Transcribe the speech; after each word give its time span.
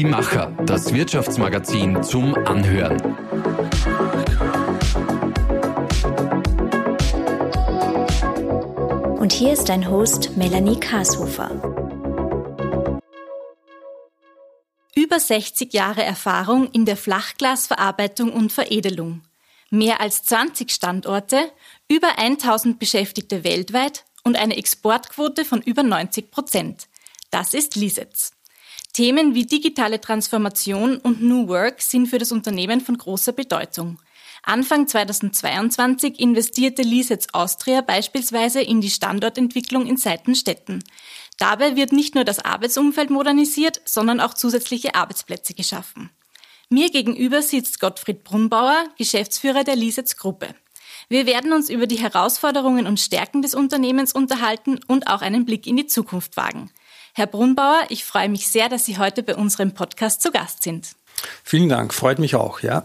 Die 0.00 0.06
Macher, 0.06 0.56
das 0.64 0.94
Wirtschaftsmagazin 0.94 2.02
zum 2.02 2.34
Anhören. 2.34 2.98
Und 9.18 9.30
hier 9.34 9.52
ist 9.52 9.68
dein 9.68 9.90
Host 9.90 10.38
Melanie 10.38 10.80
Kashofer. 10.80 11.50
Über 14.94 15.20
60 15.20 15.74
Jahre 15.74 16.02
Erfahrung 16.02 16.70
in 16.70 16.86
der 16.86 16.96
Flachglasverarbeitung 16.96 18.32
und 18.32 18.52
Veredelung. 18.52 19.20
Mehr 19.68 20.00
als 20.00 20.22
20 20.22 20.70
Standorte, 20.70 21.52
über 21.90 22.18
1000 22.18 22.78
Beschäftigte 22.78 23.44
weltweit 23.44 24.06
und 24.24 24.38
eine 24.38 24.56
Exportquote 24.56 25.44
von 25.44 25.60
über 25.60 25.82
90 25.82 26.30
Prozent. 26.30 26.88
Das 27.30 27.52
ist 27.52 27.76
Lisets. 27.76 28.32
Themen 28.92 29.34
wie 29.34 29.46
digitale 29.46 30.00
Transformation 30.00 30.98
und 30.98 31.22
New 31.22 31.48
Work 31.48 31.80
sind 31.80 32.06
für 32.06 32.18
das 32.18 32.32
Unternehmen 32.32 32.80
von 32.80 32.98
großer 32.98 33.32
Bedeutung. 33.32 33.98
Anfang 34.42 34.88
2022 34.88 36.18
investierte 36.18 36.82
Lisets 36.82 37.32
Austria 37.32 37.82
beispielsweise 37.82 38.60
in 38.60 38.80
die 38.80 38.90
Standortentwicklung 38.90 39.86
in 39.86 39.96
Seitenstetten. 39.96 40.82
Dabei 41.38 41.76
wird 41.76 41.92
nicht 41.92 42.14
nur 42.14 42.24
das 42.24 42.38
Arbeitsumfeld 42.38 43.10
modernisiert, 43.10 43.80
sondern 43.84 44.18
auch 44.20 44.34
zusätzliche 44.34 44.94
Arbeitsplätze 44.94 45.54
geschaffen. 45.54 46.10
Mir 46.68 46.90
gegenüber 46.90 47.42
sitzt 47.42 47.80
Gottfried 47.80 48.24
Brunbauer, 48.24 48.84
Geschäftsführer 48.96 49.64
der 49.64 49.76
Lisets 49.76 50.16
Gruppe. 50.16 50.54
Wir 51.08 51.26
werden 51.26 51.52
uns 51.52 51.68
über 51.68 51.86
die 51.86 51.98
Herausforderungen 51.98 52.86
und 52.86 53.00
Stärken 53.00 53.42
des 53.42 53.54
Unternehmens 53.54 54.12
unterhalten 54.12 54.80
und 54.86 55.06
auch 55.08 55.22
einen 55.22 55.44
Blick 55.44 55.66
in 55.66 55.76
die 55.76 55.86
Zukunft 55.86 56.36
wagen. 56.36 56.70
Herr 57.14 57.26
Brunbauer, 57.26 57.82
ich 57.88 58.04
freue 58.04 58.28
mich 58.28 58.48
sehr, 58.48 58.68
dass 58.68 58.84
Sie 58.84 58.98
heute 58.98 59.22
bei 59.22 59.34
unserem 59.34 59.72
Podcast 59.72 60.22
zu 60.22 60.30
Gast 60.30 60.62
sind. 60.62 60.88
Vielen 61.44 61.68
Dank, 61.68 61.92
freut 61.92 62.18
mich 62.18 62.34
auch, 62.34 62.60
ja. 62.60 62.84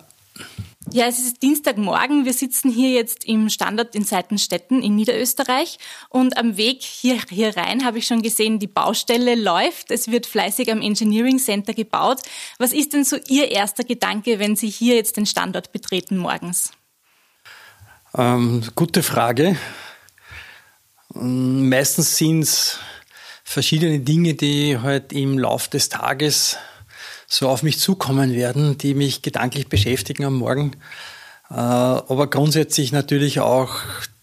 Ja, 0.92 1.08
es 1.08 1.18
ist 1.18 1.42
Dienstagmorgen. 1.42 2.26
Wir 2.26 2.34
sitzen 2.34 2.70
hier 2.70 2.92
jetzt 2.92 3.26
im 3.26 3.50
Standort 3.50 3.96
in 3.96 4.04
Seitenstetten 4.04 4.84
in 4.84 4.96
Niederösterreich. 4.96 5.80
Und 6.10 6.38
am 6.38 6.58
Weg 6.58 6.84
hier, 6.84 7.18
hier 7.30 7.58
rein 7.58 7.84
habe 7.84 7.98
ich 7.98 8.06
schon 8.06 8.22
gesehen, 8.22 8.60
die 8.60 8.68
Baustelle 8.68 9.34
läuft. 9.36 9.90
Es 9.90 10.12
wird 10.12 10.28
fleißig 10.28 10.72
am 10.72 10.82
Engineering 10.82 11.40
Center 11.40 11.74
gebaut. 11.74 12.22
Was 12.60 12.72
ist 12.72 12.94
denn 12.94 13.04
so 13.04 13.18
Ihr 13.28 13.52
erster 13.52 13.84
Gedanke, 13.84 14.38
wenn 14.38 14.56
Sie 14.56 14.70
hier 14.70 14.96
jetzt 14.96 15.18
den 15.18 15.26
Standort 15.26 15.72
betreten 15.72 16.18
morgens? 16.18 16.72
Ähm, 18.16 18.62
gute 18.76 19.02
Frage. 19.02 19.58
Meistens 21.14 22.18
sind 22.18 22.42
es 22.42 22.80
verschiedene 23.46 24.00
Dinge, 24.00 24.34
die 24.34 24.80
halt 24.80 25.14
im 25.14 25.38
Lauf 25.38 25.70
des 25.70 25.88
Tages 25.88 26.58
so 27.28 27.48
auf 27.48 27.64
mich 27.64 27.80
zukommen 27.80 28.34
werden, 28.34 28.78
die 28.78 28.94
mich 28.94 29.22
gedanklich 29.22 29.70
beschäftigen 29.70 30.26
am 30.26 30.36
Morgen. 30.36 30.72
Äh, 31.50 31.54
aber 31.54 32.28
grundsätzlich 32.28 32.92
natürlich 32.92 33.40
auch 33.40 33.76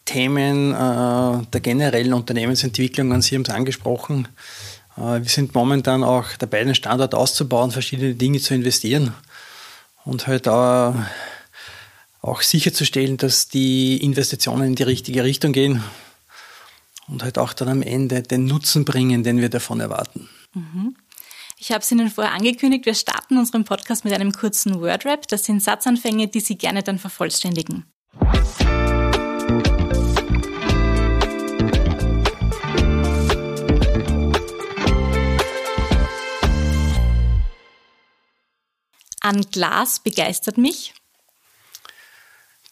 Themen 0.04 0.72
äh, 0.72 1.46
der 1.52 1.60
generellen 1.62 2.12
Unternehmensentwicklung, 2.12 3.22
Sie 3.22 3.36
haben 3.36 3.42
es 3.42 3.50
angesprochen. 3.50 4.28
Äh, 4.96 5.22
wir 5.22 5.28
sind 5.28 5.54
momentan 5.54 6.02
auch 6.04 6.26
dabei, 6.38 6.64
den 6.64 6.74
Standort 6.74 7.14
auszubauen, 7.14 7.70
verschiedene 7.70 8.14
Dinge 8.14 8.40
zu 8.40 8.54
investieren 8.54 9.14
und 10.04 10.26
halt 10.26 10.48
auch 10.48 10.96
sicherzustellen, 12.40 13.16
dass 13.18 13.48
die 13.48 13.98
Investitionen 13.98 14.68
in 14.68 14.74
die 14.74 14.82
richtige 14.82 15.22
Richtung 15.22 15.52
gehen 15.52 15.82
und 17.12 17.22
halt 17.22 17.38
auch 17.38 17.52
dann 17.52 17.68
am 17.68 17.82
Ende 17.82 18.22
den 18.22 18.46
Nutzen 18.46 18.84
bringen, 18.84 19.22
den 19.22 19.38
wir 19.38 19.50
davon 19.50 19.80
erwarten. 19.80 20.28
Mhm. 20.54 20.96
Ich 21.58 21.70
habe 21.70 21.80
es 21.80 21.92
Ihnen 21.92 22.10
vorher 22.10 22.32
angekündigt, 22.32 22.86
wir 22.86 22.94
starten 22.94 23.38
unseren 23.38 23.64
Podcast 23.64 24.04
mit 24.04 24.14
einem 24.14 24.32
kurzen 24.32 24.80
Wordrap. 24.80 25.28
Das 25.28 25.44
sind 25.44 25.62
Satzanfänge, 25.62 26.26
die 26.26 26.40
Sie 26.40 26.56
gerne 26.56 26.82
dann 26.82 26.98
vervollständigen. 26.98 27.84
An 39.20 39.42
Glas 39.52 40.00
begeistert 40.00 40.58
mich. 40.58 40.94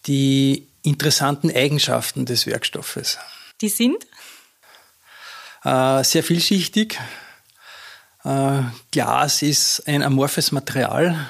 Die 0.07 0.67
interessanten 0.83 1.55
Eigenschaften 1.55 2.27
des 2.27 2.47
Werkstoffes. 2.47 3.19
Die 3.61 3.69
sind? 3.69 4.07
Äh, 5.65 6.05
sehr 6.05 6.23
vielschichtig. 6.23 6.99
Äh, 8.25 8.63
Glas 8.91 9.43
ist 9.43 9.87
ein 9.87 10.03
amorphes 10.03 10.53
Material, 10.53 11.29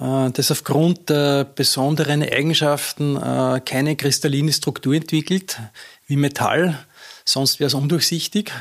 äh, 0.00 0.30
das 0.30 0.50
aufgrund 0.50 1.08
der 1.10 1.44
besonderen 1.44 2.22
Eigenschaften 2.22 3.18
keine 3.64 3.96
kristalline 3.96 4.52
Struktur 4.52 4.94
entwickelt, 4.94 5.58
wie 6.06 6.16
Metall, 6.16 6.78
sonst 7.24 7.60
wäre 7.60 7.68
es 7.68 7.74
undurchsichtig. 7.74 8.52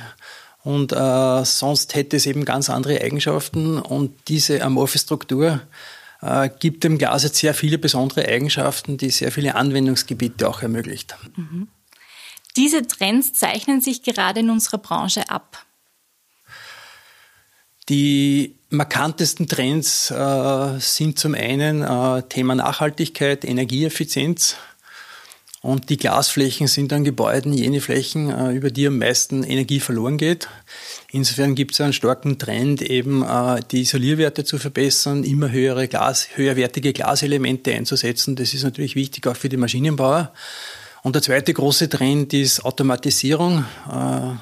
Und 0.64 0.90
sonst 0.90 1.94
hätte 1.94 2.18
es 2.18 2.26
eben 2.26 2.44
ganz 2.44 2.72
andere 2.72 3.00
Eigenschaften. 3.00 3.78
Und 3.78 4.16
diese 4.28 4.64
amorphe 4.64 4.98
Struktur 4.98 5.62
gibt 6.58 6.84
dem 6.84 6.98
Glas 6.98 7.22
jetzt 7.22 7.36
sehr 7.36 7.54
viele 7.54 7.78
besondere 7.78 8.28
Eigenschaften, 8.28 8.98
die 8.98 9.12
sehr 9.12 9.32
viele 9.32 9.54
Anwendungsgebiete 9.54 10.50
auch 10.50 10.64
ermöglicht. 10.64 11.16
Mhm. 11.36 11.68
Diese 12.58 12.88
Trends 12.88 13.34
zeichnen 13.34 13.82
sich 13.82 14.02
gerade 14.02 14.40
in 14.40 14.50
unserer 14.50 14.78
Branche 14.78 15.30
ab. 15.30 15.66
Die 17.90 18.56
markantesten 18.70 19.48
Trends 19.48 20.10
äh, 20.10 20.80
sind 20.80 21.20
zum 21.20 21.36
einen 21.36 21.84
äh, 21.84 22.24
Thema 22.24 22.56
Nachhaltigkeit, 22.56 23.46
Energieeffizienz. 23.46 24.56
Und 25.62 25.90
die 25.90 25.98
Glasflächen 25.98 26.68
sind 26.68 26.94
an 26.94 27.04
Gebäuden 27.04 27.52
jene 27.52 27.82
Flächen, 27.82 28.30
äh, 28.30 28.54
über 28.54 28.70
die 28.70 28.88
am 28.88 28.98
meisten 29.00 29.44
Energie 29.44 29.80
verloren 29.80 30.18
geht. 30.18 30.48
Insofern 31.12 31.56
gibt 31.56 31.74
es 31.74 31.82
einen 31.82 31.94
starken 31.94 32.38
Trend, 32.40 32.82
eben 32.82 33.24
äh, 33.24 33.62
die 33.72 33.82
Isolierwerte 33.82 34.44
zu 34.44 34.58
verbessern, 34.58 35.24
immer 35.24 35.52
höhere 35.52 35.88
Glas, 35.88 36.30
höherwertige 36.36 36.94
Glaselemente 36.94 37.74
einzusetzen. 37.74 38.36
Das 38.36 38.54
ist 38.54 38.64
natürlich 38.64 38.96
wichtig 38.96 39.28
auch 39.28 39.36
für 39.36 39.50
die 39.50 39.58
Maschinenbauer. 39.58 40.34
Und 41.06 41.14
der 41.14 41.22
zweite 41.22 41.54
große 41.54 41.88
Trend 41.88 42.34
ist 42.34 42.66
Automatisierung. 42.66 43.64
Äh, 43.88 44.34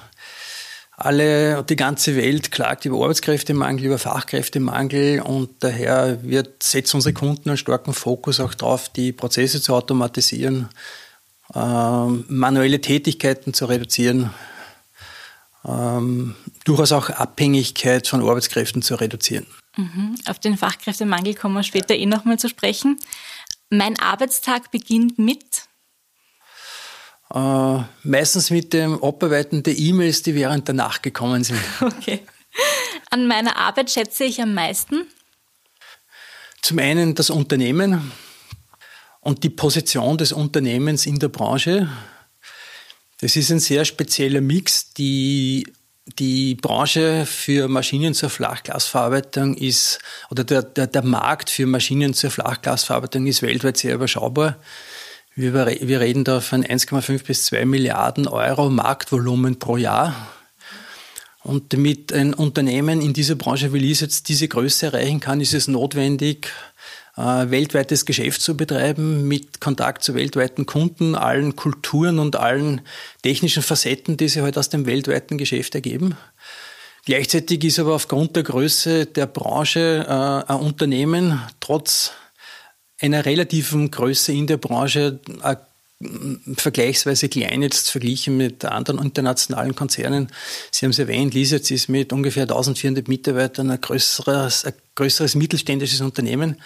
alle, 0.96 1.62
die 1.66 1.75
ganze 1.75 2.16
Welt 2.16 2.53
klagt 2.53 2.85
über 2.85 3.03
Arbeitskräftemangel, 3.03 3.88
über 3.88 4.00
Fachkräftemangel 4.00 5.19
und 5.19 5.50
daher 5.59 6.23
wird, 6.23 6.63
setzen 6.63 6.96
unsere 6.96 7.12
Kunden 7.12 7.50
einen 7.50 7.57
starken 7.57 7.94
Fokus 7.94 8.40
auch 8.40 8.53
darauf, 8.53 8.88
die 8.88 9.12
Prozesse 9.12 9.62
zu 9.62 9.73
automatisieren, 9.73 10.69
ähm, 11.53 12.23
manuelle 12.29 12.79
Tätigkeiten 12.79 13.53
zu 13.53 13.66
reduzieren, 13.66 14.29
ähm, 15.68 16.34
durchaus 16.63 16.94
auch 16.94 17.09
Abhängigkeit 17.09 18.07
von 18.07 18.22
Arbeitskräften 18.22 18.81
zu 18.81 18.96
reduzieren. 18.96 19.47
Mhm. 19.75 20.16
Auf 20.28 20.40
den 20.40 20.57
Fachkräftemangel 20.57 21.34
kommen 21.34 21.56
wir 21.56 21.63
später 21.63 21.94
eh 21.94 22.06
nochmal 22.06 22.40
zu 22.40 22.47
sprechen. 22.47 23.02
Mein 23.69 24.00
Arbeitstag 24.00 24.72
beginnt 24.72 25.19
mit 25.19 25.68
äh, 27.34 27.80
meistens 28.04 28.52
mit 28.52 28.74
dem 28.74 29.04
Abarbeiten 29.04 29.64
der 29.64 29.78
E-Mails, 29.78 30.22
die 30.22 30.36
während 30.36 30.68
der 30.68 30.76
Nacht 30.76 31.04
gekommen 31.04 31.44
sind. 31.44 31.60
Okay. 31.82 32.22
An 33.10 33.28
meiner 33.28 33.58
Arbeit 33.58 33.90
schätze 33.90 34.24
ich 34.24 34.42
am 34.42 34.54
meisten? 34.54 35.08
Zum 36.62 36.80
einen 36.80 37.16
das 37.16 37.30
Unternehmen 37.30 38.12
und 39.22 39.44
die 39.44 39.50
Position 39.50 40.18
des 40.18 40.32
Unternehmens 40.32 41.06
in 41.06 41.18
der 41.18 41.30
Branche. 41.30 41.90
Das 43.22 43.36
ist 43.36 43.52
ein 43.52 43.60
sehr 43.60 43.86
spezieller 43.86 44.42
Mix. 44.42 44.94
Die, 44.94 45.66
die 46.20 46.56
Branche 46.56 47.26
für 47.26 47.68
Maschinen 47.68 48.14
zur 48.14 48.29
Flachglasverarbeitung 48.29 49.56
ist, 49.56 50.00
oder 50.29 50.44
der, 50.44 50.62
der, 50.62 50.88
der 50.88 51.03
Markt 51.03 51.50
für 51.50 51.66
Maschinen 51.66 52.14
zur 52.14 52.32
Flachglasverarbeitung 52.32 53.26
ist 53.26 53.41
weltweit 53.41 53.78
sehr 53.78 53.96
überschaubar. 53.96 54.58
Wir, 55.35 55.53
wir 55.53 56.00
reden 56.00 56.24
da 56.24 56.41
von 56.41 56.64
1,5 56.64 57.26
bis 57.26 57.46
2 57.46 57.66
Milliarden 57.66 58.28
Euro 58.28 58.70
Marktvolumen 58.70 59.58
pro 59.58 59.78
Jahr. 59.78 60.28
Und 61.41 61.74
damit 61.74 62.14
ein 62.14 62.35
Unternehmen 62.35 63.02
in 63.02 63.14
dieser 63.14 63.34
Branche 63.34 63.74
wie 63.74 63.80
Lies 63.80 64.02
jetzt 64.02 64.30
diese 64.30 64.47
Größe 64.47 64.88
erreichen 64.88 65.20
kann, 65.20 65.41
ist 65.41 65.56
es 65.56 65.68
notwendig, 65.68 66.50
äh, 67.18 67.50
weltweites 67.50 68.06
Geschäft 68.06 68.41
zu 68.41 68.56
betreiben 68.56 69.28
mit 69.28 69.59
Kontakt 69.59 70.03
zu 70.03 70.14
weltweiten 70.14 70.68
Kunden, 70.68 71.16
allen 71.16 71.56
Kulturen 71.56 72.20
und 72.20 72.36
allen 72.36 72.82
technischen 73.24 73.64
Facetten, 73.64 74.18
die 74.18 74.28
sich 74.28 74.38
heute 74.38 74.46
halt 74.46 74.58
aus 74.59 74.70
dem 74.70 74.86
weltweiten 74.86 75.40
Geschäft 75.40 75.74
ergeben. 75.74 76.16
Gleichzeitig 77.06 77.64
ist 77.64 77.79
aber 77.79 77.96
aufgrund 77.96 78.36
der 78.36 78.44
Größe 78.44 79.08
der 79.08 79.26
Branche 79.26 80.06
äh, 80.08 80.52
ein 80.52 80.59
Unternehmen 80.59 81.41
trotz 81.59 82.12
einer 83.01 83.25
relativen 83.25 83.91
Größe 83.91 84.31
in 84.31 84.47
der 84.47 84.57
Branche 84.57 85.19
vergleichsweise 86.57 87.29
klein 87.29 87.61
jetzt 87.61 87.90
verglichen 87.90 88.37
mit 88.37 88.66
anderen 88.66 88.99
internationalen 88.99 89.75
Konzernen. 89.75 90.28
Sie 90.72 90.85
haben 90.85 90.91
es 90.91 90.99
erwähnt, 90.99 91.34
Lisitz 91.34 91.72
ist 91.72 91.90
mit 91.90 92.11
ungefähr 92.13 92.43
1400 92.43 93.07
Mitarbeitern 93.07 93.72
ein 93.72 93.79
größeres, 93.79 94.66
ein 94.66 94.73
größeres 94.95 95.35
mittelständisches 95.35 96.01
Unternehmen. 96.01 96.57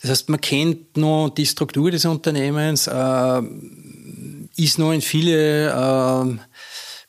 Das 0.00 0.10
heißt, 0.10 0.28
man 0.28 0.40
kennt 0.40 0.96
nur 0.96 1.34
die 1.34 1.46
Struktur 1.46 1.90
des 1.90 2.04
Unternehmens, 2.04 2.86
äh, 2.86 3.42
ist 4.56 4.78
noch 4.78 4.92
in 4.92 5.02
viele 5.02 5.68
äh, 5.68 6.38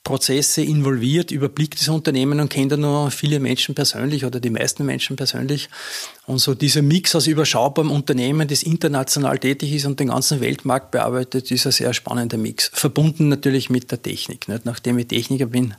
Prozesse 0.08 0.62
involviert, 0.62 1.32
überblickt 1.32 1.82
das 1.82 1.90
Unternehmen 1.90 2.40
und 2.40 2.48
kennt 2.48 2.72
dann 2.72 2.80
noch 2.80 3.12
viele 3.12 3.42
Menschen 3.42 3.76
persönlich 3.76 4.24
oder 4.24 4.40
die 4.40 4.50
meisten 4.50 4.86
Menschen 4.86 5.18
persönlich. 5.18 5.68
Und 6.26 6.38
so 6.38 6.56
dieser 6.56 6.82
Mix 6.82 7.14
aus 7.14 7.28
überschaubarem 7.28 7.92
Unternehmen, 7.92 8.48
das 8.48 8.64
international 8.64 9.38
tätig 9.38 9.74
ist 9.74 9.86
und 9.86 10.00
den 10.00 10.08
ganzen 10.08 10.40
Weltmarkt 10.40 10.92
bearbeitet, 10.92 11.52
ist 11.52 11.66
ein 11.66 11.74
sehr 11.74 11.94
spannender 11.94 12.38
Mix. 12.38 12.72
Verbunden 12.74 13.28
natürlich 13.28 13.70
mit 13.70 13.92
der 13.92 14.02
Technik. 14.02 14.48
Nicht? 14.48 14.64
Nachdem 14.64 14.98
ich 14.98 15.08
Techniker 15.08 15.48
bin, 15.48 15.76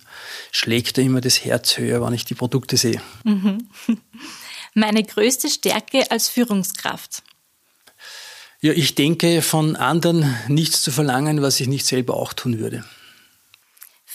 schlägt 0.53 0.99
da 0.99 1.03
immer 1.03 1.23
das 1.23 1.47
Herz 1.47 1.79
höher, 1.79 2.05
wenn 2.05 2.13
ich 2.13 2.27
die 2.27 2.35
Produkte 2.35 2.77
sehe. 2.77 3.01
Mhm. 3.25 3.67
Meine 4.75 5.05
größte 5.05 5.49
Stärke 5.49 6.11
als 6.11 6.29
Führungskraft. 6.29 7.23
Ja, 8.61 8.75
ich 8.75 8.95
denke, 8.95 9.41
von 9.41 9.75
anderen 9.75 10.37
nichts 10.49 10.83
zu 10.83 10.91
verlangen, 10.91 11.41
was 11.41 11.61
ich 11.61 11.67
nicht 11.69 11.87
selber 11.87 12.19
auch 12.19 12.35
tun 12.35 12.59
würde. 12.59 12.85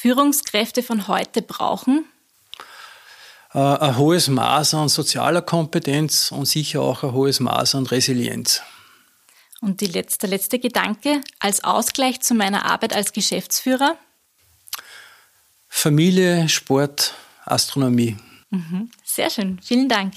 Führungskräfte 0.04 0.84
von 0.84 1.08
heute 1.08 1.42
brauchen? 1.42 2.04
Äh, 3.54 3.60
ein 3.60 3.98
hohes 3.98 4.28
Maß 4.28 4.74
an 4.74 4.90
sozialer 4.90 5.42
Kompetenz 5.42 6.30
und 6.30 6.46
sicher 6.46 6.82
auch 6.82 7.04
ein 7.04 7.14
hohes 7.14 7.40
Maß 7.40 7.76
an 7.76 7.86
Resilienz. 7.86 8.62
Und 9.62 9.80
letzte, 9.80 10.28
letzte 10.28 10.60
Gedanke 10.60 11.22
als 11.40 11.64
Ausgleich 11.64 12.20
zu 12.20 12.34
meiner 12.34 12.66
Arbeit 12.66 12.94
als 12.94 13.14
Geschäftsführer? 13.14 13.96
Familie, 15.70 16.50
Sport, 16.50 17.14
Astronomie. 17.46 18.18
Mhm. 18.50 18.92
Sehr 19.06 19.30
schön, 19.30 19.62
vielen 19.64 19.88
Dank. 19.88 20.16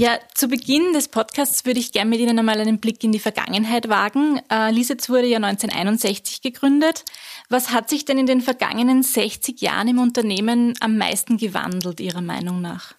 Ja, 0.00 0.18
zu 0.32 0.48
Beginn 0.48 0.94
des 0.94 1.08
Podcasts 1.08 1.66
würde 1.66 1.78
ich 1.78 1.92
gerne 1.92 2.08
mit 2.08 2.20
Ihnen 2.20 2.38
einmal 2.38 2.58
einen 2.58 2.78
Blick 2.78 3.04
in 3.04 3.12
die 3.12 3.18
Vergangenheit 3.18 3.90
wagen. 3.90 4.40
Äh, 4.50 4.70
Lisitz 4.70 5.10
wurde 5.10 5.26
ja 5.26 5.36
1961 5.36 6.40
gegründet. 6.40 7.04
Was 7.50 7.70
hat 7.70 7.90
sich 7.90 8.06
denn 8.06 8.16
in 8.16 8.24
den 8.24 8.40
vergangenen 8.40 9.02
60 9.02 9.60
Jahren 9.60 9.88
im 9.88 9.98
Unternehmen 9.98 10.72
am 10.80 10.96
meisten 10.96 11.36
gewandelt, 11.36 12.00
Ihrer 12.00 12.22
Meinung 12.22 12.62
nach? 12.62 12.94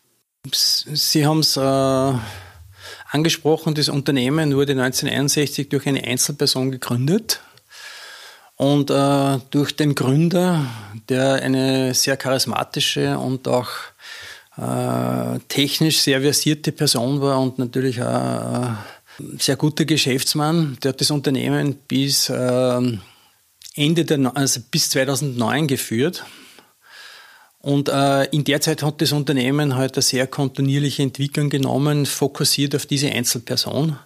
Sie 0.51 1.25
haben 1.25 1.39
es 1.39 1.57
äh, 1.57 2.13
angesprochen, 3.09 3.73
das 3.73 3.89
Unternehmen 3.89 4.55
wurde 4.55 4.73
1961 4.73 5.69
durch 5.69 5.87
eine 5.87 6.03
Einzelperson 6.03 6.69
gegründet. 6.69 7.41
Und 8.57 8.91
äh, 8.91 9.39
durch 9.49 9.75
den 9.75 9.95
Gründer, 9.95 10.67
der 11.09 11.41
eine 11.41 11.95
sehr 11.95 12.15
charismatische 12.15 13.17
und 13.17 13.47
auch 13.47 13.69
äh, 14.61 15.39
technisch 15.47 15.99
sehr 16.01 16.21
versierte 16.21 16.71
Person 16.71 17.19
war 17.19 17.39
und 17.39 17.57
natürlich 17.57 18.01
auch 18.01 18.05
ein 18.05 18.77
sehr 19.39 19.55
guter 19.55 19.85
Geschäftsmann. 19.85 20.77
Der 20.83 20.89
hat 20.89 21.01
das 21.01 21.09
Unternehmen 21.09 21.75
bis 21.87 22.29
äh, 22.29 22.97
Ende 23.75 24.05
der, 24.05 24.31
also 24.35 24.59
bis 24.69 24.89
2009 24.91 25.67
geführt. 25.67 26.23
Und 27.59 27.89
äh, 27.89 28.25
in 28.25 28.43
der 28.43 28.61
Zeit 28.61 28.83
hat 28.83 29.01
das 29.01 29.11
Unternehmen 29.11 29.75
halt 29.75 29.95
eine 29.95 30.01
sehr 30.01 30.27
kontinuierliche 30.27 31.03
Entwicklung 31.03 31.49
genommen, 31.49 32.05
fokussiert 32.05 32.75
auf 32.75 32.85
diese 32.85 33.11
Einzelperson. 33.11 33.97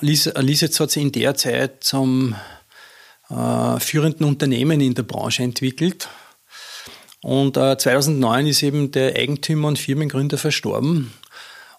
Lisitz 0.00 0.78
hat 0.78 0.90
sich 0.90 1.02
in 1.02 1.12
der 1.12 1.34
Zeit 1.36 1.82
zum 1.82 2.34
äh, 3.30 3.80
führenden 3.80 4.26
Unternehmen 4.26 4.80
in 4.80 4.94
der 4.94 5.02
Branche 5.04 5.42
entwickelt. 5.42 6.08
Und 7.22 7.56
äh, 7.56 7.76
2009 7.76 8.46
ist 8.46 8.62
eben 8.62 8.90
der 8.90 9.16
Eigentümer 9.16 9.68
und 9.68 9.78
Firmengründer 9.78 10.38
verstorben. 10.38 11.12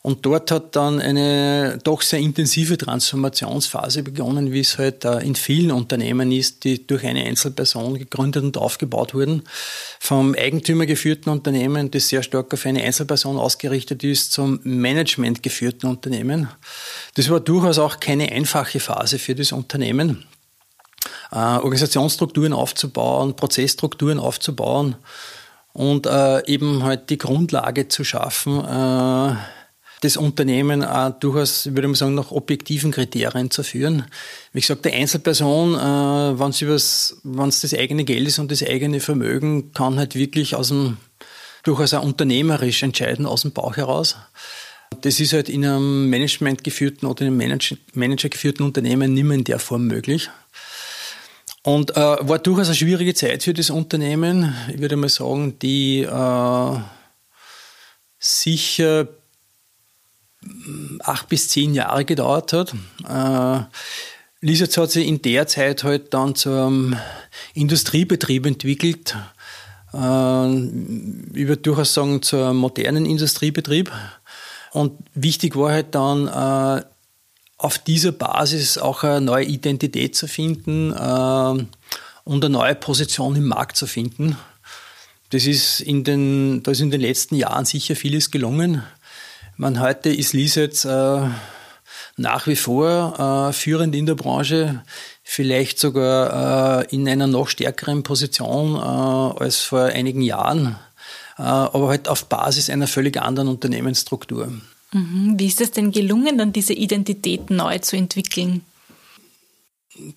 Und 0.08 0.26
dort 0.26 0.52
hat 0.52 0.76
dann 0.78 1.02
eine 1.02 1.80
doch 1.84 2.02
sehr 2.02 2.20
intensive 2.20 2.78
Transformationsphase 2.78 4.04
begonnen, 4.04 4.54
wie 4.54 4.62
es 4.62 4.78
halt 4.78 5.04
äh, 5.04 5.20
in 5.20 5.36
vielen 5.36 5.70
Unternehmen 5.70 6.32
ist, 6.32 6.64
die 6.64 6.88
durch 6.88 7.06
eine 7.06 7.26
Einzelperson 7.26 7.98
gegründet 7.98 8.44
und 8.44 8.58
aufgebaut 8.58 9.14
wurden. 9.14 9.44
Vom 10.00 10.34
Eigentümer 10.34 10.86
geführten 10.86 11.30
Unternehmen, 11.30 11.92
das 11.92 12.08
sehr 12.08 12.24
stark 12.24 12.54
auf 12.54 12.66
eine 12.66 12.84
Einzelperson 12.84 13.38
ausgerichtet 13.38 14.02
ist, 14.04 14.32
zum 14.32 14.62
Management 14.64 15.44
geführten 15.44 15.88
Unternehmen. 15.88 16.48
Das 17.16 17.30
war 17.30 17.42
durchaus 17.42 17.78
auch 17.78 18.00
keine 18.00 18.32
einfache 18.32 18.80
Phase 18.80 19.20
für 19.20 19.36
das 19.36 19.52
Unternehmen. 19.52 20.24
Äh, 21.32 21.36
Organisationsstrukturen 21.36 22.54
aufzubauen, 22.54 23.36
Prozessstrukturen 23.36 24.20
aufzubauen 24.20 24.96
und 25.74 26.06
äh, 26.06 26.46
eben 26.48 26.84
halt 26.84 27.10
die 27.10 27.18
Grundlage 27.18 27.88
zu 27.88 28.04
schaffen, 28.04 28.64
äh, 28.64 29.36
das 30.02 30.16
Unternehmen 30.16 30.84
auch 30.84 31.12
durchaus, 31.20 31.66
würde 31.66 31.88
man 31.88 31.96
sagen, 31.96 32.16
nach 32.16 32.32
objektiven 32.32 32.92
Kriterien 32.92 33.52
zu 33.52 33.64
führen. 33.64 34.06
Wie 34.54 34.62
gesagt, 34.62 34.86
die 34.86 34.94
Einzelperson, 34.94 35.74
äh, 35.74 36.40
wenn 36.40 36.50
es 36.50 37.62
das 37.62 37.74
eigene 37.74 38.06
Geld 38.06 38.28
ist 38.28 38.40
und 38.40 38.52
das 38.52 38.64
eigene 38.64 39.00
Vermögen, 39.00 39.74
kann 39.74 39.98
halt 39.98 40.16
wirklich 40.16 40.56
aus 40.56 40.70
dem, 40.70 40.98
durchaus 41.64 41.94
auch 41.94 42.04
unternehmerisch 42.04 42.84
entscheiden, 42.84 43.26
aus 43.26 43.42
dem 43.42 43.52
Bauch 43.52 43.76
heraus. 43.76 44.16
Das 45.02 45.20
ist 45.20 45.34
halt 45.34 45.50
in 45.50 45.66
einem 45.66 46.10
managementgeführten 46.10 47.08
oder 47.08 47.26
in 47.26 47.42
einem 47.42 47.60
managergeführten 47.94 48.66
Unternehmen 48.66 49.14
nicht 49.14 49.24
mehr 49.26 49.38
in 49.38 49.44
der 49.44 49.60
Form 49.60 49.88
möglich. 49.88 50.30
Und 51.68 51.98
äh, 51.98 52.00
war 52.00 52.40
durchaus 52.40 52.68
eine 52.68 52.78
schwierige 52.78 53.14
Zeit 53.14 53.44
für 53.44 53.54
das 53.54 53.70
Unternehmen. 53.70 54.56
Ich 54.74 54.80
würde 54.80 54.96
mal 54.96 55.10
sagen, 55.10 55.60
die 55.60 56.00
äh, 56.04 56.80
sicher 58.20 59.10
acht 61.00 61.28
bis 61.28 61.50
zehn 61.50 61.74
Jahre 61.74 62.06
gedauert 62.06 62.54
hat. 62.54 62.74
Äh, 63.06 63.66
Lisitz 64.40 64.78
hat 64.78 64.92
sich 64.92 65.06
in 65.06 65.22
der 65.22 65.46
Zeit 65.48 65.84
halt 65.84 66.14
dann 66.14 66.36
zum 66.36 66.96
Industriebetrieb 67.54 68.46
entwickelt. 68.46 69.18
Äh, 69.94 69.98
ich 69.98 71.48
würde 71.50 71.58
durchaus 71.58 71.94
sagen, 71.94 72.22
zum 72.22 72.56
modernen 72.56 73.06
Industriebetrieb. 73.06 73.92
Und 74.72 74.94
wichtig 75.16 75.58
war 75.58 75.74
halt 75.74 75.94
dann, 75.96 76.30
äh, 76.30 76.86
auf 77.58 77.80
dieser 77.80 78.12
Basis 78.12 78.78
auch 78.78 79.04
eine 79.04 79.22
neue 79.22 79.46
Identität 79.46 80.16
zu 80.16 80.28
finden 80.28 80.92
äh, 80.94 81.66
und 82.24 82.46
eine 82.46 82.50
neue 82.50 82.76
Position 82.76 83.36
im 83.36 83.48
Markt 83.48 83.78
zu 83.78 83.88
finden. 83.88 84.38
Das 85.32 85.46
ist 85.46 85.82
in 85.82 86.04
den, 86.04 86.64
da 86.64 86.72
ist 86.72 86.82
in 86.82 86.92
den 86.92 87.02
letzten 87.02 87.36
Jahren 87.36 87.66
sicher 87.66 87.96
vieles 87.96 88.32
gelungen. 88.32 88.84
Man 89.58 89.80
heute 89.80 90.10
ist 90.10 90.34
Lisets 90.34 90.86
äh, 90.86 91.30
nach 92.16 92.48
wie 92.48 92.56
vor 92.56 93.50
äh, 93.50 93.54
führend 93.54 93.96
in 93.96 94.06
der 94.06 94.16
Branche, 94.16 94.84
vielleicht 95.24 95.80
sogar 95.80 96.82
äh, 96.82 96.96
in 96.96 97.10
einer 97.10 97.28
noch 97.28 97.48
stärkeren 97.48 98.04
Position 98.04 98.76
äh, 98.76 99.44
als 99.44 99.58
vor 99.58 99.86
einigen 99.86 100.22
Jahren, 100.22 100.78
äh, 101.38 101.42
aber 101.42 101.90
halt 101.90 102.08
auf 102.08 102.26
Basis 102.26 102.70
einer 102.70 102.88
völlig 102.88 103.18
anderen 103.18 103.48
Unternehmensstruktur. 103.50 104.52
Mhm. 104.98 105.40
Wie 105.40 105.48
ist 105.48 105.62
es 105.62 105.72
denn 105.72 105.92
gelungen, 105.92 106.38
dann 106.38 106.54
diese 106.54 106.74
Identität 106.74 107.50
neu 107.50 107.78
zu 107.80 107.96
entwickeln? 107.96 108.62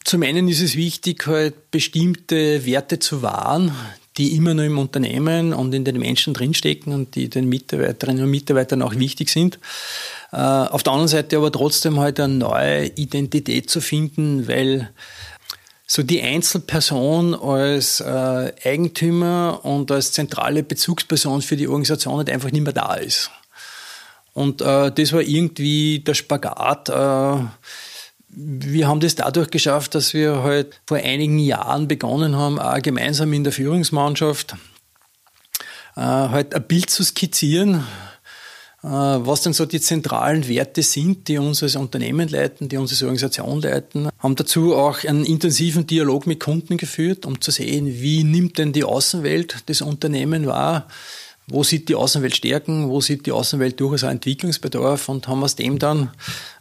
Zum 0.04 0.22
einen 0.22 0.48
ist 0.48 0.60
es 0.60 0.76
wichtig, 0.76 1.26
halt 1.26 1.70
bestimmte 1.70 2.64
Werte 2.66 2.98
zu 2.98 3.22
wahren, 3.22 3.72
die 4.16 4.36
immer 4.36 4.52
noch 4.52 4.64
im 4.64 4.78
Unternehmen 4.78 5.54
und 5.54 5.72
in 5.74 5.84
den 5.84 5.98
Menschen 5.98 6.34
drinstecken 6.34 6.92
und 6.92 7.14
die 7.14 7.30
den 7.30 7.48
Mitarbeiterinnen 7.48 8.24
und 8.24 8.30
Mitarbeitern 8.30 8.82
auch 8.82 8.94
wichtig 8.94 9.30
sind. 9.30 9.58
Äh, 10.32 10.36
auf 10.36 10.82
der 10.82 10.92
anderen 10.92 11.08
Seite 11.08 11.36
aber 11.36 11.50
trotzdem 11.50 11.98
halt 11.98 12.20
eine 12.20 12.34
neue 12.34 12.86
Identität 12.88 13.70
zu 13.70 13.80
finden, 13.80 14.48
weil 14.48 14.90
so 15.86 16.02
die 16.02 16.22
Einzelperson 16.22 17.34
als 17.34 18.00
äh, 18.00 18.52
Eigentümer 18.64 19.60
und 19.64 19.90
als 19.90 20.12
zentrale 20.12 20.62
Bezugsperson 20.62 21.42
für 21.42 21.56
die 21.56 21.68
Organisation 21.68 22.18
halt 22.18 22.30
einfach 22.30 22.52
nicht 22.52 22.62
mehr 22.62 22.72
da 22.72 22.94
ist. 22.94 23.30
Und 24.40 24.62
äh, 24.62 24.90
das 24.90 25.12
war 25.12 25.20
irgendwie 25.20 25.98
der 26.00 26.14
Spagat. 26.14 26.88
Äh, 26.88 27.44
wir 28.28 28.88
haben 28.88 29.00
das 29.00 29.14
dadurch 29.14 29.50
geschafft, 29.50 29.94
dass 29.94 30.14
wir 30.14 30.42
halt 30.42 30.80
vor 30.86 30.96
einigen 30.96 31.38
Jahren 31.38 31.88
begonnen 31.88 32.36
haben, 32.36 32.58
auch 32.58 32.80
gemeinsam 32.80 33.32
in 33.34 33.44
der 33.44 33.52
Führungsmannschaft 33.52 34.56
äh, 35.94 36.00
halt 36.00 36.54
ein 36.54 36.62
Bild 36.62 36.88
zu 36.88 37.04
skizzieren, 37.04 37.84
äh, 38.82 38.86
was 38.86 39.42
denn 39.42 39.52
so 39.52 39.66
die 39.66 39.80
zentralen 39.80 40.48
Werte 40.48 40.82
sind, 40.82 41.28
die 41.28 41.36
uns 41.36 41.62
als 41.62 41.76
Unternehmen 41.76 42.28
leiten, 42.28 42.70
die 42.70 42.78
uns 42.78 42.92
als 42.92 43.02
Organisation 43.02 43.60
leiten. 43.60 44.08
Haben 44.20 44.36
dazu 44.36 44.74
auch 44.74 45.04
einen 45.04 45.26
intensiven 45.26 45.86
Dialog 45.86 46.26
mit 46.26 46.40
Kunden 46.40 46.78
geführt, 46.78 47.26
um 47.26 47.42
zu 47.42 47.50
sehen, 47.50 47.86
wie 48.00 48.24
nimmt 48.24 48.56
denn 48.56 48.72
die 48.72 48.84
Außenwelt 48.84 49.64
das 49.66 49.82
Unternehmen 49.82 50.46
wahr 50.46 50.86
wo 51.50 51.64
sieht 51.64 51.88
die 51.88 51.94
Außenwelt 51.94 52.36
Stärken, 52.36 52.88
wo 52.88 53.00
sieht 53.00 53.26
die 53.26 53.32
Außenwelt 53.32 53.78
durchaus 53.80 54.04
auch 54.04 54.10
Entwicklungsbedarf 54.10 55.08
und 55.08 55.28
haben 55.28 55.42
aus 55.42 55.56
dem 55.56 55.78
dann, 55.78 56.10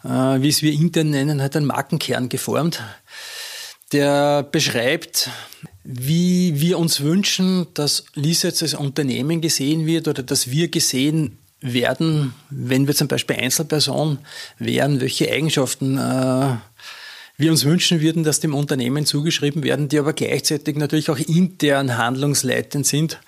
äh, 0.04 0.08
wie 0.42 0.50
es 0.50 0.62
wir 0.62 0.74
intern 0.74 1.12
nennen, 1.12 1.42
halt 1.42 1.56
einen 1.56 1.68
Markenkern 1.68 2.28
geformt, 2.28 2.82
der 3.92 4.44
beschreibt, 4.44 5.30
wie 5.84 6.60
wir 6.60 6.78
uns 6.78 7.02
wünschen, 7.02 7.68
dass 7.74 8.06
Lisets 8.16 8.62
als 8.62 8.74
Unternehmen 8.74 9.42
gesehen 9.42 9.86
wird 9.86 10.08
oder 10.08 10.24
dass 10.24 10.50
wir 10.50 10.68
gesehen 10.68 11.38
werden, 11.62 12.34
wenn 12.50 12.88
wir 12.88 12.96
zum 12.96 13.08
Beispiel 13.08 13.36
Einzelperson 13.36 14.20
wären, 14.58 15.02
welche 15.02 15.32
Eigenschaften 15.32 15.98
äh, 15.98 16.56
wir 17.38 17.52
uns 17.52 17.66
wünschen 17.66 18.02
würden, 18.02 18.24
dass 18.24 18.40
dem 18.40 18.54
Unternehmen 18.54 19.06
zugeschrieben 19.06 19.64
werden, 19.64 19.88
die 19.88 20.00
aber 20.00 20.14
gleichzeitig 20.14 20.76
natürlich 20.78 21.10
auch 21.10 21.18
intern 21.18 21.98
handlungsleitend 21.98 22.86
sind 22.86 23.20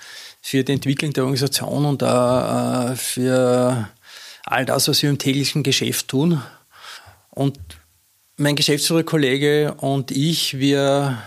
für 0.42 0.64
die 0.64 0.74
Entwicklung 0.74 1.14
der 1.14 1.24
Organisation 1.24 1.86
und 1.86 2.02
äh, 2.02 2.96
für 2.96 3.90
all 4.44 4.66
das, 4.66 4.88
was 4.88 5.02
wir 5.02 5.10
im 5.10 5.20
täglichen 5.20 5.64
Geschäft 5.64 6.08
tun. 6.08 6.42
Und 7.30 7.58
mein 8.38 8.56
Geschäftsführerkollege 8.56 9.76
und 9.76 10.12
ich, 10.12 10.58
wir 10.58 11.18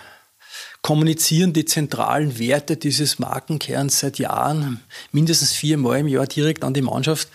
kommunizieren 0.83 1.54
die 1.54 1.64
zentralen 1.64 2.38
Werte 2.38 2.76
dieses 2.76 3.18
Markenkerns 3.18 4.00
seit 4.00 4.18
Jahren, 4.18 4.80
mindestens 5.12 5.52
viermal 5.52 6.00
im 6.00 6.09
Jahr 6.09 6.26
direkt 6.26 6.62
an 6.62 6.75
die 6.75 6.83
Mannschaft. 6.83 7.28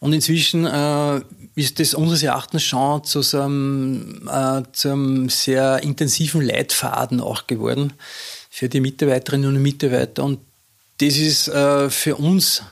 Und 0.00 0.14
inzwischen 0.14 0.64
äh, 0.64 1.20
ist 1.56 1.78
das 1.78 1.92
unseres 1.92 2.22
Erachtens 2.22 2.62
schon 2.62 3.04
zu 3.04 3.20
so 3.20 3.42
einem, 3.42 4.26
äh, 4.32 4.62
zu 4.72 4.92
einem 4.92 5.28
sehr 5.28 5.82
intensiven 5.82 6.40
Leitfaden 6.40 7.20
auch 7.20 7.46
geworden 7.46 7.92
für 8.48 8.70
die 8.70 8.80
Mitarbeiterinnen 8.80 9.54
und 9.54 9.60
Mitarbeiter. 9.60 10.24
Und 10.24 10.38
das 10.98 11.16
ist 11.16 11.48
äh, 11.48 11.90
für 11.90 12.16
uns 12.16 12.62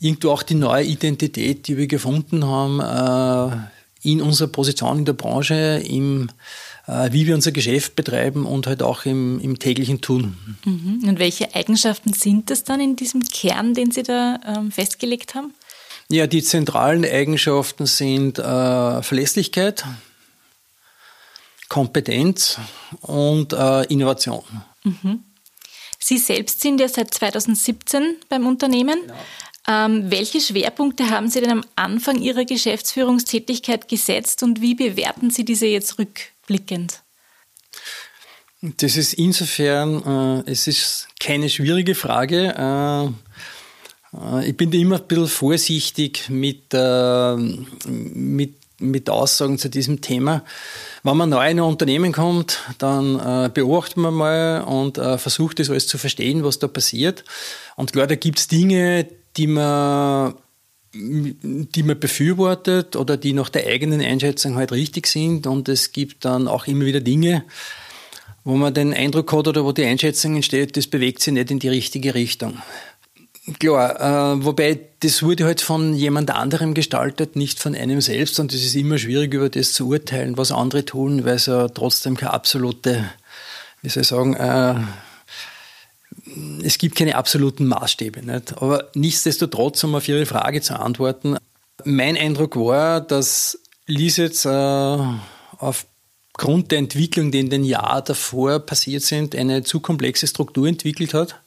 irgendwo 0.00 0.30
auch 0.30 0.42
die 0.42 0.54
neue 0.54 0.84
Identität, 0.84 1.68
die 1.68 1.76
wir 1.76 1.86
gefunden 1.86 2.44
haben 2.44 2.80
äh, 2.80 4.08
in 4.08 4.20
unserer 4.20 4.48
Position 4.48 4.98
in 4.98 5.04
der 5.04 5.14
Branche, 5.14 5.82
im 5.84 6.28
äh, 6.86 7.12
wie 7.12 7.26
wir 7.26 7.34
unser 7.34 7.52
Geschäft 7.52 7.96
betreiben 7.96 8.46
und 8.46 8.66
halt 8.66 8.82
auch 8.82 9.04
im, 9.04 9.40
im 9.40 9.58
täglichen 9.58 10.00
Tun. 10.00 10.36
Mhm. 10.64 11.08
Und 11.08 11.18
welche 11.18 11.54
Eigenschaften 11.54 12.12
sind 12.12 12.50
das 12.50 12.64
dann 12.64 12.80
in 12.80 12.96
diesem 12.96 13.22
Kern, 13.22 13.74
den 13.74 13.90
Sie 13.90 14.02
da 14.02 14.38
ähm, 14.46 14.70
festgelegt 14.70 15.34
haben? 15.34 15.52
Ja, 16.08 16.26
die 16.26 16.42
zentralen 16.42 17.04
Eigenschaften 17.04 17.86
sind 17.86 18.38
äh, 18.38 19.02
Verlässlichkeit, 19.02 19.84
Kompetenz 21.68 22.58
und 23.00 23.52
äh, 23.52 23.82
Innovation. 23.86 24.44
Mhm. 24.84 25.24
Sie 26.06 26.18
selbst 26.18 26.60
sind 26.60 26.80
ja 26.80 26.88
seit 26.88 27.12
2017 27.12 28.16
beim 28.28 28.46
Unternehmen. 28.46 29.00
Genau. 29.00 29.14
Ähm, 29.68 30.08
welche 30.08 30.40
Schwerpunkte 30.40 31.10
haben 31.10 31.28
Sie 31.28 31.40
denn 31.40 31.50
am 31.50 31.64
Anfang 31.74 32.20
Ihrer 32.22 32.44
Geschäftsführungstätigkeit 32.44 33.88
gesetzt 33.88 34.44
und 34.44 34.60
wie 34.60 34.76
bewerten 34.76 35.30
Sie 35.30 35.44
diese 35.44 35.66
jetzt 35.66 35.98
rückblickend? 35.98 37.02
Das 38.60 38.96
ist 38.96 39.14
insofern, 39.14 40.44
äh, 40.46 40.50
es 40.50 40.68
ist 40.68 41.08
keine 41.18 41.50
schwierige 41.50 41.96
Frage. 41.96 42.54
Äh, 42.56 43.06
äh, 44.16 44.48
ich 44.48 44.56
bin 44.56 44.72
immer 44.72 45.00
ein 45.00 45.06
bisschen 45.08 45.26
vorsichtig 45.26 46.28
mit, 46.28 46.72
äh, 46.72 47.36
mit, 47.86 48.55
mit 48.78 49.08
Aussagen 49.08 49.58
zu 49.58 49.68
diesem 49.68 50.00
Thema. 50.00 50.44
Wenn 51.02 51.16
man 51.16 51.30
neu 51.30 51.50
in 51.50 51.58
ein 51.58 51.60
Unternehmen 51.60 52.12
kommt, 52.12 52.60
dann 52.78 53.18
äh, 53.18 53.50
beobachtet 53.52 53.96
man 53.96 54.14
mal 54.14 54.62
und 54.62 54.98
äh, 54.98 55.18
versucht 55.18 55.58
das 55.58 55.70
alles 55.70 55.86
zu 55.86 55.98
verstehen, 55.98 56.44
was 56.44 56.58
da 56.58 56.68
passiert. 56.68 57.24
Und 57.76 57.92
klar, 57.92 58.06
da 58.06 58.14
gibt 58.16 58.38
es 58.38 58.48
Dinge, 58.48 59.06
die 59.36 59.46
man 59.46 60.34
die 60.98 61.82
man 61.82 62.00
befürwortet 62.00 62.96
oder 62.96 63.16
die 63.18 63.34
nach 63.34 63.50
der 63.50 63.66
eigenen 63.66 64.00
Einschätzung 64.00 64.56
halt 64.56 64.72
richtig 64.72 65.06
sind. 65.06 65.46
Und 65.46 65.68
es 65.68 65.92
gibt 65.92 66.24
dann 66.24 66.48
auch 66.48 66.66
immer 66.66 66.86
wieder 66.86 67.00
Dinge, 67.00 67.44
wo 68.44 68.54
man 68.56 68.72
den 68.72 68.94
Eindruck 68.94 69.32
hat 69.32 69.48
oder 69.48 69.64
wo 69.64 69.72
die 69.72 69.84
Einschätzung 69.84 70.36
entsteht, 70.36 70.76
das 70.76 70.86
bewegt 70.86 71.20
sich 71.20 71.34
nicht 71.34 71.50
in 71.50 71.58
die 71.58 71.68
richtige 71.68 72.14
Richtung. 72.14 72.62
Klar, 73.58 74.00
äh, 74.36 74.44
wobei 74.44 74.78
das 75.06 75.22
wurde 75.22 75.44
halt 75.44 75.60
von 75.60 75.94
jemand 75.94 76.32
anderem 76.32 76.74
gestaltet, 76.74 77.36
nicht 77.36 77.60
von 77.60 77.76
einem 77.76 78.00
selbst. 78.00 78.40
Und 78.40 78.52
es 78.52 78.64
ist 78.64 78.74
immer 78.74 78.98
schwierig, 78.98 79.32
über 79.32 79.48
das 79.48 79.72
zu 79.72 79.86
urteilen, 79.86 80.36
was 80.36 80.50
andere 80.50 80.84
tun, 80.84 81.24
weil 81.24 81.36
es 81.36 81.46
ja 81.46 81.68
trotzdem 81.68 82.16
keine 82.16 82.32
absolute, 82.32 83.08
wie 83.82 83.88
soll 83.88 84.00
ich 84.02 84.08
sagen, 84.08 84.34
äh, 84.34 84.74
es 86.64 86.78
gibt 86.78 86.96
keine 86.96 87.14
absoluten 87.14 87.66
Maßstäbe. 87.66 88.26
Nicht? 88.26 88.60
Aber 88.60 88.90
nichtsdestotrotz, 88.94 89.84
um 89.84 89.94
auf 89.94 90.08
Ihre 90.08 90.26
Frage 90.26 90.60
zu 90.60 90.76
antworten, 90.76 91.36
mein 91.84 92.16
Eindruck 92.16 92.56
war, 92.56 93.00
dass 93.00 93.60
Lisitz 93.86 94.44
äh, 94.44 94.98
aufgrund 95.58 96.72
der 96.72 96.78
Entwicklung, 96.78 97.30
die 97.30 97.38
in 97.38 97.50
den 97.50 97.62
Jahren 97.62 98.04
davor 98.04 98.58
passiert 98.58 99.04
sind, 99.04 99.36
eine 99.36 99.62
zu 99.62 99.78
komplexe 99.78 100.26
Struktur 100.26 100.66
entwickelt 100.66 101.14
hat, 101.14 101.40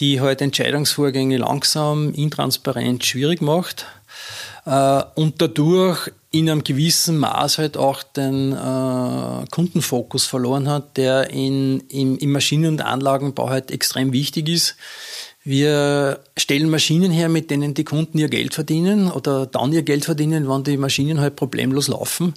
die 0.00 0.20
halt 0.20 0.40
Entscheidungsvorgänge 0.40 1.38
langsam, 1.38 2.12
intransparent, 2.14 3.04
schwierig 3.04 3.40
macht 3.40 3.86
äh, 4.64 5.02
und 5.14 5.40
dadurch 5.40 6.10
in 6.30 6.50
einem 6.50 6.62
gewissen 6.62 7.18
Maß 7.18 7.58
halt 7.58 7.76
auch 7.76 8.02
den 8.02 8.52
äh, 8.52 9.46
Kundenfokus 9.50 10.26
verloren 10.26 10.68
hat, 10.68 10.96
der 10.96 11.30
in, 11.30 11.80
im, 11.88 12.18
im 12.18 12.32
Maschinen- 12.32 12.72
und 12.72 12.82
Anlagenbau 12.82 13.48
halt 13.48 13.70
extrem 13.70 14.12
wichtig 14.12 14.48
ist. 14.48 14.76
Wir 15.42 16.20
stellen 16.36 16.68
Maschinen 16.68 17.10
her, 17.10 17.30
mit 17.30 17.50
denen 17.50 17.72
die 17.72 17.84
Kunden 17.84 18.18
ihr 18.18 18.28
Geld 18.28 18.54
verdienen 18.54 19.10
oder 19.10 19.46
dann 19.46 19.72
ihr 19.72 19.82
Geld 19.82 20.04
verdienen, 20.04 20.48
wenn 20.48 20.64
die 20.64 20.76
Maschinen 20.76 21.20
halt 21.20 21.36
problemlos 21.36 21.88
laufen. 21.88 22.34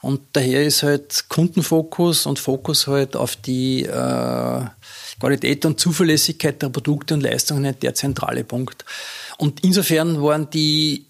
Und 0.00 0.20
daher 0.34 0.64
ist 0.64 0.84
halt 0.84 1.24
Kundenfokus 1.28 2.26
und 2.26 2.38
Fokus 2.38 2.86
halt 2.86 3.16
auf 3.16 3.34
die 3.34 3.84
äh, 3.84 4.60
Qualität 5.18 5.64
und 5.64 5.80
Zuverlässigkeit 5.80 6.60
der 6.62 6.68
Produkte 6.68 7.14
und 7.14 7.22
Leistungen 7.22 7.76
der 7.80 7.94
zentrale 7.94 8.44
Punkt. 8.44 8.84
Und 9.38 9.64
insofern 9.64 10.22
waren 10.22 10.50
die 10.50 11.06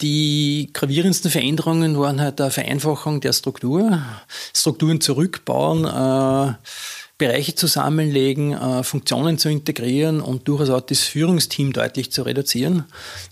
die 0.00 0.70
gravierendsten 0.72 1.30
Veränderungen 1.30 1.98
waren 1.98 2.20
halt 2.20 2.40
eine 2.40 2.50
Vereinfachung 2.50 3.20
der 3.20 3.32
Struktur, 3.32 4.00
Strukturen 4.54 5.00
zurückbauen, 5.00 5.84
äh, 5.84 6.54
Bereiche 7.18 7.56
zusammenlegen, 7.56 8.52
äh, 8.52 8.84
Funktionen 8.84 9.38
zu 9.38 9.48
integrieren 9.48 10.20
und 10.20 10.46
durchaus 10.46 10.70
auch 10.70 10.80
das 10.82 11.00
Führungsteam 11.00 11.72
deutlich 11.72 12.12
zu 12.12 12.22
reduzieren, 12.22 12.84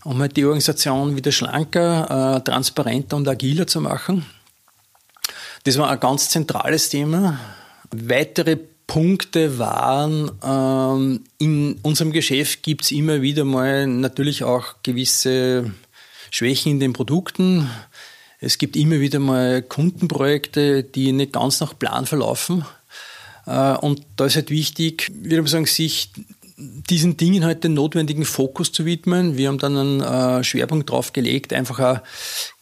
um 0.03 0.21
halt 0.21 0.37
die 0.37 0.45
Organisation 0.45 1.15
wieder 1.15 1.31
schlanker, 1.31 2.37
äh, 2.37 2.41
transparenter 2.41 3.17
und 3.17 3.29
agiler 3.29 3.69
zu 3.69 3.81
machen. 3.81 4.27
Das 5.63 5.79
war 5.79 5.89
ein 5.89 6.01
ganz 6.01 6.31
zentrales 6.31 6.89
Thema. 6.89 7.39
Weitere 7.93 8.59
Punkte 8.87 9.59
waren, 9.59 10.31
ähm, 10.45 11.25
in 11.39 11.79
unserem 11.83 12.13
Geschäft 12.13 12.63
gibt 12.63 12.85
es 12.85 12.93
immer 12.93 13.21
wieder 13.21 13.45
mal 13.45 13.87
natürlich 13.87 14.45
auch 14.45 14.77
gewisse 14.83 15.73
Schwächen 16.31 16.73
in 16.73 16.81
den 16.81 16.93
Produkten. 16.93 17.69
Es 18.39 18.59
gibt 18.59 18.77
immer 18.77 19.01
wieder 19.01 19.19
mal 19.19 19.63
Kundenprojekte, 19.63 20.85
die 20.85 21.13
nicht 21.13 21.33
ganz 21.33 21.61
nach 21.61 21.77
Plan 21.77 22.07
verlaufen. 22.07 22.65
Äh, 23.47 23.77
und 23.79 24.03
da 24.17 24.27
ist 24.27 24.37
halt 24.37 24.51
wichtig, 24.51 25.11
würde 25.15 25.43
man 25.43 25.47
sagen, 25.47 25.67
sich 25.67 26.11
diesen 26.57 27.17
Dingen 27.17 27.45
halt 27.45 27.65
den 27.65 27.75
notwendigen 27.75 28.25
Fokus 28.25 28.73
zu 28.73 28.87
widmen. 28.87 29.37
Wir 29.37 29.49
haben 29.49 29.59
dann 29.59 29.77
einen 29.77 30.01
äh, 30.01 30.45
Schwerpunkt 30.45 30.89
drauf 30.89 31.13
gelegt, 31.13 31.53
einfach 31.53 31.81
auch 31.81 32.01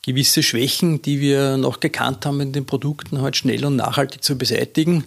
gewisse 0.02 0.42
Schwächen, 0.42 1.02
die 1.02 1.20
wir 1.20 1.58
noch 1.58 1.80
gekannt 1.80 2.26
haben 2.26 2.40
in 2.40 2.52
den 2.52 2.66
Produkten, 2.66 3.20
halt 3.20 3.36
schnell 3.36 3.64
und 3.64 3.76
nachhaltig 3.76 4.24
zu 4.24 4.36
beseitigen 4.36 5.04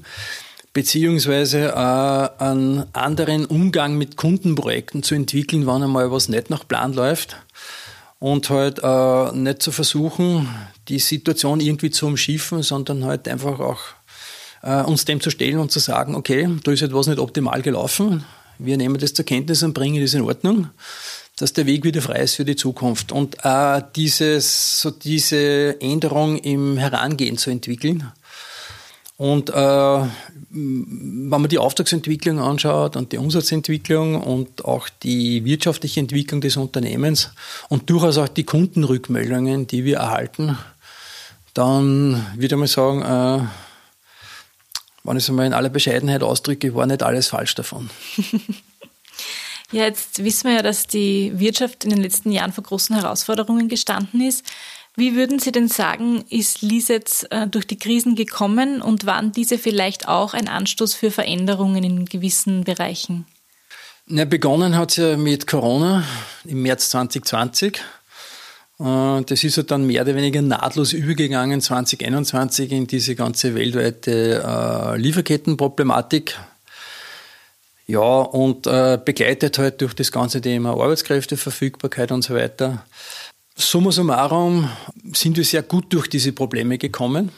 beziehungsweise 0.78 1.70
äh, 1.70 2.44
einen 2.44 2.86
anderen 2.94 3.48
Umgang 3.48 3.98
mit 3.98 4.16
Kundenprojekten 4.16 5.02
zu 5.02 5.16
entwickeln, 5.16 5.66
wann 5.66 5.82
einmal 5.82 6.12
was 6.12 6.30
nicht 6.30 6.52
nach 6.52 6.68
Plan 6.68 6.94
läuft 6.94 7.36
und 8.20 8.52
halt 8.52 8.78
äh, 8.84 9.32
nicht 9.36 9.64
zu 9.64 9.72
versuchen, 9.72 10.48
die 10.88 11.00
Situation 11.00 11.62
irgendwie 11.62 11.90
zu 11.90 12.06
umschiffen, 12.06 12.62
sondern 12.62 13.06
halt 13.06 13.28
einfach 13.28 13.60
auch 13.60 13.80
äh, 14.62 14.84
uns 14.84 15.04
dem 15.06 15.20
zu 15.20 15.32
stellen 15.32 15.58
und 15.58 15.72
zu 15.72 15.80
sagen, 15.80 16.14
okay, 16.14 16.48
da 16.64 16.72
ist 16.72 16.84
etwas 16.84 17.08
nicht 17.08 17.18
optimal 17.18 17.64
gelaufen, 17.64 18.24
wir 18.60 18.78
nehmen 18.78 19.00
das 19.00 19.16
zur 19.16 19.26
Kenntnis 19.26 19.64
und 19.64 19.74
bringen 19.74 20.00
das 20.00 20.14
in 20.14 20.22
Ordnung, 20.22 20.70
dass 21.38 21.54
der 21.54 21.66
Weg 21.66 21.86
wieder 21.86 22.04
frei 22.04 22.20
ist 22.20 22.36
für 22.36 22.46
die 22.46 22.56
Zukunft. 22.56 23.12
Und 23.12 23.36
äh, 23.42 23.82
dieses, 23.96 24.80
so 24.80 24.92
diese 24.92 25.82
Änderung 25.82 26.38
im 26.38 26.78
Herangehen 26.78 27.40
zu 27.40 27.50
entwickeln, 27.50 28.12
und 29.18 29.50
äh, 29.50 29.54
wenn 29.54 31.28
man 31.28 31.50
die 31.50 31.58
Auftragsentwicklung 31.58 32.40
anschaut 32.40 32.96
und 32.96 33.12
die 33.12 33.18
Umsatzentwicklung 33.18 34.22
und 34.22 34.64
auch 34.64 34.90
die 34.90 35.44
wirtschaftliche 35.44 36.00
Entwicklung 36.00 36.40
des 36.40 36.56
Unternehmens 36.56 37.32
und 37.68 37.90
durchaus 37.90 38.18
auch 38.20 38.28
die 38.28 38.44
Kundenrückmeldungen, 38.44 39.66
die 39.66 39.86
wir 39.86 39.98
erhalten, 39.98 40.58
dann 41.56 42.26
würde 42.36 42.56
ich 42.56 42.60
mal 42.60 42.68
sagen, 42.68 43.02
äh, 43.02 43.48
wenn 45.04 45.18
ich 45.18 45.24
es 45.24 45.32
mal 45.32 45.48
in 45.48 45.54
aller 45.54 45.70
Bescheidenheit 45.70 46.22
ausdrücke, 46.22 46.76
war 46.76 46.86
nicht 46.86 47.02
alles 47.02 47.28
falsch 47.28 47.56
davon. 47.56 47.90
Ja, 49.72 49.84
jetzt 49.84 50.24
wissen 50.24 50.48
wir 50.48 50.56
ja, 50.56 50.62
dass 50.62 50.88
die 50.88 51.38
Wirtschaft 51.38 51.84
in 51.84 51.90
den 51.90 52.02
letzten 52.02 52.32
Jahren 52.32 52.54
vor 52.54 52.64
großen 52.64 52.96
Herausforderungen 52.96 53.68
gestanden 53.68 54.22
ist. 54.22 54.46
Wie 55.00 55.16
würden 55.16 55.38
Sie 55.38 55.51
denn 55.51 55.68
sagen, 55.68 56.25
ist 56.32 56.63
Lisetz 56.63 57.24
äh, 57.30 57.46
durch 57.46 57.68
die 57.68 57.77
Krisen 57.77 58.16
gekommen 58.16 58.82
und 58.82 59.06
waren 59.06 59.32
diese 59.32 59.60
vielleicht 59.60 60.08
auch 60.08 60.34
ein 60.34 60.48
Anstoß 60.48 60.96
für 60.96 61.12
Veränderungen 61.12 61.84
in 61.84 62.06
gewissen 62.06 62.63
Bereichen? 62.63 63.27
Na, 64.08 64.25
begonnen 64.25 64.75
hat 64.75 64.89
es 64.89 64.98
ja 64.98 65.16
mit 65.16 65.46
Corona 65.46 66.04
im 66.46 66.63
März 66.63 66.89
2020. 66.89 67.80
Äh, 68.80 69.22
das 69.22 69.44
ist 69.44 69.58
ja 69.58 69.62
dann 69.62 69.86
mehr 69.86 70.01
oder 70.01 70.16
weniger 70.16 70.42
nahtlos 70.42 70.94
übergegangen 70.94 71.62
2021 71.62 72.72
in 72.72 72.88
diese 72.88 73.13
ganze 73.13 73.54
weltweite 73.54 74.44
äh, 74.44 74.98
Lieferkettenproblematik. 74.98 76.39
Ja, 77.86 78.01
und 78.01 78.63
begleitet 78.63 79.60
halt 79.60 79.80
durch 79.80 79.94
das 79.94 80.12
ganze 80.12 80.42
Thema 80.42 80.72
Arbeitskräfteverfügbarkeit 80.72 82.12
und 82.12 82.22
so 82.22 82.36
weiter. 82.36 82.84
Summa 83.60 83.92
summarum 83.92 84.70
sind 85.14 85.36
wir 85.36 85.44
sehr 85.44 85.64
gut 85.64 85.92
durch 85.92 86.08
diese 86.08 86.32
Probleme 86.32 86.78
gekommen. 86.78 87.32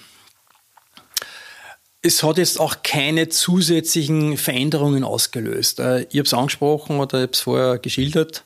Es 2.02 2.24
hat 2.24 2.38
jetzt 2.38 2.60
auch 2.60 2.84
keine 2.84 3.30
zusätzlichen 3.30 4.36
Veränderungen 4.36 5.06
ausgelöst. 5.06 5.80
Äh, 5.80 6.02
ich 6.10 6.18
habe 6.18 6.24
es 6.24 6.34
angesprochen 6.34 7.00
oder 7.00 7.20
ich 7.20 7.24
habe 7.24 7.32
es 7.32 7.40
vorher 7.40 7.78
geschildert. 7.78 8.44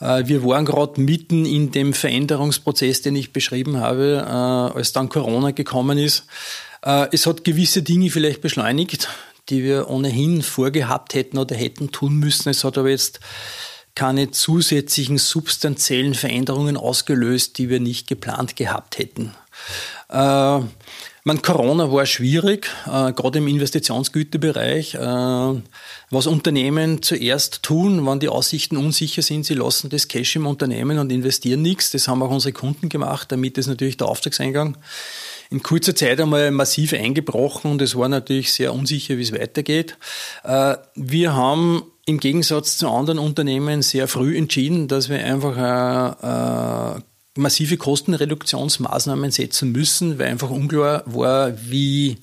Äh, 0.00 0.24
wir 0.28 0.42
waren 0.44 0.64
gerade 0.64 0.98
mitten 0.98 1.44
in 1.44 1.70
dem 1.70 1.92
Veränderungsprozess, 1.92 3.02
den 3.02 3.16
ich 3.16 3.34
beschrieben 3.34 3.76
habe, 3.76 4.24
äh, 4.26 4.78
als 4.78 4.92
dann 4.92 5.10
Corona 5.10 5.50
gekommen 5.50 5.98
ist. 5.98 6.24
Es 6.82 7.26
hat 7.26 7.44
gewisse 7.44 7.82
Dinge 7.82 8.08
vielleicht 8.08 8.40
beschleunigt, 8.40 9.10
die 9.50 9.62
wir 9.62 9.90
ohnehin 9.90 10.40
vorgehabt 10.40 11.12
hätten 11.12 11.36
oder 11.36 11.54
hätten 11.54 11.92
tun 11.92 12.14
müssen. 12.14 12.48
Es 12.48 12.64
hat 12.64 12.78
aber 12.78 12.88
jetzt 12.88 13.20
keine 14.00 14.30
zusätzlichen 14.30 15.18
substanziellen 15.18 16.14
Veränderungen 16.14 16.78
ausgelöst, 16.78 17.58
die 17.58 17.68
wir 17.68 17.80
nicht 17.80 18.08
geplant 18.08 18.56
gehabt 18.56 18.96
hätten. 18.96 19.34
Äh, 20.08 20.60
man, 21.24 21.42
Corona 21.42 21.92
war 21.92 22.06
schwierig, 22.06 22.70
äh, 22.86 23.12
gerade 23.12 23.40
im 23.40 23.46
Investitionsgüterbereich. 23.46 24.94
Äh, 24.94 24.98
was 26.08 26.26
Unternehmen 26.26 27.02
zuerst 27.02 27.62
tun, 27.62 28.06
wenn 28.06 28.20
die 28.20 28.30
Aussichten 28.30 28.78
unsicher 28.78 29.20
sind, 29.20 29.44
sie 29.44 29.52
lassen 29.52 29.90
das 29.90 30.08
Cash 30.08 30.36
im 30.36 30.46
Unternehmen 30.46 30.98
und 30.98 31.12
investieren 31.12 31.60
nichts. 31.60 31.90
Das 31.90 32.08
haben 32.08 32.22
auch 32.22 32.30
unsere 32.30 32.54
Kunden 32.54 32.88
gemacht, 32.88 33.30
damit 33.30 33.58
ist 33.58 33.66
natürlich 33.66 33.98
der 33.98 34.08
Auftragseingang 34.08 34.78
in 35.50 35.62
kurzer 35.62 35.94
Zeit 35.94 36.18
einmal 36.20 36.50
massiv 36.52 36.94
eingebrochen 36.94 37.70
und 37.70 37.82
es 37.82 37.96
war 37.96 38.08
natürlich 38.08 38.54
sehr 38.54 38.72
unsicher, 38.72 39.18
wie 39.18 39.22
es 39.22 39.32
weitergeht. 39.32 39.98
Äh, 40.42 40.76
wir 40.94 41.34
haben 41.34 41.82
im 42.10 42.20
Gegensatz 42.20 42.76
zu 42.76 42.88
anderen 42.88 43.18
Unternehmen 43.18 43.82
sehr 43.82 44.08
früh 44.08 44.36
entschieden, 44.36 44.88
dass 44.88 45.08
wir 45.08 45.24
einfach 45.24 46.96
äh, 46.96 46.98
äh, 46.98 47.02
massive 47.36 47.76
Kostenreduktionsmaßnahmen 47.76 49.30
setzen 49.30 49.72
müssen, 49.72 50.18
weil 50.18 50.26
einfach 50.28 50.50
unklar 50.50 51.02
war, 51.06 51.52
wie 51.70 52.18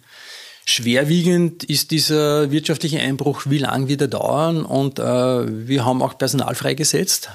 schwerwiegend 0.65 1.63
ist 1.63 1.91
dieser 1.91 2.51
wirtschaftliche 2.51 2.99
Einbruch, 2.99 3.43
wie 3.45 3.59
lang 3.59 3.87
wird 3.87 4.01
er 4.01 4.09
dauern 4.09 4.65
und 4.65 4.99
äh, 4.99 5.03
wir 5.03 5.85
haben 5.85 6.01
auch 6.01 6.17
Personal 6.17 6.55
freigesetzt. 6.55 7.29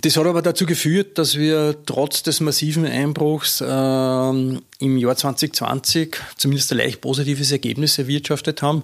Das 0.00 0.16
hat 0.16 0.26
aber 0.26 0.42
dazu 0.42 0.66
geführt, 0.66 1.18
dass 1.18 1.36
wir 1.36 1.76
trotz 1.84 2.22
des 2.22 2.40
massiven 2.40 2.86
Einbruchs 2.86 3.60
äh, 3.60 3.64
im 3.66 4.96
Jahr 4.96 5.16
2020 5.16 6.16
zumindest 6.36 6.72
ein 6.72 6.78
leicht 6.78 7.00
positives 7.02 7.52
Ergebnis 7.52 7.98
erwirtschaftet 7.98 8.62
haben 8.62 8.82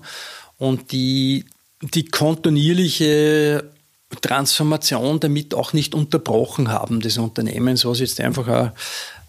und 0.59 0.93
die, 0.93 1.47
die 1.83 2.07
kontinuierliche 2.07 3.71
Transformation 4.21 5.21
damit 5.21 5.55
auch 5.55 5.73
nicht 5.73 5.95
unterbrochen 5.95 6.71
haben 6.71 7.01
des 7.01 7.19
Unternehmens, 7.19 7.85
was 7.85 8.01
jetzt 8.01 8.21
einfach 8.21 8.73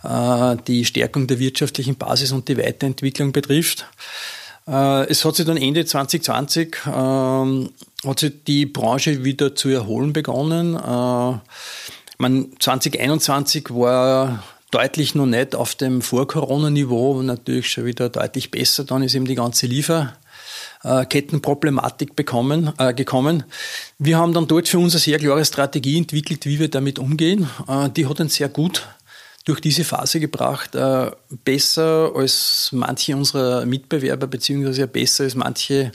auch, 0.04 0.54
äh, 0.54 0.58
die 0.68 0.86
Stärkung 0.86 1.28
der 1.28 1.40
wirtschaftlichen 1.40 1.96
Basis 1.96 2.32
und 2.32 2.48
die 2.48 2.58
Weiterentwicklung 2.58 3.32
betrifft. 3.32 3.86
Äh, 4.68 5.10
es 5.10 5.26
hat 5.26 5.36
sich 5.36 5.46
dann 5.46 5.58
Ende 5.58 5.86
2020 5.86 6.78
ähm, 6.88 7.70
hat 8.06 8.20
sich 8.20 8.44
die 8.46 8.66
Branche 8.66 9.24
wieder 9.26 9.56
zu 9.56 9.70
erholen 9.70 10.14
begonnen. 10.14 10.76
Äh, 10.76 11.40
man, 12.18 12.48
2021 12.60 13.70
war 13.72 14.44
deutlich 14.72 15.16
noch 15.16 15.26
nicht 15.26 15.56
auf 15.56 15.76
dem 15.76 16.02
Vor-Corona-Niveau, 16.02 17.22
natürlich 17.22 17.70
schon 17.70 17.86
wieder 17.86 18.10
deutlich 18.10 18.52
besser. 18.52 18.84
Dann 18.84 19.04
ist 19.04 19.16
eben 19.16 19.26
die 19.26 19.36
ganze 19.36 19.68
Lieferkettenproblematik 20.84 22.16
bekommen, 22.16 22.72
äh, 22.78 22.94
gekommen. 22.94 23.44
Wir 23.98 24.18
haben 24.18 24.34
dann 24.34 24.48
dort 24.48 24.68
für 24.68 24.80
uns 24.80 24.94
eine 24.94 25.02
sehr 25.02 25.20
klare 25.20 25.44
Strategie 25.44 25.98
entwickelt, 25.98 26.46
wie 26.46 26.60
wir 26.60 26.70
damit 26.70 27.00
umgehen. 27.00 27.50
Äh, 27.68 27.90
die 27.90 28.08
hat 28.08 28.20
uns 28.20 28.36
sehr 28.36 28.50
gut 28.50 28.88
durch 29.46 29.62
diese 29.62 29.84
Phase 29.84 30.20
gebracht, 30.20 30.76
äh, 30.76 31.12
besser 31.44 32.12
als 32.16 32.70
manche 32.72 33.16
unserer 33.16 33.66
Mitbewerber, 33.66 34.28
beziehungsweise 34.28 34.88
besser 34.88 35.24
als 35.26 35.36
manche 35.36 35.92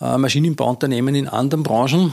äh, 0.00 0.18
Maschinenbauunternehmen 0.18 1.14
in 1.14 1.28
anderen 1.28 1.62
Branchen 1.62 2.12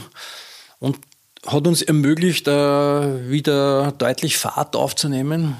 und 0.78 0.98
hat 1.46 1.66
uns 1.66 1.82
ermöglicht, 1.82 2.48
äh, 2.48 3.30
wieder 3.30 3.92
deutlich 3.92 4.36
Fahrt 4.38 4.74
aufzunehmen. 4.76 5.56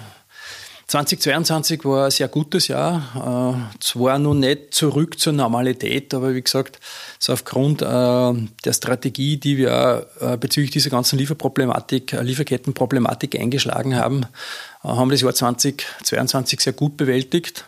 2022 0.89 1.85
war 1.85 2.05
ein 2.05 2.11
sehr 2.13 2.29
gutes 2.29 2.69
Jahr. 2.69 3.67
Äh, 3.75 3.83
zwar 3.83 4.21
noch 4.21 4.35
nicht 4.35 4.73
zurück 4.73 5.19
zur 5.19 5.33
Normalität, 5.33 6.15
aber 6.15 6.33
wie 6.33 6.43
gesagt, 6.43 6.79
so 7.19 7.33
aufgrund 7.33 7.83
äh, 7.83 7.85
der 7.85 8.73
Strategie, 8.73 9.37
die 9.37 9.57
wir 9.57 10.07
äh, 10.21 10.37
bezüglich 10.37 10.71
dieser 10.71 10.91
ganzen 10.91 11.19
Lieferproblematik, 11.19 12.13
Lieferkettenproblematik 12.13 13.35
eingeschlagen 13.35 13.97
haben, 13.97 14.27
haben 14.85 15.11
das 15.11 15.23
Jahr 15.23 15.35
2022 15.35 16.61
sehr 16.61 16.73
gut 16.73 16.97
bewältigt. 16.97 17.65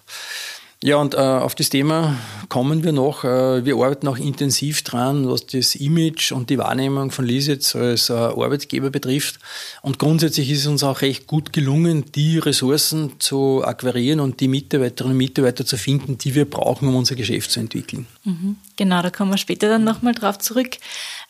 Ja, 0.81 0.97
und 0.99 1.15
äh, 1.15 1.19
auf 1.19 1.57
das 1.57 1.71
Thema 1.71 2.17
kommen 2.49 2.85
wir 2.85 2.93
noch. 2.93 3.25
Äh, 3.25 3.65
wir 3.65 3.75
arbeiten 3.75 4.07
auch 4.07 4.17
intensiv 4.17 4.83
dran, 4.83 5.29
was 5.29 5.45
das 5.47 5.75
Image 5.75 6.31
und 6.31 6.51
die 6.51 6.59
Wahrnehmung 6.59 7.11
von 7.11 7.25
Lisitz 7.25 7.75
als 7.75 8.11
äh, 8.11 8.13
Arbeitgeber 8.13 8.91
betrifft. 8.91 9.41
Und 9.83 9.99
grundsätzlich 9.99 10.49
ist 10.51 10.61
es 10.61 10.67
uns 10.69 10.85
auch 10.85 11.01
recht 11.01 11.27
gut 11.27 11.53
gelungen, 11.53 12.05
die 12.15 12.39
Ressourcen 12.39 13.19
zu 13.19 13.65
akquirieren 13.65 14.21
und 14.21 14.39
die 14.39 14.47
Mitarbeiterinnen 14.47 15.15
und 15.15 15.19
Mitarbeiter 15.19 15.67
zu 15.67 15.77
finden, 15.77 16.17
die 16.17 16.37
wir 16.37 16.49
brauchen, 16.49 16.87
um 16.87 16.95
unser 16.95 17.17
Geschäft 17.17 17.51
zu 17.51 17.59
entwickeln. 17.59 18.07
Mhm. 18.23 18.55
Genau, 18.77 19.03
da 19.03 19.11
kommen 19.11 19.33
wir 19.33 19.39
später 19.39 19.69
dann 19.69 19.83
nochmal 19.83 20.15
drauf 20.15 20.39
zurück. 20.39 20.77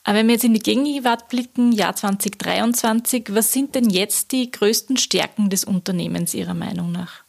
Aber 0.05 0.19
wenn 0.19 0.27
wir 0.27 0.35
jetzt 0.35 0.45
in 0.45 0.53
die 0.53 0.61
Gegenwart 0.61 1.31
blicken, 1.31 1.73
Jahr 1.73 1.97
2023, 1.97 3.29
was 3.31 3.51
sind 3.51 3.75
denn 3.75 3.89
jetzt 3.89 4.31
die 4.33 4.51
größten 4.51 4.99
Stärken 4.99 5.49
des 5.49 5.65
Unternehmens 5.65 6.35
Ihrer 6.35 6.55
Meinung 6.55 6.93
nach? 6.93 7.28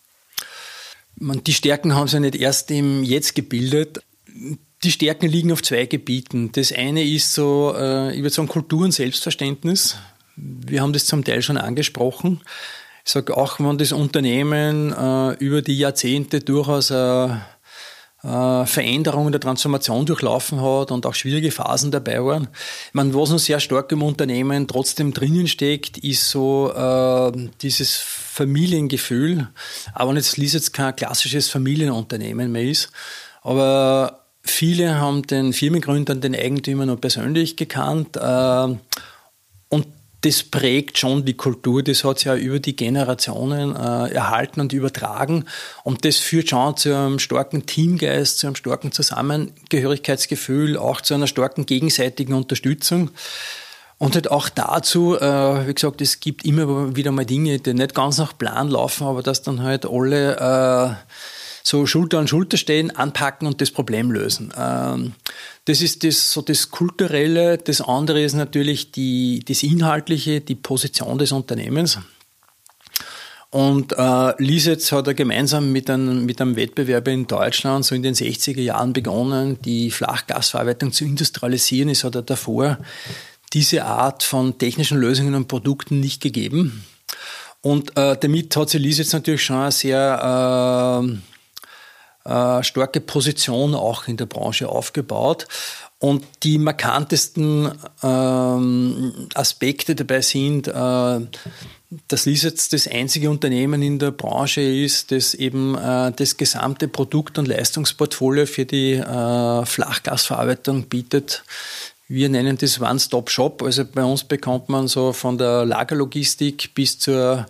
Die 1.20 1.54
Stärken 1.54 1.96
haben 1.96 2.08
sich 2.08 2.20
nicht 2.20 2.36
erst 2.36 2.72
im 2.72 3.04
Jetzt 3.04 3.36
gebildet. 3.36 4.02
Die 4.84 4.92
Stärken 4.92 5.28
liegen 5.28 5.52
auf 5.52 5.62
zwei 5.62 5.86
Gebieten. 5.86 6.52
Das 6.54 6.72
eine 6.72 7.04
ist 7.04 7.34
so, 7.34 7.74
äh, 7.76 8.14
ich 8.14 8.20
würde 8.20 8.30
sagen, 8.30 8.48
Kultur 8.48 8.86
und 8.86 8.94
Selbstverständnis. 8.94 9.98
Wir 10.38 10.82
haben 10.82 10.94
das 10.94 11.06
zum 11.06 11.26
Teil 11.26 11.42
schon 11.42 11.58
angesprochen. 11.58 12.42
Ich 13.06 13.12
sage 13.12 13.36
auch, 13.36 13.60
wenn 13.60 13.78
das 13.78 13.92
Unternehmen 13.92 14.94
äh, 14.94 15.34
über 15.44 15.62
die 15.62 15.78
Jahrzehnte 15.78 16.40
durchaus 16.40 16.92
eine 16.92 17.46
äh, 18.24 18.66
Veränderungen 18.66 19.32
der 19.32 19.42
Transformation 19.42 20.06
durchlaufen 20.06 20.62
hat 20.62 20.92
und 20.92 21.06
auch 21.06 21.14
schwierige 21.14 21.52
Phasen 21.52 21.92
dabei 21.92 22.24
waren. 22.24 22.48
Meine, 22.94 23.14
was 23.14 23.30
noch 23.30 23.40
sehr 23.40 23.60
stark 23.60 23.92
im 23.92 24.04
Unternehmen 24.04 24.68
trotzdem 24.68 25.14
drinnen 25.14 25.48
steckt, 25.48 25.98
ist 26.00 26.30
so 26.30 26.72
äh, 26.74 27.50
dieses 27.62 27.96
Familiengefühl, 27.96 29.48
aber 29.94 30.14
jetzt 30.16 30.38
liest 30.38 30.54
jetzt 30.54 30.74
kein 30.74 30.96
klassisches 30.96 31.50
Familienunternehmen 31.50 32.52
mehr 32.52 32.64
ist. 32.64 32.92
Aber 33.42 34.26
viele 34.42 35.00
haben 35.00 35.24
den 35.24 35.54
Firmengründern, 35.54 36.22
den 36.22 36.36
Eigentümer 36.36 36.86
noch 36.86 37.00
persönlich 37.00 37.56
gekannt. 37.56 38.18
Äh, 38.18 38.20
und 38.20 38.80
das 40.22 40.44
prägt 40.44 40.98
schon 40.98 41.24
die 41.24 41.36
Kultur, 41.36 41.82
das 41.82 42.04
hat 42.04 42.20
sich 42.20 42.26
ja 42.26 42.36
über 42.36 42.60
die 42.60 42.76
Generationen 42.76 43.76
äh, 43.76 44.14
erhalten 44.14 44.60
und 44.60 44.74
übertragen. 44.74 45.46
Und 45.84 46.04
das 46.04 46.18
führt 46.18 46.50
schon 46.50 46.76
zu 46.76 46.96
einem 46.96 47.20
starken 47.20 47.66
Teamgeist, 47.66 48.40
zu 48.40 48.48
einem 48.48 48.56
starken 48.56 48.92
Zusammengehörigkeitsgefühl, 48.92 50.78
auch 50.78 51.00
zu 51.02 51.14
einer 51.14 51.28
starken 51.28 51.66
gegenseitigen 51.66 52.34
Unterstützung. 52.34 53.12
Und 53.98 54.16
halt 54.16 54.32
auch 54.32 54.50
dazu, 54.50 55.18
äh, 55.18 55.68
wie 55.68 55.74
gesagt, 55.74 56.02
es 56.02 56.20
gibt 56.20 56.46
immer 56.46 56.96
wieder 56.96 57.12
mal 57.12 57.26
Dinge, 57.26 57.60
die 57.60 57.74
nicht 57.74 57.96
ganz 57.96 58.18
nach 58.18 58.38
Plan 58.38 58.70
laufen, 58.70 59.08
aber 59.08 59.24
dass 59.24 59.42
dann 59.42 59.62
halt 59.62 59.86
alle 59.86 60.38
äh, 60.38 61.14
so 61.64 61.86
Schulter 61.86 62.20
an 62.20 62.28
Schulter 62.28 62.58
stehen, 62.58 62.96
anpacken 62.96 63.48
und 63.48 63.62
das 63.62 63.72
Problem 63.72 64.12
lösen. 64.12 64.54
Ähm, 64.58 65.14
das 65.66 65.82
ist 65.82 66.04
das, 66.04 66.32
so 66.32 66.42
das 66.42 66.72
Kulturelle. 66.72 67.58
Das 67.58 67.82
andere 67.82 68.22
ist 68.24 68.34
natürlich 68.34 68.92
die, 68.92 69.44
das 69.48 69.64
Inhaltliche, 69.64 70.42
die 70.42 70.56
Position 70.56 71.18
des 71.18 71.32
Unternehmens. 71.32 72.00
Und 73.52 73.94
äh, 73.98 74.44
Lisitz 74.44 74.92
hat 74.92 75.08
er 75.08 75.16
gemeinsam 75.16 75.72
mit 75.72 75.90
einem, 75.90 76.26
mit 76.26 76.40
einem 76.40 76.56
Wettbewerber 76.56 77.12
in 77.12 77.26
Deutschland 77.26 77.84
so 77.84 77.96
in 77.96 78.04
den 78.04 78.14
60er 78.14 78.62
Jahren 78.62 78.94
begonnen, 78.94 79.60
die 79.64 79.90
Flachgasverarbeitung 79.90 80.92
zu 80.92 81.04
industrialisieren. 81.04 81.90
Es 81.90 82.04
hat 82.04 82.16
er 82.16 82.22
davor 82.22 82.78
diese 83.54 83.86
Art 83.86 84.22
von 84.22 84.60
technischen 84.60 85.00
Lösungen 85.00 85.34
und 85.34 85.48
Produkten 85.48 86.00
nicht 86.00 86.22
gegeben. 86.22 86.86
Und 87.62 87.98
äh, 87.98 88.16
damit 88.20 88.56
hat 88.56 88.70
sich 88.70 88.82
Lies 88.82 89.00
jetzt 89.00 89.14
natürlich 89.14 89.44
schon 89.44 89.72
sehr 89.72 91.02
äh, 91.04 91.18
äh, 92.30 92.64
starke 92.64 93.02
Position 93.02 93.76
auch 93.76 94.08
in 94.08 94.18
der 94.18 94.28
Branche 94.28 94.70
aufgebaut. 94.70 95.48
Und 96.02 96.26
die 96.44 96.58
markantesten 96.58 97.72
ähm, 98.02 99.28
Aspekte 99.34 99.96
dabei 99.96 100.22
sind, 100.22 100.68
äh, 100.68 101.20
dass 102.08 102.26
Lies 102.26 102.44
jetzt 102.44 102.72
das 102.72 102.88
einzige 102.88 103.30
Unternehmen 103.30 103.82
in 103.82 104.00
der 104.00 104.12
Branche 104.12 104.62
ist, 104.62 105.12
das 105.12 105.34
eben 105.34 105.76
äh, 105.76 106.14
das 106.16 106.38
gesamte 106.38 106.88
Produkt- 106.88 107.38
und 107.38 107.48
Leistungsportfolio 107.48 108.46
für 108.46 108.66
die 108.66 108.94
äh, 108.94 109.66
Flachgasverarbeitung 109.66 110.84
bietet. 110.84 111.44
Wir 112.08 112.30
nennen 112.30 112.58
das 112.58 112.80
One-Stop-Shop. 112.80 113.62
Also 113.62 113.86
bei 113.86 114.04
uns 114.04 114.24
bekommt 114.24 114.70
man 114.70 114.88
so 114.88 115.14
von 115.14 115.38
der 115.38 115.66
Lagerlogistik 115.66 116.74
bis 116.74 116.98
zur 116.98 117.46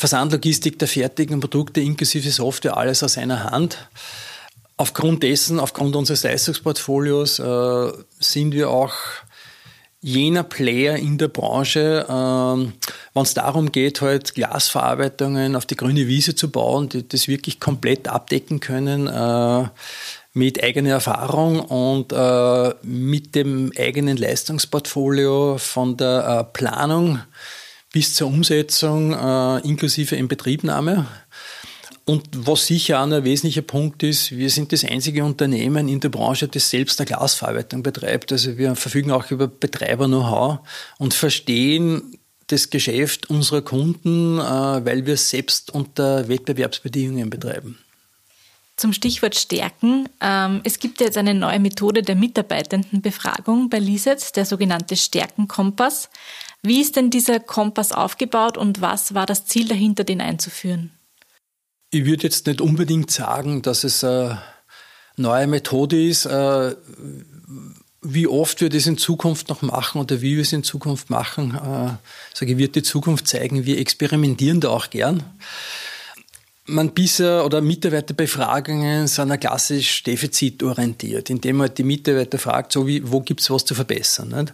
Versandlogistik 0.00 0.78
der 0.78 0.88
fertigen 0.88 1.40
Produkte 1.40 1.82
inklusive 1.82 2.30
Software 2.30 2.78
alles 2.78 3.02
aus 3.02 3.18
einer 3.18 3.44
Hand. 3.50 3.86
Aufgrund 4.78 5.22
dessen, 5.22 5.60
aufgrund 5.60 5.94
unseres 5.94 6.22
Leistungsportfolios 6.22 7.38
äh, 7.38 7.92
sind 8.18 8.54
wir 8.54 8.70
auch 8.70 8.94
jener 10.00 10.42
Player 10.42 10.96
in 10.96 11.18
der 11.18 11.28
Branche, 11.28 12.06
ähm, 12.08 12.72
wenn 13.12 13.22
es 13.22 13.34
darum 13.34 13.72
geht, 13.72 14.00
halt 14.00 14.34
Glasverarbeitungen 14.34 15.54
auf 15.54 15.66
die 15.66 15.76
grüne 15.76 16.06
Wiese 16.06 16.34
zu 16.34 16.50
bauen, 16.50 16.88
die 16.88 17.06
das 17.06 17.28
wirklich 17.28 17.60
komplett 17.60 18.08
abdecken 18.08 18.60
können. 18.60 19.06
Äh, 19.06 19.68
mit 20.32 20.62
eigener 20.62 20.90
Erfahrung 20.90 21.60
und 21.60 22.12
äh, 22.12 22.74
mit 22.82 23.34
dem 23.34 23.72
eigenen 23.76 24.16
Leistungsportfolio 24.16 25.58
von 25.58 25.96
der 25.96 26.44
Planung 26.52 27.18
bis 27.92 28.14
zur 28.14 28.28
Umsetzung 28.28 29.12
äh, 29.12 29.58
inklusive 29.66 30.16
Inbetriebnahme. 30.16 31.06
Und 32.04 32.28
was 32.32 32.66
sicher 32.66 33.00
auch 33.00 33.04
ein 33.04 33.24
wesentlicher 33.24 33.62
Punkt 33.62 34.02
ist, 34.02 34.32
wir 34.32 34.50
sind 34.50 34.72
das 34.72 34.84
einzige 34.84 35.24
Unternehmen 35.24 35.88
in 35.88 36.00
der 36.00 36.08
Branche, 36.08 36.48
das 36.48 36.68
selbst 36.68 37.00
eine 37.00 37.06
Glasverarbeitung 37.06 37.82
betreibt. 37.82 38.32
Also 38.32 38.58
wir 38.58 38.74
verfügen 38.74 39.12
auch 39.12 39.30
über 39.30 39.46
Betreiber-Know-how 39.46 40.58
und 40.98 41.14
verstehen 41.14 42.18
das 42.48 42.70
Geschäft 42.70 43.30
unserer 43.30 43.62
Kunden, 43.62 44.38
äh, 44.38 44.42
weil 44.42 45.06
wir 45.06 45.14
es 45.14 45.30
selbst 45.30 45.70
unter 45.72 46.28
Wettbewerbsbedingungen 46.28 47.30
betreiben. 47.30 47.78
Zum 48.76 48.92
Stichwort 48.92 49.36
Stärken. 49.36 50.08
Ähm, 50.20 50.62
es 50.64 50.78
gibt 50.78 51.00
jetzt 51.00 51.18
eine 51.18 51.34
neue 51.34 51.60
Methode 51.60 52.02
der 52.02 52.16
Mitarbeitendenbefragung 52.16 53.68
bei 53.68 53.78
Liset, 53.78 54.36
der 54.36 54.46
sogenannte 54.46 54.96
Stärkenkompass. 54.96 56.08
Wie 56.62 56.80
ist 56.80 56.96
denn 56.96 57.10
dieser 57.10 57.40
Kompass 57.40 57.92
aufgebaut 57.92 58.58
und 58.58 58.80
was 58.80 59.14
war 59.14 59.26
das 59.26 59.46
Ziel 59.46 59.68
dahinter, 59.68 60.04
den 60.04 60.20
einzuführen? 60.20 60.90
Ich 61.90 62.04
würde 62.04 62.24
jetzt 62.24 62.46
nicht 62.46 62.60
unbedingt 62.60 63.10
sagen, 63.10 63.62
dass 63.62 63.82
es 63.84 64.04
eine 64.04 64.42
neue 65.16 65.46
Methode 65.46 66.06
ist. 66.06 66.26
Äh, 66.26 66.76
wie 68.02 68.26
oft 68.26 68.60
wir 68.60 68.68
das 68.68 68.86
in 68.86 68.96
Zukunft 68.96 69.48
noch 69.48 69.62
machen 69.62 70.00
oder 70.00 70.22
wie 70.22 70.36
wir 70.36 70.42
es 70.42 70.52
in 70.52 70.62
Zukunft 70.62 71.10
machen, 71.10 71.54
äh, 71.54 71.96
sage 72.34 72.52
ich, 72.52 72.58
wird 72.58 72.76
die 72.76 72.82
Zukunft 72.82 73.26
zeigen. 73.28 73.66
Wir 73.66 73.78
experimentieren 73.78 74.60
da 74.60 74.68
auch 74.68 74.90
gern 74.90 75.24
man 76.70 76.92
bisher 76.92 77.44
oder 77.44 77.60
Mitarbeiterbefragungen 77.60 79.06
sind 79.06 79.38
klassisch 79.40 80.02
defizitorientiert, 80.02 81.30
indem 81.30 81.56
man 81.56 81.74
die 81.74 81.82
Mitarbeiter 81.82 82.38
fragt, 82.38 82.72
so 82.72 82.86
wie, 82.86 83.10
wo 83.10 83.20
gibt 83.20 83.40
es 83.40 83.50
was 83.50 83.64
zu 83.64 83.74
verbessern. 83.74 84.28
Nicht? 84.28 84.52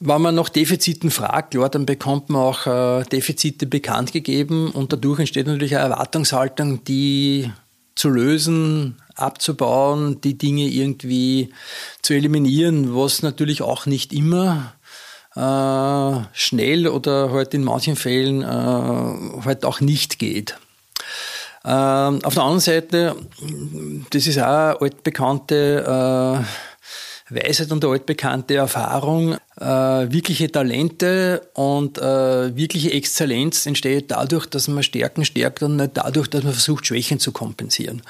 Wenn 0.00 0.22
man 0.22 0.36
nach 0.36 0.48
Defiziten 0.48 1.10
fragt, 1.10 1.52
klar, 1.52 1.68
dann 1.68 1.84
bekommt 1.84 2.30
man 2.30 2.42
auch 2.42 2.66
äh, 2.66 3.04
Defizite 3.04 3.66
bekannt 3.66 4.12
gegeben 4.12 4.70
und 4.70 4.92
dadurch 4.92 5.18
entsteht 5.18 5.48
natürlich 5.48 5.76
eine 5.76 5.90
Erwartungshaltung, 5.92 6.84
die 6.84 7.50
zu 7.96 8.08
lösen, 8.08 9.02
abzubauen, 9.16 10.20
die 10.20 10.38
Dinge 10.38 10.68
irgendwie 10.68 11.52
zu 12.02 12.14
eliminieren, 12.14 12.94
was 12.94 13.22
natürlich 13.22 13.60
auch 13.60 13.86
nicht 13.86 14.12
immer 14.12 14.72
äh, 15.34 16.24
schnell 16.32 16.86
oder 16.86 17.32
halt 17.32 17.54
in 17.54 17.64
manchen 17.64 17.96
Fällen 17.96 18.42
äh, 18.42 19.44
halt 19.44 19.64
auch 19.64 19.80
nicht 19.80 20.20
geht. 20.20 20.56
Äh, 21.64 21.70
auf 21.70 22.34
der 22.34 22.42
anderen 22.44 22.60
Seite, 22.60 23.16
das 24.10 24.28
ist 24.28 24.38
auch 24.38 24.44
eine 24.44 24.80
altbekannte 24.80 26.44
äh, 26.44 26.44
Weisheit 27.30 27.70
und 27.72 27.84
altbekannte 27.84 28.56
Erfahrung, 28.56 29.36
äh, 29.60 29.64
wirkliche 29.64 30.50
Talente 30.50 31.48
und 31.54 31.98
äh, 31.98 32.56
wirkliche 32.56 32.92
Exzellenz 32.92 33.66
entsteht 33.66 34.10
dadurch, 34.10 34.46
dass 34.46 34.68
man 34.68 34.82
Stärken 34.82 35.24
stärkt 35.24 35.62
und 35.62 35.76
nicht 35.76 35.92
dadurch, 35.94 36.28
dass 36.28 36.42
man 36.42 36.52
versucht, 36.52 36.86
Schwächen 36.86 37.18
zu 37.18 37.32
kompensieren. 37.32 38.02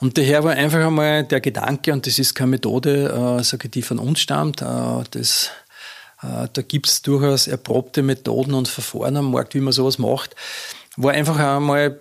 Und 0.00 0.18
daher 0.18 0.44
war 0.44 0.52
einfach 0.52 0.84
einmal 0.84 1.24
der 1.24 1.40
Gedanke, 1.40 1.92
und 1.92 2.06
das 2.06 2.18
ist 2.18 2.34
keine 2.34 2.50
Methode, 2.50 3.38
äh, 3.40 3.42
sage 3.42 3.64
ich, 3.64 3.70
die 3.72 3.82
von 3.82 3.98
uns 3.98 4.20
stammt, 4.20 4.62
äh, 4.62 4.64
das 5.10 5.50
äh, 6.22 6.48
da 6.52 6.62
gibt 6.62 6.88
es 6.88 7.02
durchaus 7.02 7.46
erprobte 7.46 8.02
Methoden 8.02 8.54
und 8.54 8.68
Verfahren 8.68 9.16
am 9.16 9.32
Markt, 9.32 9.54
wie 9.54 9.60
man 9.60 9.72
sowas 9.72 9.98
macht, 9.98 10.36
war 10.96 11.12
einfach 11.12 11.38
einmal 11.38 11.98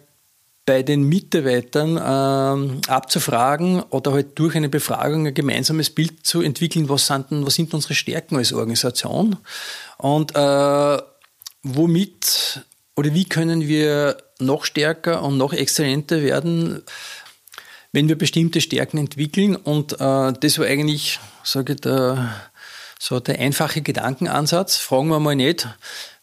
bei 0.70 0.84
den 0.84 1.02
Mitarbeitern 1.02 1.98
ähm, 1.98 2.82
abzufragen 2.88 3.82
oder 3.90 4.12
halt 4.12 4.38
durch 4.38 4.56
eine 4.56 4.70
Befragung 4.70 5.26
ein 5.26 5.34
gemeinsames 5.34 5.90
Bild 5.90 6.28
zu 6.28 6.44
entwickeln, 6.44 6.90
was 6.90 7.08
sind, 7.08 7.32
denn, 7.32 7.44
was 7.44 7.56
sind 7.56 7.74
unsere 7.74 7.96
Stärken 7.96 8.36
als 8.36 8.54
Organisation 8.54 9.38
und 9.98 10.36
äh, 10.36 10.98
womit 11.64 12.62
oder 12.96 13.16
wie 13.16 13.26
können 13.26 13.68
wir 13.68 14.18
noch 14.38 14.64
stärker 14.64 15.24
und 15.24 15.38
noch 15.38 15.54
exzellenter 15.54 16.22
werden, 16.22 16.84
wenn 17.92 18.08
wir 18.08 18.16
bestimmte 18.16 18.62
Stärken 18.62 19.00
entwickeln. 19.00 19.56
Und 19.56 19.94
äh, 19.94 20.34
das 20.40 20.60
war 20.60 20.68
eigentlich, 20.68 21.20
sage 21.44 21.74
ich, 21.74 21.82
der 21.82 22.30
so 23.00 23.20
der 23.20 23.40
einfache 23.40 23.82
Gedankenansatz. 23.82 24.78
Fragen 24.78 25.08
wir 25.08 25.20
mal 25.20 25.36
nicht, 25.36 25.68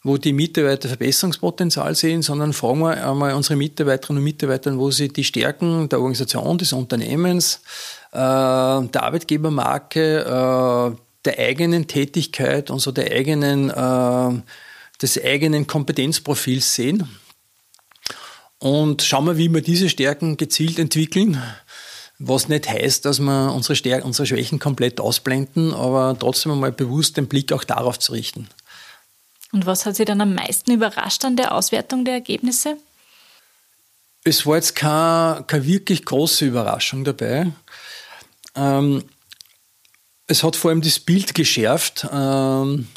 wo 0.03 0.17
die 0.17 0.33
Mitarbeiter 0.33 0.87
Verbesserungspotenzial 0.87 1.95
sehen, 1.95 2.21
sondern 2.21 2.53
fragen 2.53 2.79
wir 2.79 3.09
einmal 3.09 3.33
unsere 3.33 3.55
Mitarbeiterinnen 3.55 4.19
und 4.19 4.23
Mitarbeiter, 4.23 4.77
wo 4.77 4.91
sie 4.91 5.09
die 5.09 5.23
Stärken 5.23 5.89
der 5.89 5.99
Organisation, 5.99 6.57
des 6.57 6.73
Unternehmens, 6.73 7.61
äh, 8.11 8.17
der 8.17 9.03
Arbeitgebermarke, 9.03 10.19
äh, 10.19 10.97
der 11.25 11.39
eigenen 11.39 11.87
Tätigkeit 11.87 12.69
und 12.69 12.79
so 12.79 12.91
der 12.91 13.11
eigenen, 13.11 13.69
äh, 13.69 14.41
des 15.01 15.23
eigenen 15.23 15.67
Kompetenzprofils 15.67 16.75
sehen. 16.75 17.07
Und 18.59 19.03
schauen 19.03 19.25
wir, 19.25 19.37
wie 19.37 19.53
wir 19.53 19.61
diese 19.61 19.89
Stärken 19.89 20.37
gezielt 20.37 20.79
entwickeln 20.79 21.41
was 22.19 22.49
nicht 22.49 22.67
heißt, 22.67 23.05
dass 23.05 23.19
wir 23.19 23.53
unsere, 23.53 23.75
Stärken, 23.75 24.07
unsere 24.07 24.25
Schwächen 24.25 24.59
komplett 24.59 24.99
ausblenden, 24.99 25.73
aber 25.73 26.17
trotzdem 26.17 26.51
einmal 26.51 26.71
bewusst 26.71 27.17
den 27.17 27.27
Blick 27.27 27.53
auch 27.53 27.63
darauf 27.63 27.99
zu 27.99 28.13
richten. 28.13 28.47
Und 29.51 29.65
was 29.65 29.85
hat 29.85 29.95
Sie 29.95 30.05
dann 30.05 30.21
am 30.21 30.33
meisten 30.33 30.71
überrascht 30.71 31.23
an 31.25 31.35
der 31.35 31.53
Auswertung 31.53 32.05
der 32.05 32.15
Ergebnisse? 32.15 32.77
Es 34.23 34.45
war 34.45 34.55
jetzt 34.55 34.75
keine, 34.75 35.45
keine 35.47 35.65
wirklich 35.65 36.03
große 36.03 36.45
Überraschung 36.45 37.05
dabei. 37.05 37.51
Ähm, 38.55 39.03
es 40.27 40.43
hat 40.43 40.57
vor 40.57 40.71
allem 40.71 40.81
das 40.81 40.99
Bild 40.99 41.33
geschärft, 41.33 42.05
ähm, 42.11 42.87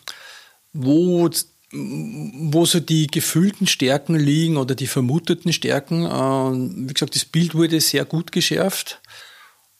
wo, 0.72 1.30
wo 1.70 2.66
so 2.66 2.80
die 2.80 3.06
gefühlten 3.06 3.68
Stärken 3.68 4.16
liegen 4.16 4.56
oder 4.56 4.74
die 4.74 4.88
vermuteten 4.88 5.52
Stärken. 5.52 6.04
Ähm, 6.04 6.88
wie 6.88 6.94
gesagt, 6.94 7.14
das 7.14 7.24
Bild 7.24 7.54
wurde 7.54 7.80
sehr 7.80 8.04
gut 8.04 8.32
geschärft. 8.32 9.00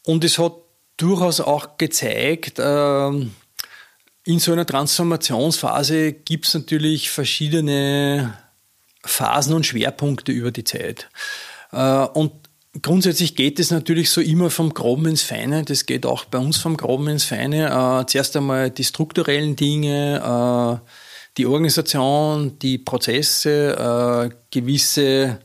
Und 0.07 0.23
es 0.23 0.39
hat 0.39 0.55
durchaus 0.97 1.41
auch 1.41 1.77
gezeigt, 1.79 2.59
ähm, 2.59 3.35
in 4.25 4.39
so 4.39 4.53
einer 4.53 4.67
Transformationsphase 4.67 6.13
gibt 6.13 6.47
es 6.47 6.55
natürlich 6.55 7.11
verschiedene 7.11 8.35
Phasen 9.05 9.55
und 9.55 9.67
Schwerpunkte 9.67 10.33
über 10.33 10.51
die 10.51 10.65
Zeit. 10.65 11.09
Äh, 11.73 12.05
und 12.05 12.33
grundsätzlich 12.83 13.35
geht 13.35 13.59
es 13.59 13.71
natürlich 13.71 14.11
so 14.11 14.21
immer 14.21 14.51
vom 14.51 14.75
Groben 14.75 15.07
ins 15.07 15.23
Feine. 15.23 15.65
Das 15.65 15.87
geht 15.87 16.05
auch 16.05 16.27
bei 16.27 16.39
uns 16.39 16.59
vom 16.59 16.77
Groben 16.77 17.09
ins 17.09 17.25
Feine. 17.25 17.69
Äh, 18.03 18.07
zuerst 18.07 18.37
einmal 18.37 18.71
die 18.71 18.85
strukturellen 18.85 19.57
Dinge, 19.57 20.81
äh, 20.83 20.91
die 21.39 21.47
Organisation, 21.47 22.59
die 22.59 22.77
Prozesse, 22.77 24.33
gewisse 24.51 25.39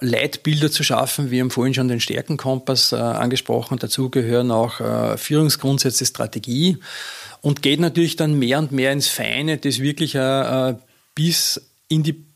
Leitbilder 0.00 0.68
zu 0.68 0.82
schaffen. 0.82 1.30
Wir 1.30 1.42
haben 1.42 1.50
vorhin 1.52 1.74
schon 1.74 1.86
den 1.86 2.00
Stärkenkompass 2.00 2.92
angesprochen. 2.92 3.78
Dazu 3.78 4.10
gehören 4.10 4.50
auch 4.50 4.80
Führungsgrundsätze, 5.16 6.04
Strategie 6.04 6.78
und 7.40 7.62
geht 7.62 7.80
natürlich 7.80 8.16
dann 8.16 8.38
mehr 8.38 8.58
und 8.58 8.72
mehr 8.72 8.92
ins 8.92 9.08
Feine, 9.08 9.58
das 9.58 9.80
wirklich 9.80 10.14
äh, 10.14 10.74
bis 11.14 11.60
in 11.88 12.02
die 12.02 12.28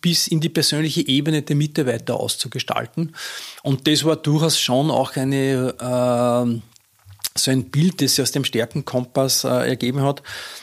bis 0.00 0.28
in 0.28 0.40
die 0.40 0.48
persönliche 0.48 1.06
Ebene 1.06 1.42
der 1.42 1.56
Mitarbeiter 1.56 2.18
auszugestalten. 2.18 3.14
Und 3.62 3.86
das 3.86 4.04
war 4.04 4.16
durchaus 4.16 4.58
schon 4.58 4.90
auch 4.90 5.14
eine, 5.16 5.74
äh, 5.78 6.60
so 7.38 7.50
ein 7.50 7.64
Bild, 7.70 8.00
das 8.00 8.14
sich 8.14 8.22
aus 8.22 8.32
dem 8.32 8.44
Stärkenkompass 8.44 9.44
äh, 9.44 9.48
ergeben 9.48 10.02
hat, 10.02 10.22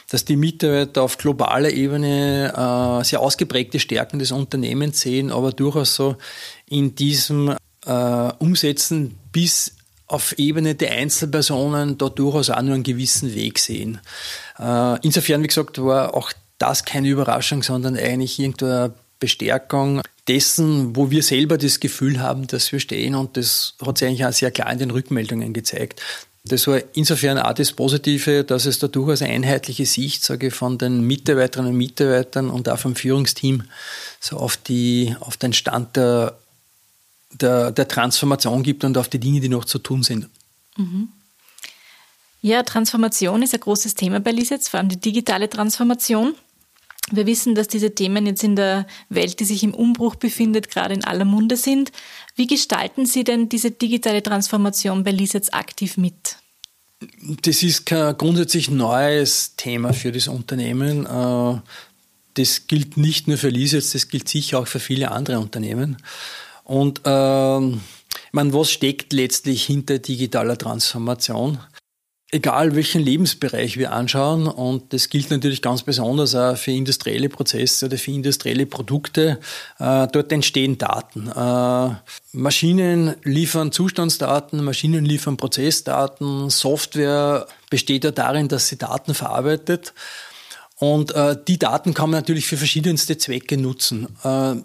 dass 0.10 0.26
die 0.26 0.36
Mitarbeiter 0.36 1.04
auf 1.04 1.18
globaler 1.18 1.70
Ebene 1.70 2.52
äh, 2.52 3.04
sehr 3.04 3.20
ausgeprägte 3.20 3.80
Stärken 3.80 4.18
des 4.18 4.32
Unternehmens 4.32 5.02
sehen, 5.02 5.32
aber 5.32 5.52
durchaus 5.52 5.96
so 5.96 6.16
in 6.66 6.96
diesem 6.96 7.56
äh, 7.86 8.32
Umsetzen 8.40 9.20
bis 9.32 9.75
auf 10.08 10.38
Ebene 10.38 10.76
der 10.76 10.92
Einzelpersonen 10.92 11.98
da 11.98 12.10
durchaus 12.10 12.50
auch 12.50 12.62
nur 12.62 12.76
einen 12.76 12.84
gewissen 12.84 13.34
Weg 13.34 13.60
sehen. 13.60 14.00
Äh, 14.60 15.00
insofern, 15.02 15.42
wie 15.44 15.48
gesagt, 15.48 15.82
war 15.82 16.14
auch 16.14 16.32
das 16.58 16.86
keine 16.86 17.10
Überraschung, 17.10 17.64
sondern 17.64 17.98
eigentlich 17.98 18.40
irgendeine 18.40 18.94
Bestärkung 19.20 20.02
dessen, 20.28 20.96
wo 20.96 21.12
wir 21.12 21.24
selber 21.24 21.58
das 21.58 21.80
Gefühl 21.80 22.20
haben, 22.20 22.48
dass 22.48 22.72
wir 22.72 22.80
stehen 22.80 23.16
und 23.16 23.38
das 23.38 23.76
hat 23.86 23.98
sich 23.98 24.08
eigentlich 24.08 24.26
auch 24.26 24.34
sehr 24.34 24.52
klar 24.52 24.72
in 24.72 24.80
den 24.80 24.92
Rückmeldungen 24.92 25.54
gezeigt. 25.54 26.02
Das 26.48 26.68
war 26.68 26.80
insofern 26.94 27.40
auch 27.40 27.54
das 27.54 27.74
Positive, 27.74 28.44
dass 28.44 28.66
es 28.66 28.78
da 28.78 28.88
durchaus 28.88 29.24
eine 29.24 29.34
einheitliche 29.34 29.88
Sicht, 29.88 30.24
sage 30.24 30.48
ich, 30.48 30.54
von 30.54 30.78
den 30.78 31.02
Mitarbeiterinnen 31.02 31.72
und 31.72 31.78
Mitarbeitern 31.78 32.52
und 32.52 32.70
auch 32.70 32.78
vom 32.78 32.96
Führungsteam 32.96 33.64
so 34.20 34.38
auf, 34.38 34.56
die, 34.56 35.16
auf 35.20 35.38
den 35.38 35.54
Stand 35.54 35.96
der, 35.96 36.38
der, 37.42 37.72
der 37.72 37.88
Transformation 37.88 38.64
gibt 38.64 38.84
und 38.84 38.98
auf 38.98 39.08
die 39.08 39.20
Dinge, 39.20 39.40
die 39.40 39.50
noch 39.50 39.66
zu 39.66 39.80
tun 39.80 40.04
sind. 40.04 40.30
Mhm. 40.78 41.10
Ja, 42.42 42.62
Transformation 42.64 43.42
ist 43.42 43.54
ein 43.54 43.60
großes 43.60 43.96
Thema 43.96 44.20
bei 44.20 44.32
Lisitz, 44.32 44.68
vor 44.68 44.80
allem 44.80 44.90
die 44.90 45.00
digitale 45.00 45.50
Transformation. 45.50 46.36
Wir 47.12 47.26
wissen, 47.26 47.56
dass 47.56 47.68
diese 47.68 47.94
Themen 47.94 48.26
jetzt 48.26 48.44
in 48.44 48.56
der 48.56 48.88
Welt, 49.10 49.40
die 49.40 49.46
sich 49.46 49.64
im 49.64 49.74
Umbruch 49.74 50.16
befindet, 50.16 50.70
gerade 50.70 50.94
in 50.94 51.04
aller 51.04 51.26
Munde 51.26 51.58
sind. 51.58 51.92
Wie 52.36 52.48
gestalten 52.48 53.06
Sie 53.06 53.24
denn 53.24 53.48
diese 53.50 53.72
digitale 53.72 54.24
Transformation 54.24 55.04
bei 55.04 55.12
Lisitz 55.12 55.50
aktiv 55.52 55.98
mit? 55.98 56.38
Das 57.42 57.62
ist 57.62 57.86
kein 57.86 58.18
grundsätzlich 58.18 58.70
neues 58.70 59.56
Thema 59.56 59.94
für 59.94 60.12
das 60.12 60.28
Unternehmen. 60.28 61.06
Äh, 61.06 61.62
das 62.36 62.68
gilt 62.68 62.98
nicht 62.98 63.28
nur 63.28 63.38
für 63.38 63.50
Lisitz, 63.50 63.92
das 63.92 64.08
gilt 64.08 64.28
sicher 64.28 64.60
auch 64.60 64.68
für 64.68 64.80
viele 64.80 65.12
andere 65.12 65.40
Unternehmen. 65.40 65.98
Und 66.66 67.02
äh, 67.06 67.60
ich 67.60 68.34
meine, 68.34 68.54
was 68.54 68.70
steckt 68.70 69.14
letztlich 69.14 69.66
hinter 69.66 70.00
digitaler 70.00 70.58
Transformation? 70.58 71.60
egal 72.36 72.76
welchen 72.76 73.02
Lebensbereich 73.02 73.78
wir 73.78 73.94
anschauen, 73.94 74.48
und 74.48 74.92
das 74.92 75.10
gilt 75.10 75.32
natürlich 75.32 75.62
ganz 75.62 75.84
besonders 75.84 76.36
auch 76.36 76.58
für 76.58 76.72
industrielle 76.72 77.30
Prozesse 77.30 77.86
oder 77.86 77.98
für 77.98 78.12
industrielle 78.12 78.66
Produkte, 78.66 79.40
äh, 79.80 80.08
dort 80.12 80.32
entstehen 80.32 80.78
Daten. 80.78 81.30
Äh, 81.30 81.96
Maschinen 82.34 83.16
liefern 83.24 83.72
Zustandsdaten, 83.72 84.64
Maschinen 84.64 85.06
liefern 85.06 85.38
Prozessdaten, 85.38 86.50
Software 86.50 87.48
besteht 87.70 88.04
ja 88.04 88.12
darin, 88.12 88.50
dass 88.50 88.68
sie 88.68 88.78
Daten 88.78 89.14
verarbeitet. 89.14 89.94
Und 90.78 91.16
äh, 91.16 91.38
die 91.48 91.58
Daten 91.58 91.94
kann 91.94 92.10
man 92.10 92.20
natürlich 92.20 92.48
für 92.48 92.58
verschiedenste 92.58 93.18
Zwecke 93.18 93.56
nutzen. 93.56 94.08
Äh, 94.24 94.56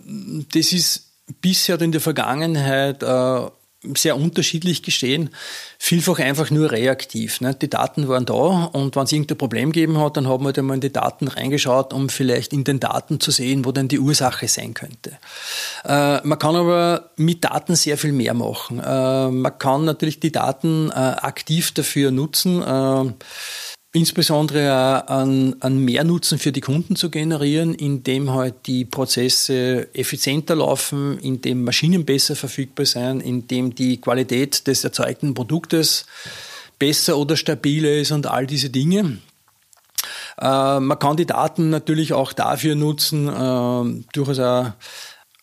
das 0.52 0.72
ist 0.72 1.09
bisher 1.40 1.80
in 1.80 1.92
der 1.92 2.00
Vergangenheit 2.00 3.02
äh, 3.02 3.40
sehr 3.96 4.16
unterschiedlich 4.16 4.82
geschehen, 4.82 5.30
vielfach 5.78 6.18
einfach 6.18 6.50
nur 6.50 6.70
reaktiv. 6.70 7.40
Ne? 7.40 7.54
Die 7.54 7.70
Daten 7.70 8.08
waren 8.08 8.26
da 8.26 8.34
und 8.34 8.94
wenn 8.94 9.04
es 9.04 9.12
irgendein 9.12 9.38
Problem 9.38 9.72
gegeben 9.72 9.98
hat, 9.98 10.18
dann 10.18 10.28
haben 10.28 10.42
wir 10.42 10.48
halt 10.48 10.58
einmal 10.58 10.74
in 10.74 10.82
die 10.82 10.92
Daten 10.92 11.28
reingeschaut, 11.28 11.94
um 11.94 12.10
vielleicht 12.10 12.52
in 12.52 12.64
den 12.64 12.78
Daten 12.78 13.20
zu 13.20 13.30
sehen, 13.30 13.64
wo 13.64 13.72
denn 13.72 13.88
die 13.88 13.98
Ursache 13.98 14.48
sein 14.48 14.74
könnte. 14.74 15.12
Äh, 15.84 16.20
man 16.26 16.38
kann 16.38 16.56
aber 16.56 17.10
mit 17.16 17.42
Daten 17.42 17.74
sehr 17.74 17.96
viel 17.96 18.12
mehr 18.12 18.34
machen. 18.34 18.80
Äh, 18.80 19.30
man 19.30 19.58
kann 19.58 19.86
natürlich 19.86 20.20
die 20.20 20.32
Daten 20.32 20.90
aktiv 20.90 21.72
dafür 21.72 22.10
nutzen, 22.10 22.62
insbesondere 23.92 25.08
an, 25.08 25.56
an 25.60 25.78
Mehrnutzen 25.78 26.38
für 26.38 26.52
die 26.52 26.60
Kunden 26.60 26.94
zu 26.94 27.10
generieren, 27.10 27.74
indem 27.74 28.30
halt 28.30 28.66
die 28.66 28.84
Prozesse 28.84 29.92
effizienter 29.94 30.56
laufen, 30.56 31.18
indem 31.18 31.64
Maschinen 31.64 32.04
besser 32.04 32.36
verfügbar 32.36 32.86
sind, 32.86 33.20
indem 33.20 33.74
die 33.74 34.00
Qualität 34.00 34.66
des 34.66 34.84
erzeugten 34.84 35.34
Produktes 35.34 36.06
besser 36.78 37.18
oder 37.18 37.36
stabiler 37.36 37.92
ist 37.96 38.12
und 38.12 38.26
all 38.26 38.46
diese 38.46 38.70
Dinge. 38.70 39.18
Äh, 40.40 40.80
man 40.80 40.98
kann 40.98 41.16
die 41.16 41.26
Daten 41.26 41.70
natürlich 41.70 42.12
auch 42.12 42.32
dafür 42.32 42.76
nutzen, 42.76 43.28
äh, 43.28 44.04
durchaus 44.12 44.38
auch 44.38 44.72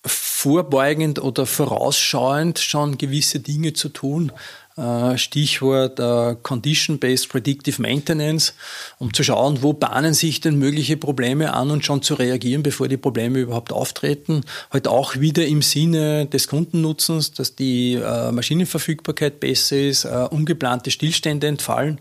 vorbeugend 0.05 1.19
oder 1.19 1.45
vorausschauend 1.45 2.59
schon 2.59 2.97
gewisse 2.97 3.39
Dinge 3.39 3.73
zu 3.73 3.89
tun. 3.89 4.31
Äh, 4.77 5.17
Stichwort 5.17 5.99
äh, 5.99 6.35
Condition-Based 6.43 7.29
Predictive 7.29 7.81
Maintenance, 7.81 8.53
um 8.99 9.11
zu 9.11 9.23
schauen, 9.23 9.63
wo 9.63 9.73
bahnen 9.73 10.13
sich 10.13 10.39
denn 10.39 10.59
mögliche 10.59 10.97
Probleme 10.97 11.53
an 11.53 11.71
und 11.71 11.83
schon 11.83 12.03
zu 12.03 12.13
reagieren, 12.13 12.61
bevor 12.61 12.87
die 12.87 12.97
Probleme 12.97 13.39
überhaupt 13.39 13.73
auftreten. 13.73 14.41
Halt 14.69 14.87
auch 14.87 15.15
wieder 15.15 15.47
im 15.47 15.63
Sinne 15.63 16.27
des 16.27 16.47
Kundennutzens, 16.47 17.31
dass 17.31 17.55
die 17.55 17.95
äh, 17.95 18.31
Maschinenverfügbarkeit 18.31 19.39
besser 19.39 19.77
ist, 19.77 20.05
ungeplante 20.05 20.91
Stillstände 20.91 21.47
entfallen 21.47 21.99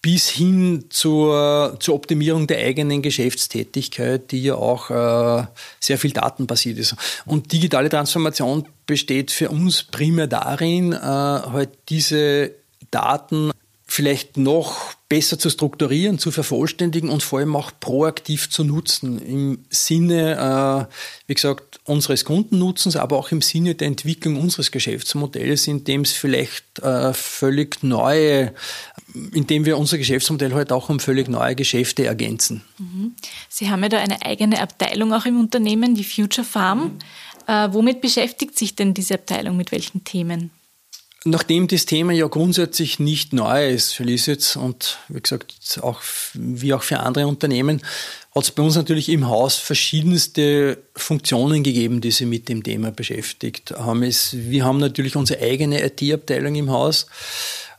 bis 0.00 0.28
hin 0.28 0.84
zur, 0.90 1.76
zur 1.80 1.94
Optimierung 1.94 2.46
der 2.46 2.58
eigenen 2.58 3.02
Geschäftstätigkeit, 3.02 4.30
die 4.30 4.44
ja 4.44 4.54
auch 4.54 4.90
äh, 4.90 5.46
sehr 5.80 5.98
viel 5.98 6.12
datenbasiert 6.12 6.78
ist. 6.78 6.94
Und 7.26 7.52
digitale 7.52 7.88
Transformation 7.88 8.68
besteht 8.86 9.30
für 9.30 9.50
uns 9.50 9.82
primär 9.82 10.28
darin, 10.28 10.92
äh, 10.92 10.96
halt 10.96 11.70
diese 11.88 12.52
Daten 12.90 13.50
vielleicht 13.90 14.36
noch 14.36 14.92
besser 15.08 15.38
zu 15.38 15.48
strukturieren, 15.48 16.18
zu 16.18 16.30
vervollständigen 16.30 17.08
und 17.08 17.22
vor 17.22 17.38
allem 17.38 17.56
auch 17.56 17.72
proaktiv 17.80 18.50
zu 18.50 18.62
nutzen. 18.62 19.18
Im 19.18 19.64
Sinne, 19.70 20.88
äh, 20.88 20.94
wie 21.26 21.34
gesagt, 21.34 21.80
unseres 21.84 22.26
Kundennutzens, 22.26 22.96
aber 22.96 23.16
auch 23.16 23.32
im 23.32 23.40
Sinne 23.40 23.74
der 23.74 23.88
Entwicklung 23.88 24.36
unseres 24.36 24.70
Geschäftsmodells, 24.70 25.66
indem 25.66 26.02
es 26.02 26.12
vielleicht 26.12 26.80
äh, 26.80 27.14
völlig 27.14 27.82
neue, 27.82 28.52
indem 29.32 29.64
wir 29.64 29.78
unser 29.78 29.96
Geschäftsmodell 29.96 30.50
heute 30.50 30.56
halt 30.56 30.72
auch 30.72 30.90
um 30.90 31.00
völlig 31.00 31.28
neue 31.28 31.56
Geschäfte 31.56 32.04
ergänzen. 32.04 32.62
Mhm. 32.76 33.14
Sie 33.48 33.70
haben 33.70 33.82
ja 33.82 33.88
da 33.88 33.98
eine 33.98 34.20
eigene 34.20 34.60
Abteilung 34.60 35.14
auch 35.14 35.24
im 35.24 35.40
Unternehmen, 35.40 35.94
die 35.94 36.04
Future 36.04 36.46
Farm. 36.46 36.98
Äh, 37.46 37.68
womit 37.72 38.02
beschäftigt 38.02 38.58
sich 38.58 38.76
denn 38.76 38.92
diese 38.92 39.14
Abteilung 39.14 39.56
mit 39.56 39.72
welchen 39.72 40.04
Themen? 40.04 40.50
Nachdem 41.24 41.66
das 41.66 41.84
Thema 41.84 42.12
ja 42.12 42.28
grundsätzlich 42.28 43.00
nicht 43.00 43.32
neu 43.32 43.70
ist 43.70 43.92
für 43.92 44.04
Lisitz 44.04 44.54
und 44.54 44.98
wie 45.08 45.20
gesagt 45.20 45.80
auch 45.82 46.00
wie 46.34 46.72
auch 46.72 46.84
für 46.84 47.00
andere 47.00 47.26
Unternehmen, 47.26 47.82
hat 48.34 48.44
es 48.44 48.50
bei 48.52 48.62
uns 48.62 48.76
natürlich 48.76 49.08
im 49.08 49.26
Haus 49.26 49.56
verschiedenste 49.56 50.78
Funktionen 50.94 51.64
gegeben, 51.64 52.00
die 52.00 52.12
sich 52.12 52.26
mit 52.26 52.48
dem 52.48 52.62
Thema 52.62 52.92
beschäftigt 52.92 53.72
haben. 53.72 54.02
Wir 54.02 54.64
haben 54.64 54.78
natürlich 54.78 55.16
unsere 55.16 55.42
eigene 55.42 55.84
IT-Abteilung 55.84 56.54
im 56.54 56.70
Haus. 56.70 57.06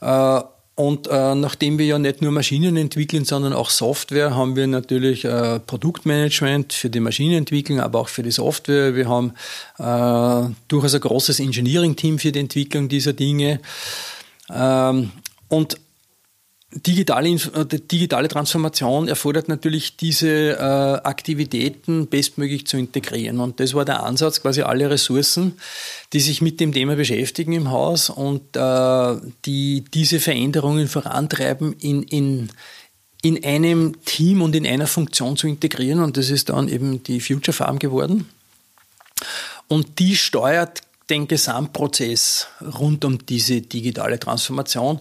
Äh, 0.02 0.41
und 0.80 1.08
äh, 1.08 1.36
nachdem 1.36 1.78
wir 1.78 1.86
ja 1.86 2.00
nicht 2.00 2.22
nur 2.22 2.32
Maschinen 2.32 2.78
entwickeln, 2.78 3.26
sondern 3.26 3.52
auch 3.52 3.70
Software, 3.70 4.34
haben 4.34 4.56
wir 4.56 4.65
natürlich 4.65 5.26
äh, 5.26 5.60
Produktmanagement 5.60 6.72
für 6.72 6.89
die 6.89 7.02
Maschinenentwicklung, 7.02 7.82
aber 7.82 8.00
auch 8.00 8.08
für 8.08 8.24
die 8.24 8.32
Software. 8.32 8.96
Wir 8.96 9.10
haben 9.10 9.34
äh, 9.78 10.54
durchaus 10.70 10.96
ein 10.96 11.02
großes 11.02 11.42
Engineering-Team 11.42 12.18
für 12.18 12.32
die 12.32 12.39
Entwicklung 12.39 12.88
dieser 12.88 13.12
Dinge. 13.12 13.60
Ähm, 14.50 15.12
und 15.50 15.76
Digitale, 16.71 17.29
äh, 17.29 17.65
digitale 17.65 18.27
Transformation 18.27 19.08
erfordert 19.08 19.49
natürlich 19.49 19.97
diese 19.97 20.51
äh, 20.51 20.62
Aktivitäten 21.03 22.05
bestmöglich 22.05 22.67
zu 22.67 22.77
integrieren. 22.77 23.39
Und 23.39 23.60
das 23.60 23.73
war 23.73 23.86
der 23.86 24.03
Ansatz, 24.03 24.41
quasi 24.41 24.62
alle 24.62 24.88
Ressourcen, 24.88 25.53
die 26.13 26.19
sich 26.19 26.41
mit 26.41 26.60
dem 26.60 26.71
Thema 26.71 26.95
beschäftigen 26.95 27.53
im 27.53 27.71
Haus 27.71 28.12
und 28.12 28.55
äh, 28.55 29.15
die 29.45 29.84
diese 29.91 30.19
Veränderungen 30.19 30.88
vorantreiben, 30.88 31.73
in, 31.73 32.03
in, 32.03 32.49
in 33.23 33.43
einem 33.43 34.05
Team 34.05 34.43
und 34.43 34.55
in 34.55 34.67
einer 34.67 34.88
Funktion 34.88 35.38
zu 35.38 35.47
integrieren. 35.47 36.01
Und 36.03 36.17
das 36.17 36.29
ist 36.29 36.49
dann 36.49 36.67
eben 36.67 37.01
die 37.01 37.19
Future 37.19 37.53
Farm 37.53 37.79
geworden. 37.79 38.29
Und 39.67 39.97
die 39.97 40.15
steuert 40.15 40.82
den 41.10 41.27
Gesamtprozess 41.27 42.45
rund 42.62 43.03
um 43.05 43.25
diese 43.25 43.62
digitale 43.62 44.19
Transformation. 44.19 44.99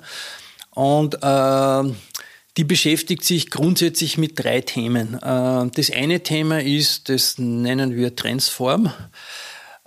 Und 0.79 1.17
äh, 1.25 1.95
die 2.57 2.63
beschäftigt 2.63 3.25
sich 3.25 3.51
grundsätzlich 3.51 4.17
mit 4.17 4.39
drei 4.39 4.61
Themen. 4.61 5.15
Äh, 5.15 5.71
das 5.75 5.91
eine 5.91 6.23
Thema 6.23 6.63
ist, 6.63 7.09
das 7.09 7.37
nennen 7.37 7.97
wir 7.97 8.15
Transform. 8.15 8.87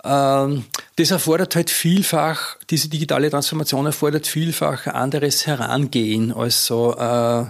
Äh, 0.04 0.60
das 0.96 1.10
erfordert 1.10 1.56
halt 1.56 1.70
vielfach, 1.70 2.58
diese 2.68 2.90
digitale 2.90 3.30
Transformation 3.30 3.86
erfordert 3.86 4.26
vielfach 4.26 4.86
anderes 4.86 5.46
Herangehen 5.46 6.30
als 6.30 6.66
so 6.66 6.92
äh, 6.92 7.46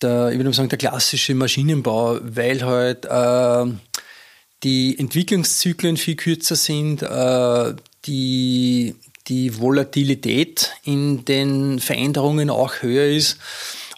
der, 0.00 0.30
ich 0.30 0.36
würde 0.36 0.52
sagen, 0.52 0.68
der 0.68 0.78
klassische 0.78 1.34
Maschinenbau, 1.34 2.20
weil 2.22 2.62
halt 2.62 3.04
äh, 3.04 3.72
die 4.62 4.96
Entwicklungszyklen 4.96 5.96
viel 5.96 6.14
kürzer 6.14 6.54
sind, 6.54 7.02
äh, 7.02 7.74
die 8.06 8.94
die 9.28 9.60
Volatilität 9.60 10.72
in 10.84 11.24
den 11.24 11.78
Veränderungen 11.78 12.50
auch 12.50 12.82
höher 12.82 13.06
ist 13.06 13.38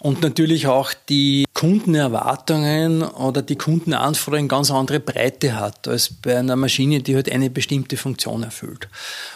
und 0.01 0.21
natürlich 0.21 0.67
auch 0.67 0.93
die 1.09 1.45
Kundenerwartungen 1.53 3.01
oder 3.01 3.41
die 3.41 3.55
Kundenanforderungen 3.55 4.47
ganz 4.47 4.69
andere 4.69 4.99
Breite 4.99 5.59
hat 5.59 5.87
als 5.87 6.09
bei 6.09 6.37
einer 6.37 6.55
Maschine, 6.55 7.01
die 7.01 7.15
halt 7.15 7.31
eine 7.31 7.49
bestimmte 7.49 7.97
Funktion 7.97 8.43
erfüllt. 8.43 8.87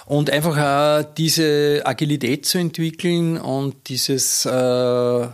Und 0.05 0.29
einfach 0.29 0.57
auch 0.57 1.13
diese 1.15 1.81
Agilität 1.85 2.45
zu 2.45 2.59
entwickeln 2.59 3.37
und 3.37 3.89
dieses 3.89 4.45
äh, 4.45 5.27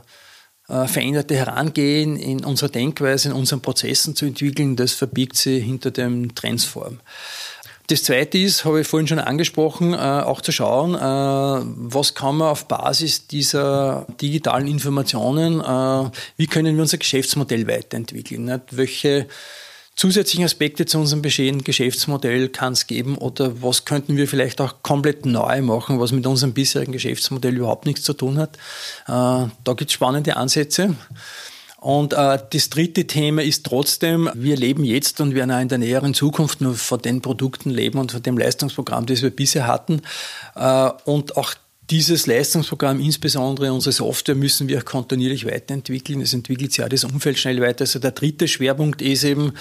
äh, 0.68 0.88
veränderte 0.88 1.36
Herangehen 1.36 2.18
in 2.18 2.44
unserer 2.44 2.70
Denkweise, 2.70 3.30
in 3.30 3.36
unseren 3.36 3.62
Prozessen 3.62 4.16
zu 4.16 4.26
entwickeln, 4.26 4.76
das 4.76 4.94
verbiegt 4.94 5.36
sie 5.36 5.60
hinter 5.60 5.92
dem 5.92 6.34
Transform. 6.34 7.00
Das 7.88 8.02
Zweite 8.02 8.40
ist, 8.40 8.66
habe 8.66 8.82
ich 8.82 8.88
vorhin 8.88 9.08
schon 9.08 9.20
angesprochen, 9.20 9.94
äh, 9.94 9.98
auch 9.98 10.42
zu 10.42 10.52
schauen, 10.52 10.96
äh, 10.96 11.00
was 11.00 12.16
kann 12.16 12.38
man 12.38 12.48
auf 12.50 12.68
Basis 12.68 13.28
dieser 13.28 14.08
digitalen 14.20 14.68
Informationen, 14.68 15.62
äh, 15.62 16.10
wie 16.36 16.48
können 16.48 16.76
wir 16.76 16.82
unser 16.82 16.98
Geschäftsmodell 16.98 17.68
weiterentwickeln? 17.68 18.60
Welche 18.72 19.28
zusätzlichen 19.96 20.46
Aspekte 20.46 20.88
zu 20.88 20.98
unserem 20.98 21.22
bestehenden 21.22 21.64
Geschäftsmodell 21.64 22.50
kann 22.50 22.74
es 22.74 22.88
geben 22.88 23.20
oder 23.20 23.62
was 23.62 23.86
könnten 23.86 24.18
wir 24.18 24.28
vielleicht 24.28 24.62
auch 24.62 24.82
komplett 24.82 25.28
neu 25.28 25.62
machen, 25.62 26.00
was 26.00 26.12
mit 26.12 26.26
unserem 26.26 26.54
bisherigen 26.54 26.92
Geschäftsmodell 26.92 27.56
überhaupt 27.56 27.86
nichts 27.86 28.02
zu 28.02 28.14
tun 28.14 28.40
hat? 28.40 28.58
Da 29.08 29.50
gibt 29.68 29.92
es 29.92 29.94
spannende 29.94 30.36
Ansätze. 30.36 30.96
Und 31.86 32.14
äh, 32.14 32.40
das 32.50 32.72
dritte 32.72 33.06
Thema 33.06 33.44
ist 33.44 33.64
trotzdem, 33.64 34.28
wir 34.34 34.58
leben 34.58 34.84
jetzt 34.84 35.22
und 35.22 35.36
werden 35.36 35.52
auch 35.52 35.62
in 35.62 35.68
der 35.68 35.78
näheren 35.78 36.16
Zukunft 36.16 36.60
nur 36.60 36.74
von 36.74 37.00
den 37.00 37.22
Produkten 37.22 37.70
leben 37.70 38.00
und 38.00 38.12
von 38.12 38.24
dem 38.24 38.40
Leistungsprogramm, 38.40 39.06
das 39.06 39.22
wir 39.22 39.30
bisher 39.30 39.68
hatten. 39.68 40.02
Äh, 40.56 40.90
und 41.04 41.38
auch 41.38 41.54
dieses 41.92 42.26
Leistungsprogramm, 42.26 43.00
insbesondere 43.00 43.72
unsere 43.72 43.94
Software, 43.94 44.34
müssen 44.34 44.68
wir 44.68 44.82
kontinuierlich 44.82 45.46
weiterentwickeln. 45.46 46.22
Es 46.22 46.34
entwickelt 46.34 46.72
sich 46.72 46.80
ja 46.80 46.90
das 46.90 47.04
Umfeld 47.04 47.38
schnell 47.38 47.62
weiter. 47.62 47.82
Also 47.82 48.00
der 48.00 48.14
dritte 48.14 48.48
Schwerpunkt 48.48 49.04
ist 49.04 49.24
eben, 49.24 49.54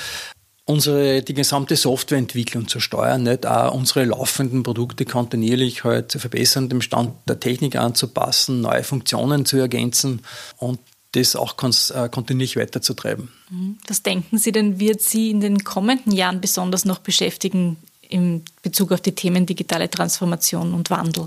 unsere, 0.65 1.21
die 1.21 1.35
gesamte 1.35 1.77
Softwareentwicklung 1.77 2.69
zu 2.69 2.81
steuern, 2.81 3.25
nicht 3.25 3.45
auch 3.45 3.75
unsere 3.75 4.07
laufenden 4.07 4.63
Produkte 4.63 5.05
kontinuierlich 5.05 5.85
halt 5.85 6.11
zu 6.11 6.19
verbessern, 6.19 6.71
dem 6.71 6.81
Stand 6.81 7.13
der 7.29 7.39
Technik 7.39 7.77
anzupassen, 7.77 8.63
neue 8.63 8.83
Funktionen 8.83 9.45
zu 9.45 9.59
ergänzen 9.59 10.23
und 10.57 10.79
das 11.15 11.37
auch 11.37 11.55
äh, 11.55 12.09
kontinuierlich 12.09 12.57
weiterzutreiben. 12.57 13.29
Mhm. 13.51 13.79
Was 13.87 14.03
denken 14.03 14.39
Sie 14.39 14.53
denn, 14.53 14.81
wird 14.81 15.01
Sie 15.01 15.31
in 15.31 15.41
den 15.41 15.65
kommenden 15.65 16.13
Jahren 16.13 16.41
besonders 16.41 16.85
noch 16.85 16.99
beschäftigen 16.99 17.77
in 18.09 18.43
Bezug 18.63 18.93
auf 18.93 19.01
die 19.01 19.15
Themen 19.15 19.47
digitale 19.47 19.91
Transformation 19.91 20.75
und 20.75 20.91
Wandel? 20.91 21.27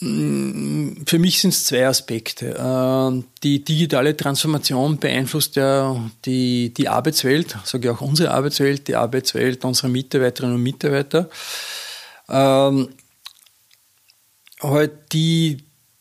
Mm, 0.00 1.04
für 1.06 1.18
mich 1.18 1.40
sind 1.40 1.50
es 1.50 1.64
zwei 1.64 1.86
Aspekte. 1.86 2.54
Äh, 2.54 3.22
die 3.42 3.64
digitale 3.64 4.16
Transformation 4.16 4.98
beeinflusst 4.98 5.56
ja 5.56 5.98
die, 6.24 6.72
die 6.74 6.88
Arbeitswelt, 6.88 7.56
sage 7.64 7.88
ich 7.88 7.94
auch 7.94 8.00
unsere 8.00 8.32
Arbeitswelt, 8.32 8.88
die 8.88 8.94
Arbeitswelt 8.94 9.64
unserer 9.64 9.88
Mitarbeiterinnen 9.88 10.56
und 10.56 10.62
Mitarbeiter. 10.62 11.30
Ähm, 12.28 12.88
halt 14.60 15.12
die, 15.12 15.58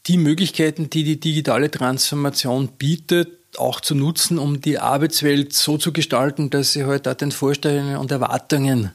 die 0.08 0.18
Möglichkeiten, 0.18 0.90
die 0.90 1.04
die 1.04 1.20
digitale 1.20 1.72
Transformation 1.72 2.70
bietet, 2.78 3.30
auch 3.58 3.80
zu 3.80 3.96
nutzen, 3.96 4.38
um 4.38 4.62
die 4.62 4.80
Arbeitswelt 4.80 5.54
so 5.54 5.78
zu 5.78 5.94
gestalten, 5.94 6.50
dass 6.50 6.74
sie 6.74 6.86
halt 6.86 7.08
auch 7.08 7.14
den 7.14 7.32
Vorstellungen 7.32 7.98
und 7.98 8.12
Erwartungen 8.12 8.92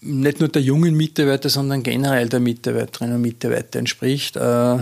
nicht 0.00 0.40
nur 0.40 0.48
der 0.48 0.62
jungen 0.62 0.94
Mitarbeiter, 0.94 1.48
sondern 1.48 1.82
generell 1.82 2.28
der 2.28 2.40
Mitarbeiterinnen 2.40 3.16
und 3.16 3.22
Mitarbeiter 3.22 3.78
entspricht. 3.78 4.36
Äh, 4.36 4.78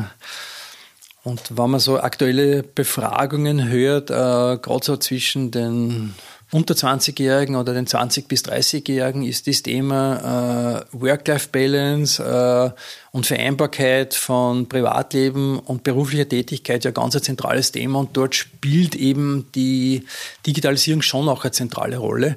und 1.25 1.59
wenn 1.59 1.71
man 1.71 1.81
so 1.81 1.99
aktuelle 1.99 2.62
Befragungen 2.62 3.69
hört, 3.69 4.11
äh, 4.11 4.59
gerade 4.62 4.85
so 4.85 4.97
zwischen 4.97 5.51
den 5.51 6.15
unter 6.53 6.75
20-Jährigen 6.75 7.57
oder 7.57 7.75
den 7.75 7.87
20- 7.87 8.29
bis 8.29 8.45
30-Jährigen 8.45 9.25
ist 9.25 9.49
das 9.49 9.63
Thema 9.63 10.85
äh, 10.93 11.01
Work-Life-Balance 11.01 12.23
äh, 12.23 12.81
und 13.11 13.27
Vereinbarkeit 13.27 14.15
von 14.15 14.69
Privatleben 14.69 15.59
und 15.59 15.83
beruflicher 15.83 16.29
Tätigkeit 16.29 16.85
ja 16.85 16.93
ganz 16.93 17.17
ein 17.17 17.23
zentrales 17.23 17.73
Thema 17.73 17.99
und 17.99 18.17
dort 18.17 18.35
spielt 18.37 18.95
eben 18.95 19.51
die 19.55 20.07
Digitalisierung 20.47 21.03
schon 21.03 21.29
auch 21.29 21.43
eine 21.43 21.51
zentrale 21.51 21.97
Rolle, 21.97 22.37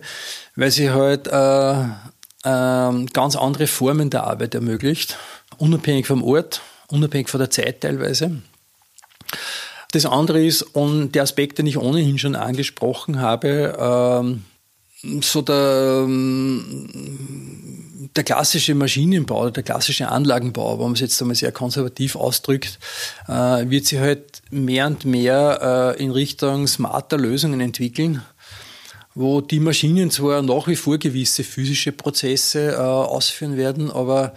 weil 0.55 0.71
sie 0.71 0.89
halt 0.89 1.27
äh, 1.27 1.81
äh, 1.81 3.05
ganz 3.13 3.35
andere 3.35 3.67
Formen 3.67 4.09
der 4.09 4.23
Arbeit 4.23 4.55
ermöglicht, 4.55 5.17
unabhängig 5.57 6.07
vom 6.07 6.23
Ort, 6.23 6.61
unabhängig 6.87 7.29
von 7.29 7.39
der 7.39 7.51
Zeit 7.51 7.81
teilweise. 7.81 8.41
Das 9.91 10.05
andere 10.05 10.45
ist, 10.45 10.61
und 10.61 11.13
der 11.13 11.23
Aspekt, 11.23 11.57
den 11.57 11.65
ich 11.65 11.77
ohnehin 11.77 12.19
schon 12.19 12.35
angesprochen 12.35 13.19
habe, 13.19 13.75
ähm, 13.79 14.43
so 15.21 15.41
der, 15.41 16.03
ähm, 16.05 18.09
der 18.15 18.23
klassische 18.23 18.75
Maschinenbau 18.75 19.43
oder 19.43 19.51
der 19.51 19.63
klassische 19.63 20.09
Anlagenbau, 20.09 20.77
wenn 20.77 20.85
man 20.85 20.93
es 20.93 20.99
jetzt 20.99 21.21
einmal 21.21 21.35
sehr 21.35 21.51
konservativ 21.51 22.15
ausdrückt, 22.15 22.79
äh, 23.27 23.69
wird 23.69 23.85
sich 23.85 23.99
halt 23.99 24.41
mehr 24.51 24.87
und 24.87 25.05
mehr 25.05 25.95
äh, 25.97 26.03
in 26.03 26.11
Richtung 26.11 26.67
smarter 26.67 27.17
Lösungen 27.17 27.61
entwickeln, 27.61 28.21
wo 29.15 29.41
die 29.41 29.59
Maschinen 29.59 30.11
zwar 30.11 30.41
nach 30.41 30.67
wie 30.67 30.75
vor 30.75 30.97
gewisse 30.97 31.43
physische 31.43 31.93
Prozesse 31.93 32.73
äh, 32.73 32.75
ausführen 32.75 33.57
werden, 33.57 33.89
aber 33.89 34.33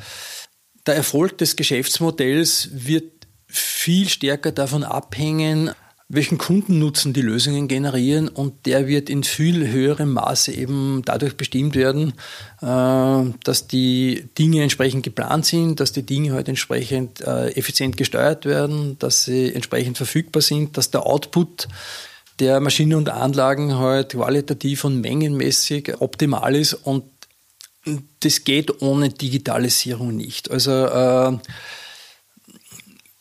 der 0.86 0.96
Erfolg 0.96 1.38
des 1.38 1.56
Geschäftsmodells 1.56 2.68
wird 2.72 3.21
viel 3.52 4.08
stärker 4.08 4.50
davon 4.52 4.84
abhängen, 4.84 5.70
welchen 6.08 6.36
Kundennutzen 6.36 7.14
die 7.14 7.22
Lösungen 7.22 7.68
generieren 7.68 8.28
und 8.28 8.66
der 8.66 8.86
wird 8.86 9.08
in 9.08 9.24
viel 9.24 9.70
höherem 9.70 10.12
Maße 10.12 10.52
eben 10.52 11.00
dadurch 11.06 11.38
bestimmt 11.38 11.74
werden, 11.74 12.12
äh, 12.60 13.32
dass 13.44 13.66
die 13.66 14.28
Dinge 14.38 14.62
entsprechend 14.62 15.04
geplant 15.04 15.46
sind, 15.46 15.80
dass 15.80 15.92
die 15.92 16.02
Dinge 16.02 16.32
halt 16.32 16.48
entsprechend 16.48 17.22
äh, 17.22 17.48
effizient 17.52 17.96
gesteuert 17.96 18.44
werden, 18.44 18.98
dass 18.98 19.24
sie 19.24 19.54
entsprechend 19.54 19.96
verfügbar 19.96 20.42
sind, 20.42 20.76
dass 20.76 20.90
der 20.90 21.06
Output 21.06 21.68
der 22.40 22.60
Maschinen 22.60 22.94
und 22.94 23.08
Anlagen 23.08 23.78
halt 23.78 24.10
qualitativ 24.10 24.84
und 24.84 25.00
mengenmäßig 25.00 26.00
optimal 26.00 26.56
ist 26.56 26.74
und 26.74 27.04
das 28.20 28.44
geht 28.44 28.82
ohne 28.82 29.08
Digitalisierung 29.08 30.14
nicht. 30.16 30.50
Also 30.50 30.70
äh, 30.70 31.38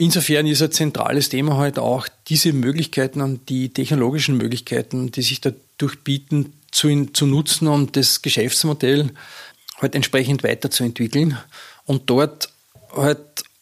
Insofern 0.02 0.48
ist 0.48 0.64
ein 0.64 0.72
zentrales 0.72 1.30
Thema 1.30 1.58
halt 1.58 1.78
auch 1.78 2.08
diese 2.28 2.54
Möglichkeiten 2.54 3.22
und 3.22 3.50
die 3.50 3.70
technologischen 3.70 4.36
Möglichkeiten, 4.36 5.12
die 5.12 5.22
sich 5.22 5.42
dadurch 5.42 6.00
bieten, 6.04 6.54
zu, 6.72 7.06
zu 7.14 7.28
nutzen, 7.28 7.68
um 7.68 7.92
das 7.92 8.24
Geschäftsmodell 8.24 9.12
halt 9.80 9.94
entsprechend 9.94 10.42
weiterzuentwickeln 10.44 11.38
und 11.86 12.10
dort 12.10 12.50
halt 12.96 13.20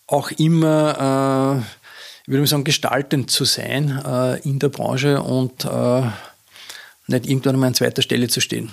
auch 0.07 0.31
immer, 0.31 1.59
äh, 1.59 2.21
ich 2.21 2.27
würde 2.29 2.39
mal 2.39 2.47
sagen, 2.47 2.63
gestaltend 2.63 3.29
zu 3.29 3.43
sein 3.43 4.01
äh, 4.05 4.39
in 4.47 4.59
der 4.59 4.69
Branche 4.69 5.21
und 5.21 5.65
äh, 5.65 6.03
nicht 7.07 7.27
irgendwann 7.27 7.59
mal 7.59 7.67
an 7.67 7.73
zweiter 7.73 8.01
Stelle 8.01 8.29
zu 8.29 8.39
stehen. 8.39 8.71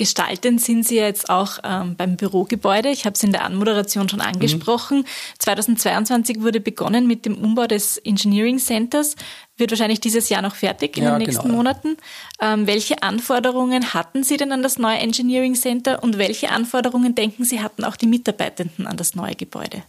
Gestaltend 0.00 0.62
sind 0.62 0.88
Sie 0.88 0.96
jetzt 0.96 1.28
auch 1.28 1.58
ähm, 1.62 1.94
beim 1.94 2.16
Bürogebäude. 2.16 2.88
Ich 2.88 3.04
habe 3.04 3.12
es 3.12 3.22
in 3.22 3.32
der 3.32 3.44
Anmoderation 3.44 4.08
schon 4.08 4.22
angesprochen. 4.22 5.00
Mhm. 5.00 5.04
2022 5.40 6.40
wurde 6.40 6.58
begonnen 6.58 7.06
mit 7.06 7.26
dem 7.26 7.36
Umbau 7.36 7.66
des 7.66 7.98
Engineering 7.98 8.58
Centers. 8.58 9.14
Wird 9.58 9.72
wahrscheinlich 9.72 10.00
dieses 10.00 10.30
Jahr 10.30 10.40
noch 10.40 10.54
fertig 10.54 10.96
in 10.96 11.04
ja, 11.04 11.10
den 11.10 11.18
nächsten 11.18 11.42
genau. 11.42 11.56
Monaten. 11.56 11.98
Ähm, 12.40 12.66
welche 12.66 13.02
Anforderungen 13.02 13.92
hatten 13.92 14.24
Sie 14.24 14.38
denn 14.38 14.52
an 14.52 14.62
das 14.62 14.78
neue 14.78 14.96
Engineering 14.96 15.54
Center 15.54 16.02
und 16.02 16.16
welche 16.16 16.48
Anforderungen 16.48 17.14
denken 17.14 17.44
Sie 17.44 17.60
hatten 17.60 17.84
auch 17.84 17.96
die 17.96 18.06
Mitarbeitenden 18.06 18.86
an 18.86 18.96
das 18.96 19.14
neue 19.14 19.34
Gebäude? 19.34 19.82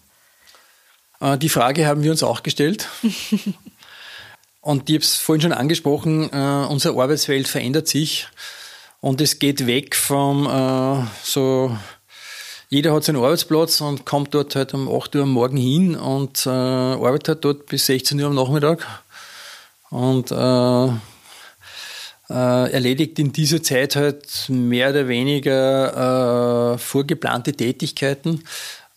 Äh, 1.22 1.38
die 1.38 1.48
Frage 1.48 1.88
haben 1.88 2.04
wir 2.04 2.12
uns 2.12 2.22
auch 2.22 2.44
gestellt. 2.44 2.90
und 4.60 4.90
ich 4.90 4.96
habe 4.96 5.06
es 5.06 5.16
vorhin 5.16 5.42
schon 5.42 5.54
angesprochen, 5.54 6.30
äh, 6.34 6.66
unsere 6.68 7.02
Arbeitswelt 7.02 7.48
verändert 7.48 7.88
sich. 7.88 8.28
Und 9.02 9.20
es 9.20 9.40
geht 9.40 9.66
weg 9.66 9.96
vom 9.96 10.46
äh, 10.46 11.06
so, 11.24 11.76
jeder 12.70 12.94
hat 12.94 13.04
seinen 13.04 13.18
Arbeitsplatz 13.18 13.82
und 13.82 14.06
kommt 14.06 14.34
dort 14.36 14.56
halt 14.56 14.76
um 14.76 14.88
8 14.88 15.16
Uhr 15.16 15.24
am 15.24 15.32
Morgen 15.32 15.58
hin 15.58 15.96
und 15.96 16.46
äh, 16.46 16.50
arbeitet 16.50 17.44
dort 17.44 17.66
bis 17.66 17.88
16 17.88 18.22
Uhr 18.22 18.28
am 18.28 18.36
Nachmittag 18.36 18.86
und 19.90 20.32
äh, 20.32 20.86
äh, 22.30 22.72
erledigt 22.72 23.18
in 23.18 23.34
dieser 23.34 23.64
Zeit 23.64 23.96
halt 23.96 24.46
mehr 24.50 24.92
oder 24.92 25.08
weniger 25.08 26.76
äh, 26.76 26.78
vorgeplante 26.78 27.54
Tätigkeiten. 27.54 28.44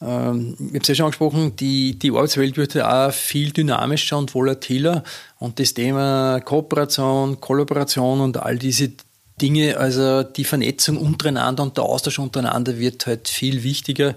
Ähm, 0.03 0.55
ich 0.59 0.67
habe 0.67 0.79
es 0.83 0.89
ja 0.89 0.95
schon 0.97 1.07
angesprochen, 1.07 1.57
die, 1.57 1.99
die 1.99 2.11
Arbeitswelt 2.11 2.59
wird 2.59 2.75
ja 2.75 3.09
auch 3.09 3.13
viel 3.13 3.53
dynamischer 3.53 4.19
und 4.19 4.35
volatiler 4.35 5.03
und 5.39 5.59
das 5.59 5.73
Thema 5.73 6.41
Kooperation, 6.41 7.41
Kollaboration 7.41 8.21
und 8.21 8.37
all 8.37 8.59
diese 8.59 8.93
Dinge, 9.41 9.77
also 9.79 10.23
die 10.23 10.45
Vernetzung 10.45 10.97
untereinander 10.97 11.65
und 11.65 11.77
der 11.77 11.85
Austausch 11.85 12.19
untereinander 12.21 12.79
wird 12.79 13.07
halt 13.07 13.29
viel 13.29 13.65
wichtiger 13.65 14.15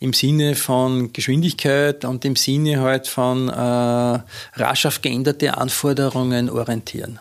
im 0.00 0.12
Sinne 0.12 0.56
von 0.56 1.12
Geschwindigkeit 1.12 2.04
und 2.04 2.24
im 2.24 2.34
Sinne 2.34 2.80
halt 2.80 3.06
von 3.06 3.48
äh, 3.48 3.52
rasch 3.52 4.86
auf 4.86 5.02
geänderte 5.02 5.56
Anforderungen 5.56 6.50
orientieren. 6.50 7.20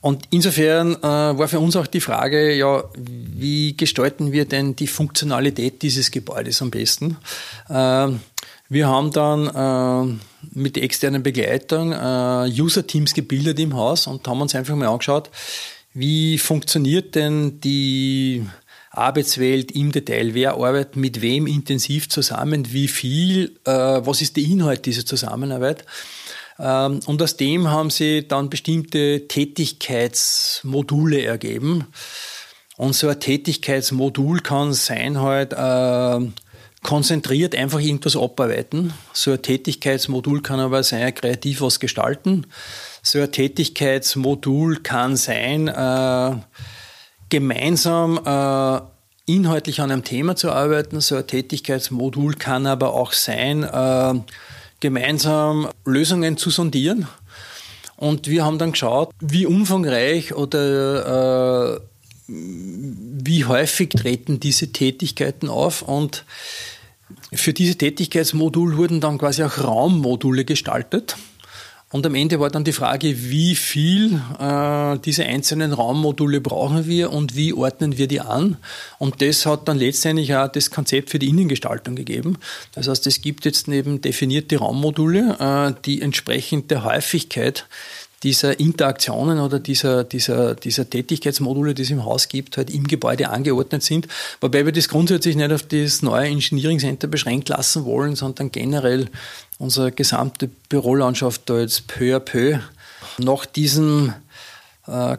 Und 0.00 0.24
insofern 0.30 0.96
äh, 0.96 1.02
war 1.02 1.46
für 1.46 1.60
uns 1.60 1.76
auch 1.76 1.86
die 1.86 2.00
Frage, 2.00 2.52
ja, 2.56 2.82
wie 2.96 3.76
gestalten 3.76 4.32
wir 4.32 4.46
denn 4.46 4.74
die 4.74 4.88
Funktionalität 4.88 5.80
dieses 5.80 6.10
Gebäudes 6.10 6.60
am 6.60 6.72
besten? 6.72 7.18
Äh, 7.68 8.08
wir 8.68 8.88
haben 8.88 9.12
dann 9.12 9.46
äh, 9.46 10.18
mit 10.58 10.76
externer 10.76 11.20
Begleitung 11.20 11.92
äh, 11.92 12.50
User-Teams 12.60 13.14
gebildet 13.14 13.60
im 13.60 13.76
Haus 13.76 14.08
und 14.08 14.26
haben 14.26 14.40
uns 14.40 14.56
einfach 14.56 14.74
mal 14.74 14.88
angeschaut, 14.88 15.30
wie 15.94 16.38
funktioniert 16.38 17.14
denn 17.14 17.60
die 17.60 18.46
Arbeitswelt 18.90 19.72
im 19.72 19.92
Detail? 19.92 20.34
Wer 20.34 20.54
arbeitet 20.54 20.96
mit 20.96 21.20
wem 21.22 21.46
intensiv 21.46 22.08
zusammen? 22.08 22.72
Wie 22.72 22.88
viel? 22.88 23.58
Äh, 23.64 23.70
was 23.70 24.20
ist 24.22 24.36
der 24.36 24.44
Inhalt 24.44 24.86
dieser 24.86 25.06
Zusammenarbeit? 25.06 25.84
Ähm, 26.58 27.00
und 27.06 27.22
aus 27.22 27.36
dem 27.36 27.68
haben 27.70 27.90
sie 27.90 28.26
dann 28.26 28.50
bestimmte 28.50 29.26
Tätigkeitsmodule 29.28 31.22
ergeben. 31.22 31.86
Und 32.76 32.94
so 32.94 33.08
ein 33.08 33.20
Tätigkeitsmodul 33.20 34.40
kann 34.40 34.72
sein 34.72 35.20
halt 35.20 35.52
äh, 35.52 36.20
konzentriert 36.82 37.54
einfach 37.54 37.80
irgendwas 37.80 38.16
abarbeiten. 38.16 38.92
So 39.12 39.32
ein 39.32 39.42
Tätigkeitsmodul 39.42 40.42
kann 40.42 40.60
aber 40.60 40.82
sein, 40.82 41.14
kreativ 41.14 41.60
was 41.60 41.80
gestalten. 41.80 42.46
So 43.04 43.20
ein 43.20 43.32
Tätigkeitsmodul 43.32 44.76
kann 44.76 45.16
sein, 45.16 45.66
äh, 45.66 46.36
gemeinsam 47.30 48.20
äh, 48.24 48.80
inhaltlich 49.26 49.80
an 49.80 49.90
einem 49.90 50.04
Thema 50.04 50.36
zu 50.36 50.52
arbeiten. 50.52 51.00
So 51.00 51.16
ein 51.16 51.26
Tätigkeitsmodul 51.26 52.34
kann 52.34 52.64
aber 52.66 52.94
auch 52.94 53.12
sein, 53.12 53.64
äh, 53.64 54.14
gemeinsam 54.78 55.68
Lösungen 55.84 56.36
zu 56.36 56.50
sondieren. 56.50 57.08
Und 57.96 58.28
wir 58.28 58.44
haben 58.44 58.58
dann 58.58 58.70
geschaut, 58.70 59.10
wie 59.20 59.46
umfangreich 59.46 60.34
oder 60.34 61.80
wie 62.26 63.44
häufig 63.44 63.90
treten 63.90 64.40
diese 64.40 64.72
Tätigkeiten 64.72 65.48
auf. 65.48 65.82
Und 65.82 66.24
für 67.32 67.52
diese 67.52 67.76
Tätigkeitsmodul 67.76 68.76
wurden 68.76 69.00
dann 69.00 69.18
quasi 69.18 69.44
auch 69.44 69.58
Raummodule 69.58 70.44
gestaltet. 70.44 71.16
Und 71.92 72.06
am 72.06 72.14
Ende 72.14 72.40
war 72.40 72.48
dann 72.48 72.64
die 72.64 72.72
Frage, 72.72 73.30
wie 73.30 73.54
viel 73.54 74.20
äh, 74.40 74.98
diese 74.98 75.26
einzelnen 75.26 75.74
Raummodule 75.74 76.40
brauchen 76.40 76.86
wir 76.86 77.12
und 77.12 77.36
wie 77.36 77.52
ordnen 77.52 77.98
wir 77.98 78.08
die 78.08 78.20
an. 78.20 78.56
Und 78.98 79.20
das 79.20 79.44
hat 79.44 79.68
dann 79.68 79.76
letztendlich 79.78 80.34
auch 80.34 80.48
das 80.48 80.70
Konzept 80.70 81.10
für 81.10 81.18
die 81.18 81.28
Innengestaltung 81.28 81.94
gegeben. 81.94 82.38
Das 82.74 82.88
heißt, 82.88 83.06
es 83.06 83.20
gibt 83.20 83.44
jetzt 83.44 83.68
eben 83.68 84.00
definierte 84.00 84.56
Raummodule, 84.56 85.36
äh, 85.38 85.80
die 85.84 86.00
entsprechend 86.00 86.70
der 86.70 86.82
Häufigkeit 86.84 87.66
dieser 88.22 88.60
Interaktionen 88.60 89.40
oder 89.40 89.58
dieser, 89.58 90.04
dieser, 90.04 90.54
dieser 90.54 90.88
Tätigkeitsmodule, 90.88 91.74
die 91.74 91.82
es 91.82 91.90
im 91.90 92.04
Haus 92.04 92.28
gibt, 92.28 92.56
halt 92.56 92.70
im 92.70 92.86
Gebäude 92.86 93.30
angeordnet 93.30 93.82
sind. 93.82 94.06
Wobei 94.40 94.64
wir 94.64 94.72
das 94.72 94.88
grundsätzlich 94.88 95.36
nicht 95.36 95.52
auf 95.52 95.64
das 95.64 96.02
neue 96.02 96.28
Engineering 96.28 96.78
Center 96.78 97.08
beschränkt 97.08 97.48
lassen 97.48 97.84
wollen, 97.84 98.14
sondern 98.14 98.52
generell 98.52 99.08
unsere 99.58 99.92
gesamte 99.92 100.48
Bürolandschaft 100.68 101.42
da 101.46 101.58
jetzt 101.58 101.88
peu 101.88 102.16
à 102.16 102.20
peu 102.20 102.58
nach 103.18 103.44
diesem 103.44 104.14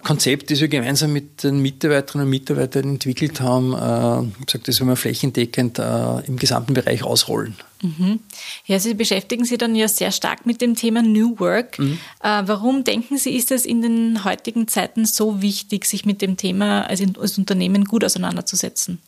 Konzept, 0.03 0.51
das 0.51 0.61
wir 0.61 0.67
gemeinsam 0.67 1.13
mit 1.13 1.43
den 1.43 1.59
Mitarbeiterinnen 1.59 2.25
und 2.25 2.29
Mitarbeitern 2.29 2.83
entwickelt 2.83 3.41
haben, 3.41 3.73
äh, 3.73 4.45
gesagt, 4.45 4.67
das 4.67 4.79
wollen 4.79 4.89
wir 4.89 4.95
flächendeckend 4.95 5.79
äh, 5.79 6.19
im 6.27 6.37
gesamten 6.37 6.73
Bereich 6.73 7.03
ausrollen. 7.03 7.55
Mhm. 7.81 8.19
Ja, 8.65 8.79
Sie 8.79 8.93
beschäftigen 8.93 9.45
sich 9.45 9.57
dann 9.57 9.75
ja 9.75 9.87
sehr 9.87 10.11
stark 10.11 10.45
mit 10.45 10.61
dem 10.61 10.75
Thema 10.75 11.01
New 11.01 11.39
Work. 11.39 11.79
Mhm. 11.79 11.99
Äh, 12.21 12.43
warum 12.45 12.83
denken 12.83 13.17
Sie, 13.17 13.35
ist 13.35 13.51
es 13.51 13.65
in 13.65 13.81
den 13.81 14.23
heutigen 14.23 14.67
Zeiten 14.67 15.05
so 15.05 15.41
wichtig, 15.41 15.85
sich 15.85 16.05
mit 16.05 16.21
dem 16.21 16.37
Thema 16.37 16.83
als, 16.83 17.01
als 17.19 17.37
Unternehmen 17.37 17.85
gut 17.85 18.03
auseinanderzusetzen? 18.03 18.99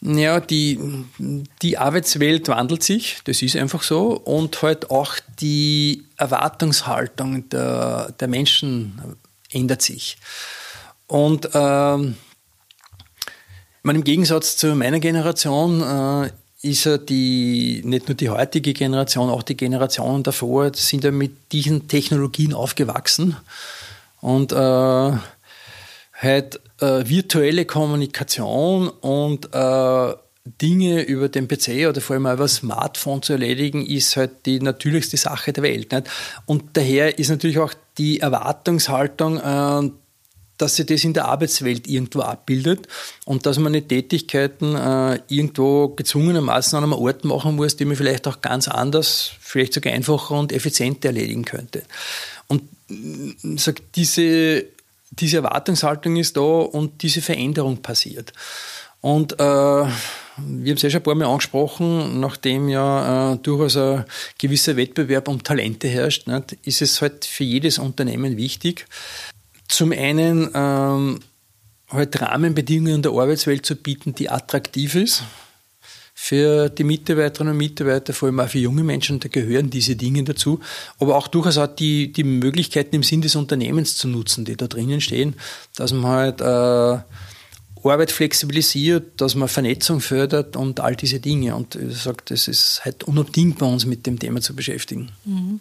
Ja, 0.00 0.38
die, 0.38 0.78
die 1.62 1.78
Arbeitswelt 1.78 2.48
wandelt 2.48 2.82
sich, 2.82 3.18
das 3.24 3.40
ist 3.40 3.56
einfach 3.56 3.82
so. 3.82 4.18
Und 4.18 4.60
halt 4.60 4.90
auch 4.90 5.14
die 5.40 6.04
Erwartungshaltung 6.18 7.48
der, 7.48 8.12
der 8.20 8.28
Menschen 8.28 9.00
ändert 9.54 9.82
sich. 9.82 10.16
Und 11.06 11.50
ähm, 11.54 12.16
meine, 13.82 13.98
im 13.98 14.04
Gegensatz 14.04 14.56
zu 14.56 14.74
meiner 14.74 15.00
Generation 15.00 15.82
äh, 15.82 16.30
ist 16.62 16.84
ja 16.84 16.96
die, 16.96 17.82
nicht 17.84 18.08
nur 18.08 18.16
die 18.16 18.30
heutige 18.30 18.72
Generation, 18.72 19.28
auch 19.28 19.42
die 19.42 19.56
Generationen 19.56 20.22
davor 20.22 20.72
sind 20.74 21.04
ja 21.04 21.10
mit 21.10 21.52
diesen 21.52 21.88
Technologien 21.88 22.54
aufgewachsen. 22.54 23.36
Und 24.22 24.52
äh, 24.52 24.56
halt 24.56 26.60
äh, 26.80 27.06
virtuelle 27.06 27.66
Kommunikation 27.66 28.88
und 28.88 29.52
äh, 29.52 30.14
Dinge 30.60 31.02
über 31.02 31.28
den 31.28 31.48
PC 31.48 31.88
oder 31.88 32.00
vor 32.00 32.14
allem 32.14 32.26
über 32.26 32.48
Smartphone 32.48 33.22
zu 33.22 33.34
erledigen, 33.34 33.84
ist 33.84 34.16
halt 34.16 34.46
die 34.46 34.60
natürlichste 34.60 35.16
Sache 35.16 35.52
der 35.52 35.62
Welt. 35.62 35.92
Nicht? 35.92 36.10
Und 36.46 36.64
daher 36.74 37.18
ist 37.18 37.30
natürlich 37.30 37.58
auch 37.58 37.72
die 37.98 38.20
Erwartungshaltung, 38.20 39.38
äh, 39.38 39.90
dass 40.58 40.76
sich 40.76 40.86
das 40.86 41.04
in 41.04 41.14
der 41.14 41.26
Arbeitswelt 41.26 41.86
irgendwo 41.86 42.20
abbildet 42.20 42.86
und 43.24 43.44
dass 43.44 43.58
man 43.58 43.72
die 43.72 43.82
Tätigkeiten 43.82 44.76
äh, 44.76 45.20
irgendwo 45.28 45.88
gezwungenermaßen 45.88 46.76
an 46.76 46.84
einem 46.84 46.92
Ort 46.92 47.24
machen 47.24 47.56
muss, 47.56 47.76
die 47.76 47.84
man 47.84 47.96
vielleicht 47.96 48.28
auch 48.28 48.40
ganz 48.40 48.68
anders, 48.68 49.32
vielleicht 49.40 49.74
sogar 49.74 49.92
einfacher 49.92 50.38
und 50.38 50.52
effizienter 50.52 51.08
erledigen 51.08 51.44
könnte. 51.44 51.82
Und 52.46 52.62
sag, 53.56 53.80
diese, 53.94 54.64
diese 55.10 55.38
Erwartungshaltung 55.38 56.16
ist 56.16 56.36
da 56.36 56.40
und 56.40 57.02
diese 57.02 57.20
Veränderung 57.20 57.82
passiert. 57.82 58.32
Und 59.00 59.38
äh, 59.40 59.84
wir 60.36 60.70
haben 60.70 60.76
es 60.76 60.82
ja 60.82 60.90
schon 60.90 61.00
ein 61.00 61.04
paar 61.04 61.14
Mal 61.14 61.26
angesprochen, 61.26 62.20
nachdem 62.20 62.68
ja 62.68 63.34
äh, 63.34 63.36
durchaus 63.38 63.76
ein 63.76 64.04
gewisser 64.38 64.76
Wettbewerb 64.76 65.28
um 65.28 65.42
Talente 65.42 65.88
herrscht, 65.88 66.26
nicht, 66.26 66.56
ist 66.64 66.82
es 66.82 67.00
halt 67.00 67.24
für 67.24 67.44
jedes 67.44 67.78
Unternehmen 67.78 68.36
wichtig, 68.36 68.86
zum 69.68 69.92
einen 69.92 70.50
ähm, 70.54 71.20
halt 71.88 72.20
Rahmenbedingungen 72.20 73.02
der 73.02 73.12
Arbeitswelt 73.12 73.64
zu 73.64 73.76
bieten, 73.76 74.14
die 74.14 74.28
attraktiv 74.28 74.94
ist 74.94 75.22
für 76.16 76.68
die 76.68 76.84
Mitarbeiterinnen 76.84 77.52
und 77.52 77.58
Mitarbeiter, 77.58 78.12
vor 78.12 78.28
allem 78.28 78.40
auch 78.40 78.48
für 78.48 78.58
junge 78.58 78.84
Menschen, 78.84 79.20
da 79.20 79.28
gehören 79.28 79.68
diese 79.68 79.96
Dinge 79.96 80.22
dazu, 80.22 80.60
aber 80.98 81.16
auch 81.16 81.28
durchaus 81.28 81.58
auch 81.58 81.66
die, 81.66 82.12
die 82.12 82.24
Möglichkeiten 82.24 82.94
im 82.94 83.02
Sinn 83.02 83.20
des 83.20 83.34
Unternehmens 83.34 83.96
zu 83.96 84.08
nutzen, 84.08 84.44
die 84.44 84.56
da 84.56 84.68
drinnen 84.68 85.00
stehen, 85.00 85.34
dass 85.76 85.92
man 85.92 86.06
halt 86.06 86.40
äh, 86.40 87.02
Arbeit 87.92 88.12
flexibilisiert, 88.12 89.20
dass 89.20 89.34
man 89.34 89.48
Vernetzung 89.48 90.00
fördert 90.00 90.56
und 90.56 90.80
all 90.80 90.96
diese 90.96 91.20
Dinge. 91.20 91.54
Und 91.54 91.74
ich 91.74 91.98
sage, 91.98 92.18
das 92.26 92.48
ist 92.48 92.84
halt 92.84 93.04
unabdingbar, 93.04 93.68
uns 93.68 93.84
mit 93.84 94.06
dem 94.06 94.18
Thema 94.18 94.40
zu 94.40 94.54
beschäftigen. 94.54 95.10
Mhm. 95.24 95.60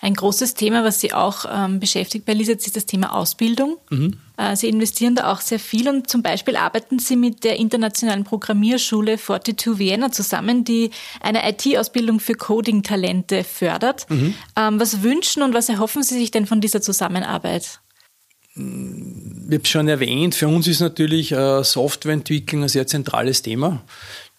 Ein 0.00 0.14
großes 0.14 0.54
Thema, 0.54 0.84
was 0.84 1.00
Sie 1.00 1.12
auch 1.12 1.44
ähm, 1.50 1.80
beschäftigt 1.80 2.26
bei 2.26 2.34
Lisitz, 2.34 2.66
ist 2.66 2.76
das 2.76 2.86
Thema 2.86 3.14
Ausbildung. 3.14 3.76
Mhm. 3.90 4.18
Äh, 4.36 4.56
Sie 4.56 4.68
investieren 4.68 5.14
da 5.14 5.32
auch 5.32 5.40
sehr 5.40 5.58
viel 5.58 5.88
und 5.88 6.08
zum 6.08 6.22
Beispiel 6.22 6.56
arbeiten 6.56 6.98
Sie 6.98 7.16
mit 7.16 7.44
der 7.44 7.56
internationalen 7.56 8.24
Programmierschule 8.24 9.18
42 9.18 9.78
Vienna 9.78 10.12
zusammen, 10.12 10.64
die 10.64 10.90
eine 11.20 11.48
IT-Ausbildung 11.48 12.20
für 12.20 12.34
Coding-Talente 12.34 13.44
fördert. 13.44 14.08
Mhm. 14.10 14.34
Ähm, 14.56 14.80
was 14.80 15.02
wünschen 15.02 15.42
und 15.42 15.54
was 15.54 15.68
erhoffen 15.68 16.02
Sie 16.02 16.18
sich 16.18 16.30
denn 16.30 16.46
von 16.46 16.60
dieser 16.60 16.82
Zusammenarbeit? 16.82 17.80
Ich 19.46 19.54
habe 19.54 19.62
es 19.62 19.68
schon 19.68 19.88
erwähnt, 19.88 20.34
für 20.34 20.48
uns 20.48 20.66
ist 20.66 20.80
natürlich 20.80 21.32
äh, 21.32 21.62
Softwareentwicklung 21.62 22.62
ein 22.62 22.68
sehr 22.68 22.86
zentrales 22.86 23.42
Thema. 23.42 23.82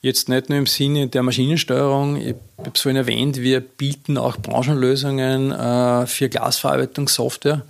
Jetzt 0.02 0.30
nicht 0.30 0.50
nur 0.50 0.60
im 0.60 0.68
Sinne 0.68 1.08
der 1.08 1.24
Maschinensteuerung, 1.24 2.18
ich 2.18 2.36
habe 2.58 2.72
es 2.74 2.82
vorhin 2.82 2.98
erwähnt, 2.98 3.38
wir 3.38 3.60
bieten 3.60 4.18
auch 4.18 4.38
Branchenlösungen 4.38 5.52
äh, 5.52 6.06
für 6.06 6.30
Glasverarbeitungssoftware 6.30 7.64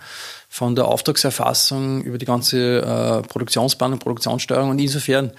von 0.49 0.75
der 0.75 0.85
Auftragserfassung 0.85 2.03
über 2.03 2.17
die 2.17 2.25
ganze 2.25 2.81
äh, 2.81 3.27
Produktionsplanung, 3.27 3.99
Produktionssteuerung 3.99 4.71
und 4.71 4.79
insofern 4.79 5.31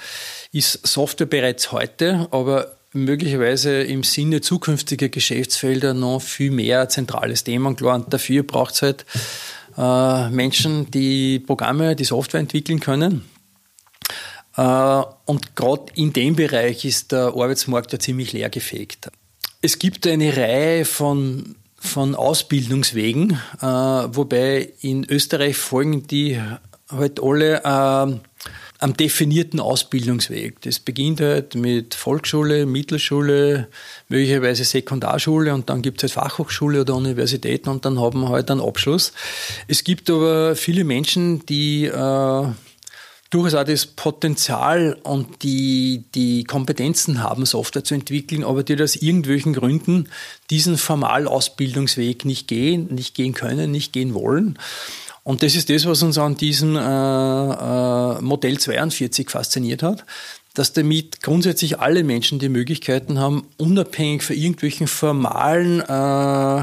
ist 0.53 0.87
Software 0.87 1.27
bereits 1.27 1.73
heute, 1.73 2.29
aber 2.31 2.77
möglicherweise 2.93 3.83
im 3.83 4.03
Sinne 4.03 4.41
zukünftiger 4.41 5.09
Geschäftsfelder 5.09 5.95
noch 5.95 6.21
viel 6.21 6.51
mehr 6.51 6.83
ein 6.83 6.91
zentrales 6.91 7.45
Thema. 7.45 7.69
Und 7.69 7.77
klar, 7.77 7.97
und 7.97 8.13
dafür 8.13 8.43
braucht 8.43 8.75
es 8.75 8.83
halt 8.83 9.05
äh, 9.77 10.31
Menschen, 10.31 10.91
die 10.91 11.39
Programme, 11.41 11.97
die 11.97 12.05
Software 12.05 12.41
entwickeln 12.41 12.81
können. 12.81 13.25
Äh, 14.57 15.03
und 15.27 15.55
gerade 15.57 15.85
in 15.95 16.13
dem 16.13 16.37
Bereich 16.37 16.85
ist 16.85 17.13
der 17.13 17.27
Arbeitsmarkt 17.29 17.93
ja 17.93 17.99
ziemlich 17.99 18.33
leer 18.33 18.51
gefegt. 18.51 19.09
Es 19.63 19.79
gibt 19.79 20.07
eine 20.07 20.37
Reihe 20.37 20.85
von, 20.85 21.57
von 21.77 22.15
Ausbildungswegen, 22.15 23.39
äh, 23.61 23.67
wobei 23.67 24.73
in 24.81 25.05
Österreich 25.05 25.57
folgen 25.57 26.07
die 26.07 26.41
halt 26.89 27.21
alle 27.23 27.63
äh, 27.65 28.19
am 28.79 28.97
definierten 28.97 29.61
Ausbildungsweg. 29.61 30.61
Das 30.63 30.79
beginnt 30.79 31.21
halt 31.21 31.55
mit 31.55 31.95
Volksschule, 31.95 32.67
Mittelschule, 32.67 33.69
möglicherweise 34.09 34.65
Sekundarschule 34.65 35.55
und 35.55 35.71
dann 35.71 35.83
gibt 35.83 36.03
es 36.03 36.15
halt 36.17 36.25
Fachhochschule 36.25 36.83
oder 36.83 36.95
Universitäten 36.95 37.71
und 37.71 37.85
dann 37.85 38.01
haben 38.01 38.21
wir 38.21 38.29
halt 38.29 38.51
einen 38.51 38.61
Abschluss. 38.61 39.13
Es 39.69 39.85
gibt 39.85 40.11
aber 40.11 40.57
viele 40.57 40.85
Menschen, 40.85 41.45
die 41.47 41.87
äh, 41.87 42.47
durchaus 43.31 43.55
auch 43.55 43.65
das 43.65 43.87
Potenzial 43.87 44.97
und 45.03 45.43
die, 45.43 46.05
die 46.15 46.45
Kompetenzen 46.45 47.23
haben, 47.23 47.45
Software 47.45 47.85
zu 47.85 47.95
entwickeln, 47.95 48.45
aber 48.45 48.63
die 48.63 48.81
aus 48.81 48.97
irgendwelchen 48.97 49.53
Gründen 49.53 50.09
diesen 50.51 50.79
Formalausbildungsweg 50.79 52.25
nicht 52.25 52.47
gehen, 52.49 52.95
nicht 52.95 53.15
gehen 53.15 53.35
können, 53.35 53.71
nicht 53.71 53.93
gehen 53.93 54.15
wollen. 54.15 54.59
Und 55.27 55.43
das 55.43 55.57
ist 55.57 55.69
das, 55.71 55.85
was 55.87 56.05
uns 56.05 56.19
an 56.19 56.37
diesem 56.37 56.77
äh, 56.77 56.79
äh, 56.79 58.21
Modell 58.21 58.59
42 58.59 59.29
fasziniert 59.29 59.83
hat, 59.83 60.05
dass 60.55 60.73
damit 60.73 61.21
grundsätzlich 61.21 61.81
alle 61.81 62.05
Menschen 62.05 62.39
die 62.39 62.49
Möglichkeiten 62.49 63.19
haben, 63.19 63.49
unabhängig 63.57 64.23
von 64.23 64.37
irgendwelchen 64.37 64.87
formalen 64.87 65.81
äh, 65.81 66.61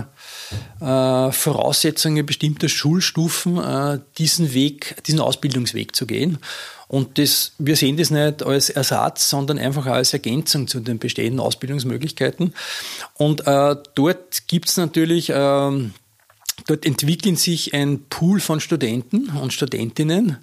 äh, 0.79 1.31
Voraussetzungen 1.33 2.25
bestimmter 2.25 2.69
Schulstufen 2.69 3.57
äh, 3.57 3.99
diesen 4.17 4.53
Weg, 4.53 4.95
diesen 5.07 5.19
Ausbildungsweg 5.19 5.93
zu 5.93 6.07
gehen. 6.07 6.37
Und 6.87 7.17
das, 7.17 7.51
wir 7.57 7.75
sehen 7.75 7.97
das 7.97 8.11
nicht 8.11 8.43
als 8.43 8.69
Ersatz, 8.69 9.29
sondern 9.29 9.57
einfach 9.57 9.87
als 9.87 10.13
Ergänzung 10.13 10.69
zu 10.69 10.79
den 10.79 10.99
bestehenden 10.99 11.41
Ausbildungsmöglichkeiten. 11.41 12.53
Und 13.15 13.45
äh, 13.45 13.75
dort 13.93 14.47
gibt 14.47 14.69
es 14.69 14.77
natürlich 14.77 15.33
ähm, 15.35 15.93
Dort 16.67 16.85
entwickeln 16.85 17.35
sich 17.35 17.73
ein 17.73 18.05
Pool 18.09 18.39
von 18.39 18.59
Studenten 18.59 19.29
und 19.29 19.53
Studentinnen, 19.53 20.37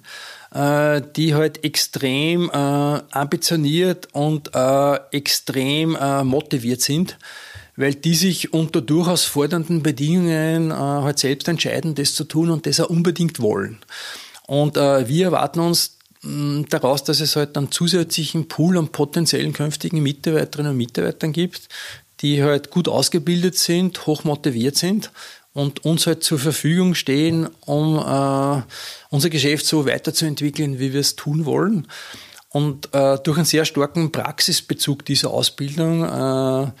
äh, 0.53 1.01
die 1.15 1.33
halt 1.33 1.63
extrem 1.63 2.49
äh, 2.49 2.53
ambitioniert 2.53 4.09
und 4.11 4.53
äh, 4.53 4.99
extrem 5.11 5.97
motiviert 6.23 6.81
sind, 6.81 7.17
weil 7.75 7.95
die 7.95 8.15
sich 8.15 8.53
unter 8.53 8.81
durchaus 8.81 9.23
fordernden 9.23 9.81
Bedingungen 9.81 10.73
halt 10.73 11.19
selbst 11.19 11.47
entscheiden, 11.47 11.95
das 11.95 12.13
zu 12.13 12.25
tun 12.25 12.51
und 12.51 12.65
das 12.65 12.79
auch 12.79 12.89
unbedingt 12.89 13.39
wollen. 13.39 13.79
Und 14.45 14.75
wir 14.75 15.25
erwarten 15.25 15.61
uns 15.61 15.97
mm, 16.21 16.63
daraus, 16.69 17.05
dass 17.05 17.21
es 17.21 17.37
halt 17.37 17.57
einen 17.57 17.71
zusätzlichen 17.71 18.49
Pool 18.49 18.77
an 18.77 18.89
potenziellen 18.89 19.53
künftigen 19.53 20.03
Mitarbeiterinnen 20.03 20.73
und 20.73 20.77
Mitarbeitern 20.77 21.31
gibt, 21.31 21.69
die 22.19 22.43
halt 22.43 22.69
gut 22.69 22.89
ausgebildet 22.89 23.57
sind, 23.57 24.05
hoch 24.05 24.25
motiviert 24.25 24.75
sind 24.75 25.11
und 25.53 25.85
uns 25.85 26.07
halt 26.07 26.23
zur 26.23 26.39
Verfügung 26.39 26.95
stehen, 26.95 27.49
um 27.65 27.97
äh, 27.97 28.61
unser 29.09 29.29
Geschäft 29.29 29.65
so 29.65 29.85
weiterzuentwickeln, 29.85 30.79
wie 30.79 30.93
wir 30.93 31.01
es 31.01 31.15
tun 31.15 31.45
wollen. 31.45 31.87
Und 32.49 32.93
äh, 32.93 33.17
durch 33.23 33.37
einen 33.37 33.45
sehr 33.45 33.65
starken 33.65 34.11
Praxisbezug 34.11 35.05
dieser 35.05 35.31
Ausbildung, 35.31 36.03
äh, 36.03 36.71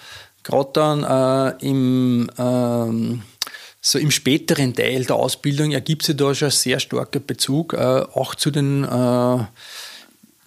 gerade 0.43 0.69
dann 0.73 1.03
äh, 1.03 1.65
im, 1.65 2.29
äh, 2.37 3.19
so 3.81 3.97
im 3.97 4.11
späteren 4.11 4.75
Teil 4.75 5.05
der 5.05 5.15
Ausbildung 5.15 5.71
ergibt 5.71 6.03
sich 6.03 6.17
da 6.17 6.35
schon 6.35 6.49
ein 6.49 6.51
sehr 6.51 6.79
starker 6.79 7.19
Bezug, 7.19 7.73
äh, 7.73 7.77
auch 7.77 8.35
zu 8.35 8.51
den 8.51 8.83
äh, 8.83 9.45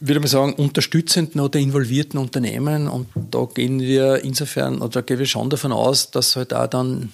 würde 0.07 0.21
man 0.21 0.29
sagen, 0.29 0.53
unterstützenden 0.55 1.41
oder 1.41 1.59
involvierten 1.59 2.19
Unternehmen. 2.19 2.89
Und 2.89 3.09
da 3.31 3.47
gehen 3.53 3.81
wir 3.81 4.23
insofern, 4.23 4.83
oder 4.83 5.03
gehen 5.03 5.19
wir 5.19 5.27
schon 5.27 5.49
davon 5.49 5.73
aus, 5.73 6.11
dass 6.11 6.37
halt 6.37 6.53
auch 6.53 6.67
dann 6.67 7.11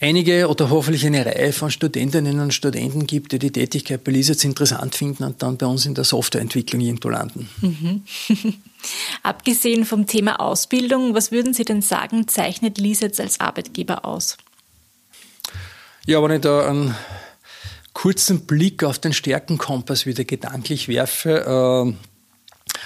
einige 0.00 0.48
oder 0.48 0.70
hoffentlich 0.70 1.06
eine 1.06 1.24
Reihe 1.24 1.52
von 1.52 1.70
Studentinnen 1.70 2.40
und 2.40 2.52
Studenten 2.52 3.06
gibt, 3.06 3.32
die 3.32 3.38
die 3.38 3.50
Tätigkeit 3.50 4.04
bei 4.04 4.12
Lisitz 4.12 4.44
interessant 4.44 4.94
finden 4.94 5.24
und 5.24 5.42
dann 5.42 5.56
bei 5.56 5.66
uns 5.66 5.86
in 5.86 5.94
der 5.94 6.04
Softwareentwicklung 6.04 6.80
irgendwo 6.80 7.08
landen. 7.08 7.48
Mhm. 7.60 8.02
Abgesehen 9.22 9.84
vom 9.84 10.06
Thema 10.06 10.40
Ausbildung, 10.40 11.14
was 11.14 11.30
würden 11.30 11.54
Sie 11.54 11.64
denn 11.64 11.82
sagen, 11.82 12.28
zeichnet 12.28 12.78
Lisitz 12.78 13.20
als 13.20 13.40
Arbeitgeber 13.40 14.04
aus? 14.04 14.36
Ja, 16.06 16.22
wenn 16.22 16.32
ich 16.32 16.40
da 16.40 16.68
einen 16.68 16.96
kurzen 17.92 18.46
Blick 18.46 18.82
auf 18.82 18.98
den 18.98 19.12
Stärkenkompass 19.12 20.06
wieder 20.06 20.24
gedanklich 20.24 20.88
werfe, 20.88 21.94
äh, 21.94 22.76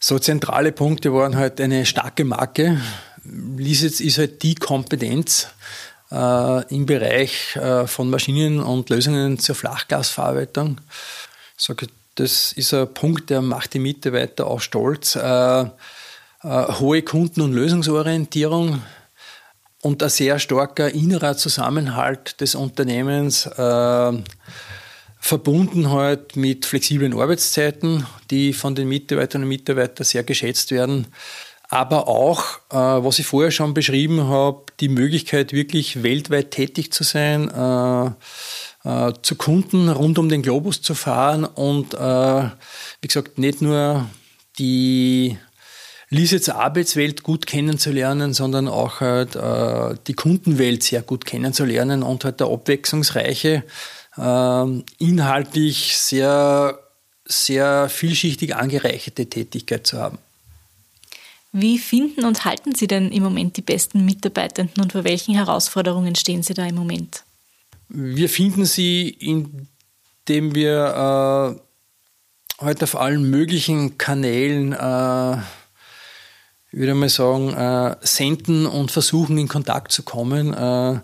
so 0.00 0.18
zentrale 0.18 0.72
Punkte 0.72 1.12
waren 1.12 1.36
halt 1.36 1.60
eine 1.60 1.84
starke 1.84 2.24
Marke. 2.24 2.80
Lisitz 3.24 4.00
ist 4.00 4.18
halt 4.18 4.42
die 4.42 4.54
Kompetenz, 4.54 5.48
äh, 6.10 6.74
im 6.74 6.86
Bereich 6.86 7.56
äh, 7.56 7.86
von 7.86 8.10
Maschinen 8.10 8.60
und 8.60 8.90
Lösungen 8.90 9.38
zur 9.38 9.54
Flachglasverarbeitung. 9.54 10.80
Sage, 11.56 11.88
das 12.14 12.52
ist 12.52 12.74
ein 12.74 12.92
Punkt, 12.92 13.30
der 13.30 13.42
macht 13.42 13.74
die 13.74 13.78
Mitarbeiter 13.78 14.46
auch 14.46 14.60
stolz. 14.60 15.16
Äh, 15.16 15.60
äh, 15.60 15.68
hohe 16.44 17.02
Kunden- 17.02 17.40
und 17.40 17.52
Lösungsorientierung 17.52 18.82
und 19.82 20.02
ein 20.02 20.08
sehr 20.08 20.38
starker 20.38 20.90
innerer 20.90 21.36
Zusammenhalt 21.36 22.40
des 22.40 22.54
Unternehmens 22.54 23.46
äh, 23.46 24.12
verbunden 25.20 25.90
halt 25.90 26.36
mit 26.36 26.64
flexiblen 26.64 27.18
Arbeitszeiten, 27.18 28.06
die 28.30 28.52
von 28.52 28.74
den 28.74 28.88
Mitarbeiterinnen 28.88 29.46
und 29.46 29.48
Mitarbeitern 29.48 30.04
sehr 30.04 30.22
geschätzt 30.22 30.70
werden 30.70 31.08
aber 31.68 32.08
auch, 32.08 32.44
äh, 32.70 32.76
was 32.76 33.18
ich 33.18 33.26
vorher 33.26 33.50
schon 33.50 33.74
beschrieben 33.74 34.24
habe, 34.24 34.64
die 34.80 34.88
Möglichkeit, 34.88 35.52
wirklich 35.52 36.02
weltweit 36.02 36.50
tätig 36.50 36.92
zu 36.92 37.04
sein, 37.04 37.50
äh, 37.50 38.06
äh, 38.84 39.12
zu 39.22 39.36
Kunden 39.36 39.88
rund 39.90 40.18
um 40.18 40.28
den 40.28 40.42
Globus 40.42 40.80
zu 40.80 40.94
fahren 40.94 41.44
und, 41.44 41.94
äh, 41.94 42.42
wie 43.00 43.08
gesagt, 43.08 43.38
nicht 43.38 43.60
nur 43.60 44.06
die 44.58 45.36
Lisets 46.10 46.48
Arbeitswelt 46.48 47.22
gut 47.22 47.46
kennenzulernen, 47.46 48.32
sondern 48.32 48.66
auch 48.66 49.00
halt, 49.00 49.36
äh, 49.36 49.94
die 50.06 50.14
Kundenwelt 50.14 50.82
sehr 50.82 51.02
gut 51.02 51.26
kennenzulernen 51.26 52.02
und 52.02 52.24
halt 52.24 52.40
eine 52.40 52.50
abwechslungsreiche, 52.50 53.62
äh, 54.16 54.64
inhaltlich 54.98 55.98
sehr, 55.98 56.78
sehr 57.26 57.90
vielschichtig 57.90 58.56
angereicherte 58.56 59.26
Tätigkeit 59.26 59.86
zu 59.86 59.98
haben. 59.98 60.18
Wie 61.52 61.78
finden 61.78 62.24
und 62.24 62.44
halten 62.44 62.74
Sie 62.74 62.86
denn 62.86 63.10
im 63.10 63.22
Moment 63.22 63.56
die 63.56 63.62
besten 63.62 64.04
Mitarbeitenden 64.04 64.82
und 64.82 64.92
vor 64.92 65.04
welchen 65.04 65.34
Herausforderungen 65.34 66.14
stehen 66.14 66.42
Sie 66.42 66.54
da 66.54 66.66
im 66.66 66.74
Moment? 66.74 67.24
Wir 67.88 68.28
finden 68.28 68.66
sie, 68.66 69.08
indem 69.08 70.54
wir 70.54 71.56
äh, 72.60 72.64
heute 72.64 72.84
auf 72.84 72.96
allen 72.96 73.30
möglichen 73.30 73.96
Kanälen, 73.96 74.74
äh, 74.74 75.38
ich 76.70 76.78
würde 76.78 76.94
mal 76.94 77.08
sagen, 77.08 77.54
äh, 77.54 77.96
senden 78.02 78.66
und 78.66 78.90
versuchen 78.90 79.38
in 79.38 79.48
Kontakt 79.48 79.90
zu 79.90 80.02
kommen. 80.02 80.52
Äh, 80.52 81.00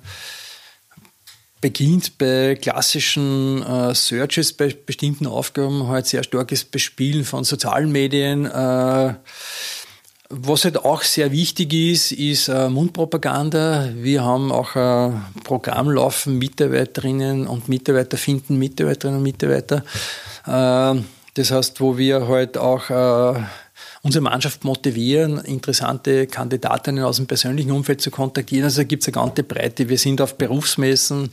beginnt 1.63 2.19
bei 2.19 2.59
klassischen 2.61 3.63
äh, 3.63 3.95
Searches, 3.95 4.53
bei 4.53 4.69
bestimmten 4.69 5.27
Aufgaben, 5.27 5.89
halt 5.89 6.07
sehr 6.07 6.23
starkes 6.23 6.65
Bespielen 6.65 7.25
von 7.25 7.45
sozialen 7.45 7.91
Medien 7.91 8.45
äh, 8.45 9.15
was 10.37 10.65
halt 10.65 10.79
auch 10.79 11.03
sehr 11.03 11.31
wichtig 11.33 11.73
ist, 11.73 12.13
ist 12.13 12.49
äh, 12.49 12.69
Mundpropaganda. 12.69 13.91
Wir 13.95 14.25
haben 14.25 14.51
auch 14.51 14.75
ein 14.75 15.25
Programm 15.45 15.91
laufen, 15.91 16.39
Mitarbeiterinnen 16.39 17.47
und 17.47 17.69
Mitarbeiter 17.69 18.17
finden 18.17 18.59
Mitarbeiterinnen 18.59 19.19
und 19.19 19.23
Mitarbeiter. 19.23 19.85
Äh, 20.47 21.03
das 21.35 21.51
heißt, 21.51 21.81
wo 21.81 21.97
wir 21.99 22.27
halt 22.29 22.59
auch 22.59 22.91
äh, 22.91 23.41
unsere 24.03 24.23
Mannschaft 24.23 24.65
motivieren, 24.65 25.39
interessante 25.39 26.27
Kandidatinnen 26.27 27.05
aus 27.05 27.17
dem 27.17 27.27
persönlichen 27.27 27.71
Umfeld 27.71 28.01
zu 28.01 28.11
kontaktieren. 28.11 28.65
Also 28.65 28.85
gibt 28.85 29.03
es 29.03 29.09
eine 29.09 29.15
ganze 29.15 29.43
Breite. 29.45 29.89
Wir 29.89 29.99
sind 29.99 30.21
auf 30.21 30.37
Berufsmessen, 30.37 31.33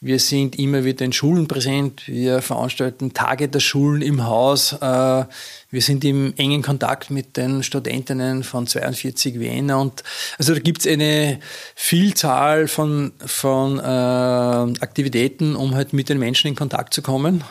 wir 0.00 0.20
sind 0.20 0.56
immer 0.58 0.84
wieder 0.84 1.04
in 1.04 1.12
Schulen 1.12 1.48
präsent. 1.48 2.06
Wir 2.06 2.40
veranstalten 2.40 3.14
Tage 3.14 3.48
der 3.48 3.58
Schulen 3.58 4.00
im 4.00 4.24
Haus. 4.24 4.72
Äh, 4.74 5.24
wir 5.70 5.82
sind 5.82 6.04
im 6.04 6.34
engen 6.36 6.62
Kontakt 6.62 7.10
mit 7.10 7.36
den 7.36 7.64
Studentinnen 7.64 8.44
von 8.44 8.68
42 8.68 9.40
Wiener. 9.40 9.80
Und 9.80 10.04
also 10.38 10.54
da 10.54 10.60
gibt 10.60 10.82
es 10.82 10.92
eine 10.92 11.40
Vielzahl 11.74 12.68
von, 12.68 13.12
von 13.26 13.80
äh, 13.80 13.82
Aktivitäten, 13.82 15.56
um 15.56 15.74
halt 15.74 15.92
mit 15.92 16.08
den 16.08 16.20
Menschen 16.20 16.46
in 16.46 16.54
Kontakt 16.54 16.94
zu 16.94 17.02
kommen. 17.02 17.42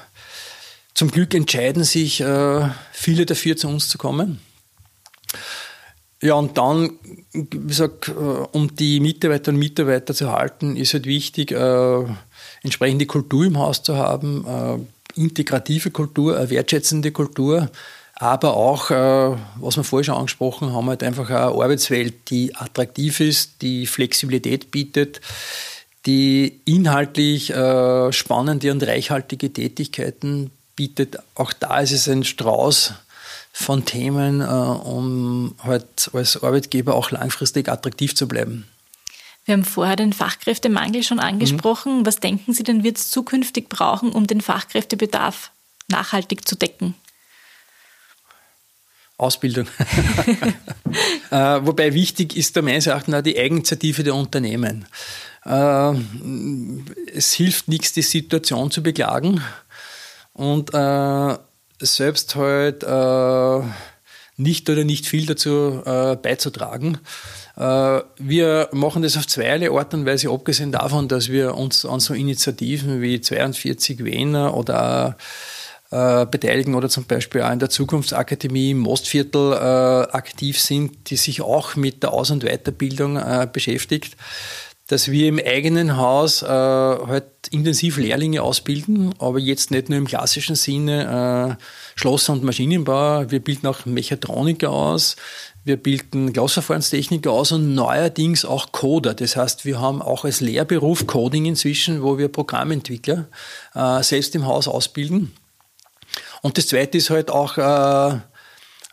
Zum 0.94 1.12
Glück 1.12 1.34
entscheiden 1.34 1.84
sich 1.84 2.22
äh, 2.22 2.70
viele 2.94 3.26
dafür, 3.26 3.58
zu 3.58 3.68
uns 3.68 3.90
zu 3.90 3.98
kommen. 3.98 4.40
Ja, 6.22 6.34
und 6.34 6.58
dann, 6.58 6.94
wie 7.34 7.68
gesagt, 7.68 8.10
um 8.10 8.76
die 8.76 9.00
Mitarbeiterinnen 9.02 9.62
und 9.62 9.68
Mitarbeiter 9.68 10.16
zu 10.16 10.32
halten, 10.32 10.76
ist 10.76 10.94
halt 10.94 11.06
wichtig, 11.06 11.52
entsprechende 12.68 13.06
Kultur 13.06 13.46
im 13.46 13.58
Haus 13.58 13.84
zu 13.84 13.98
haben, 13.98 14.46
äh, 14.46 15.20
integrative 15.20 15.92
Kultur, 15.92 16.38
eine 16.38 16.50
wertschätzende 16.50 17.12
Kultur, 17.12 17.70
aber 18.20 18.56
auch, 18.56 18.90
äh, 18.90 19.38
was 19.60 19.78
wir 19.78 19.84
vorher 19.84 20.06
schon 20.06 20.16
angesprochen 20.16 20.74
haben, 20.74 20.88
halt 20.88 21.04
einfach 21.04 21.30
eine 21.30 21.40
Arbeitswelt, 21.40 22.30
die 22.30 22.56
attraktiv 22.56 23.20
ist, 23.20 23.62
die 23.62 23.86
Flexibilität 23.86 24.72
bietet, 24.72 25.22
die 26.06 26.62
inhaltlich 26.66 27.52
äh, 27.52 28.12
spannende 28.12 28.72
und 28.72 28.82
reichhaltige 28.84 29.52
Tätigkeiten 29.52 30.52
bietet. 30.76 31.18
Auch 31.36 31.54
da 31.54 31.80
ist 31.80 31.92
es 31.92 32.08
ein 32.08 32.24
Strauß 32.24 32.94
von 33.52 33.86
Themen, 33.86 34.42
äh, 34.42 34.46
um 34.46 35.56
halt 35.64 36.10
als 36.14 36.42
Arbeitgeber 36.42 36.96
auch 36.96 37.12
langfristig 37.12 37.70
attraktiv 37.70 38.16
zu 38.16 38.28
bleiben. 38.28 38.66
Wir 39.48 39.54
haben 39.54 39.64
vorher 39.64 39.96
den 39.96 40.12
Fachkräftemangel 40.12 41.04
schon 41.04 41.20
angesprochen. 41.20 42.00
Mhm. 42.00 42.06
Was 42.06 42.18
denken 42.18 42.52
Sie 42.52 42.64
denn, 42.64 42.84
wird 42.84 42.98
es 42.98 43.10
zukünftig 43.10 43.70
brauchen, 43.70 44.12
um 44.12 44.28
den 44.28 44.42
Fachkräftebedarf 44.42 45.52
nachhaltig 45.88 46.46
zu 46.46 46.58
decken? 46.58 46.96
Ausbildung. 49.18 49.68
äh, 51.32 51.36
wobei 51.62 51.94
wichtig 51.94 52.36
ist 52.36 52.58
da 52.58 52.62
meines 52.62 52.88
Erachtens 52.88 53.16
auch 53.16 53.22
die 53.22 53.40
Eigeninitiative 53.40 54.04
der 54.04 54.16
Unternehmen. 54.16 54.86
Äh, 55.46 55.94
es 57.14 57.32
hilft 57.32 57.70
nichts, 57.70 57.94
die 57.94 58.02
Situation 58.02 58.70
zu 58.70 58.84
beklagen 58.84 59.42
und 60.34 60.74
äh, 60.74 61.38
selbst 61.80 62.36
halt 62.36 62.84
äh, 62.84 63.62
nicht 64.36 64.70
oder 64.70 64.84
nicht 64.84 65.06
viel 65.06 65.26
dazu 65.26 65.82
äh, 65.86 66.18
beizutragen. 66.18 66.98
Äh, 67.58 68.02
wir 68.18 68.70
machen 68.72 69.02
das 69.02 69.18
auf 69.18 69.28
zweierlei 69.28 69.72
Art 69.72 69.94
und 69.94 70.06
Weise, 70.06 70.30
abgesehen 70.30 70.72
davon, 70.72 71.08
dass 71.08 71.30
wir 71.30 71.56
uns 71.56 71.86
an 71.86 72.00
so 72.00 72.14
Initiativen 72.14 73.02
wie 73.02 73.20
42 73.20 74.04
Wiener 74.04 74.56
oder 74.56 75.18
äh, 75.90 76.26
beteiligen 76.26 76.76
oder 76.76 76.90
zum 76.90 77.06
Beispiel 77.06 77.42
auch 77.42 77.52
in 77.52 77.60
der 77.60 77.70
Zukunftsakademie 77.70 78.72
im 78.72 78.80
Mostviertel 78.80 79.54
äh, 79.54 80.12
aktiv 80.12 80.60
sind, 80.60 81.10
die 81.10 81.16
sich 81.16 81.42
auch 81.42 81.76
mit 81.76 82.04
der 82.04 82.14
Aus- 82.14 82.30
und 82.32 82.44
Weiterbildung 82.44 83.18
äh, 83.18 83.48
beschäftigt, 83.52 84.18
dass 84.88 85.10
wir 85.12 85.28
im 85.28 85.40
eigenen 85.40 85.98
Haus 85.98 86.44
äh, 86.44 86.48
halt 86.48 87.26
intensiv 87.52 87.98
Lehrlinge 87.98 88.44
ausbilden, 88.44 89.14
aber 89.20 89.40
jetzt 89.40 89.72
nicht 89.72 89.90
nur 89.90 89.98
im 89.98 90.08
klassischen 90.08 90.56
Sinne 90.56 91.58
äh, 91.58 91.64
Schlosser 91.96 92.34
und 92.34 92.44
Maschinenbauer, 92.44 93.32
wir 93.32 93.40
bilden 93.40 93.68
auch 93.68 93.86
Mechatroniker 93.86 94.70
aus, 94.70 95.16
wir 95.68 95.78
bilden 95.78 96.34
Glasverfahrenstechniker 96.34 97.32
aus 97.32 97.52
und 97.52 97.76
neuerdings 97.76 98.46
auch 98.46 98.72
Coder. 98.72 99.14
Das 99.14 99.36
heißt, 99.36 99.66
wir 99.66 99.80
haben 99.80 100.02
auch 100.02 100.26
als 100.26 100.42
Lehrberuf 100.42 101.06
Coding 101.06 101.46
inzwischen, 101.46 102.02
wo 102.02 102.18
wir 102.18 102.30
Programmentwickler 102.30 103.28
äh, 103.76 104.02
selbst 104.02 104.34
im 104.36 104.46
Haus 104.46 104.68
ausbilden. 104.68 105.34
Und 106.42 106.58
das 106.58 106.68
Zweite 106.68 106.98
ist 106.98 107.10
halt 107.10 107.30
auch 107.30 107.58
äh, 107.58 108.20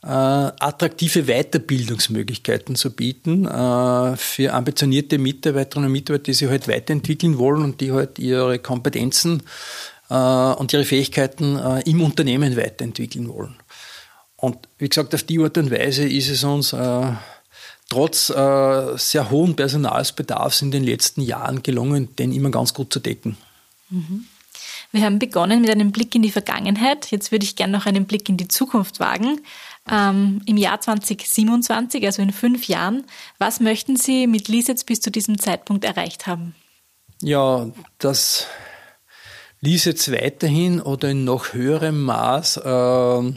äh, 0.04 0.06
attraktive 0.06 1.24
Weiterbildungsmöglichkeiten 1.24 2.74
zu 2.76 2.90
bieten 2.90 3.46
äh, 3.46 4.16
für 4.16 4.52
ambitionierte 4.52 5.18
Mitarbeiterinnen 5.18 5.86
und 5.86 5.92
Mitarbeiter, 5.92 6.24
die 6.24 6.34
sich 6.34 6.48
halt 6.48 6.68
weiterentwickeln 6.68 7.38
wollen 7.38 7.62
und 7.62 7.80
die 7.80 7.92
halt 7.92 8.18
ihre 8.18 8.58
Kompetenzen 8.58 9.42
äh, 10.10 10.14
und 10.14 10.72
ihre 10.72 10.84
Fähigkeiten 10.84 11.56
äh, 11.56 11.88
im 11.88 12.02
Unternehmen 12.02 12.56
weiterentwickeln 12.56 13.28
wollen. 13.28 13.56
Und 14.44 14.58
wie 14.76 14.90
gesagt, 14.90 15.14
auf 15.14 15.22
die 15.22 15.38
Art 15.38 15.56
und 15.56 15.70
Weise 15.70 16.06
ist 16.06 16.28
es 16.28 16.44
uns 16.44 16.74
äh, 16.74 17.12
trotz 17.88 18.28
äh, 18.28 18.98
sehr 18.98 19.30
hohen 19.30 19.56
Personalsbedarfs 19.56 20.60
in 20.60 20.70
den 20.70 20.84
letzten 20.84 21.22
Jahren 21.22 21.62
gelungen, 21.62 22.14
den 22.16 22.30
immer 22.30 22.50
ganz 22.50 22.74
gut 22.74 22.92
zu 22.92 23.00
decken. 23.00 23.38
Mhm. 23.88 24.26
Wir 24.92 25.00
haben 25.00 25.18
begonnen 25.18 25.62
mit 25.62 25.70
einem 25.70 25.92
Blick 25.92 26.14
in 26.14 26.20
die 26.20 26.30
Vergangenheit. 26.30 27.10
Jetzt 27.10 27.32
würde 27.32 27.46
ich 27.46 27.56
gerne 27.56 27.72
noch 27.72 27.86
einen 27.86 28.04
Blick 28.04 28.28
in 28.28 28.36
die 28.36 28.46
Zukunft 28.46 29.00
wagen. 29.00 29.40
Ähm, 29.90 30.42
Im 30.44 30.58
Jahr 30.58 30.78
2027, 30.78 32.04
also 32.04 32.20
in 32.20 32.30
fünf 32.30 32.68
Jahren, 32.68 33.04
was 33.38 33.60
möchten 33.60 33.96
Sie 33.96 34.26
mit 34.26 34.48
Lisets 34.48 34.84
bis 34.84 35.00
zu 35.00 35.10
diesem 35.10 35.38
Zeitpunkt 35.38 35.86
erreicht 35.86 36.26
haben? 36.26 36.54
Ja, 37.22 37.70
dass 37.96 38.46
Lisets 39.62 40.12
weiterhin 40.12 40.82
oder 40.82 41.08
in 41.08 41.24
noch 41.24 41.54
höherem 41.54 42.02
Maß 42.02 42.58
äh, 42.58 43.32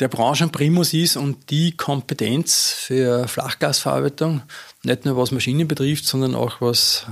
der 0.00 0.08
Branchenprimus 0.08 0.94
ist 0.94 1.16
und 1.16 1.50
die 1.50 1.76
Kompetenz 1.76 2.70
für 2.70 3.26
Flachgasverarbeitung, 3.26 4.42
nicht 4.84 5.04
nur 5.04 5.16
was 5.16 5.32
Maschinen 5.32 5.66
betrifft, 5.66 6.06
sondern 6.06 6.34
auch 6.34 6.60
was 6.60 7.06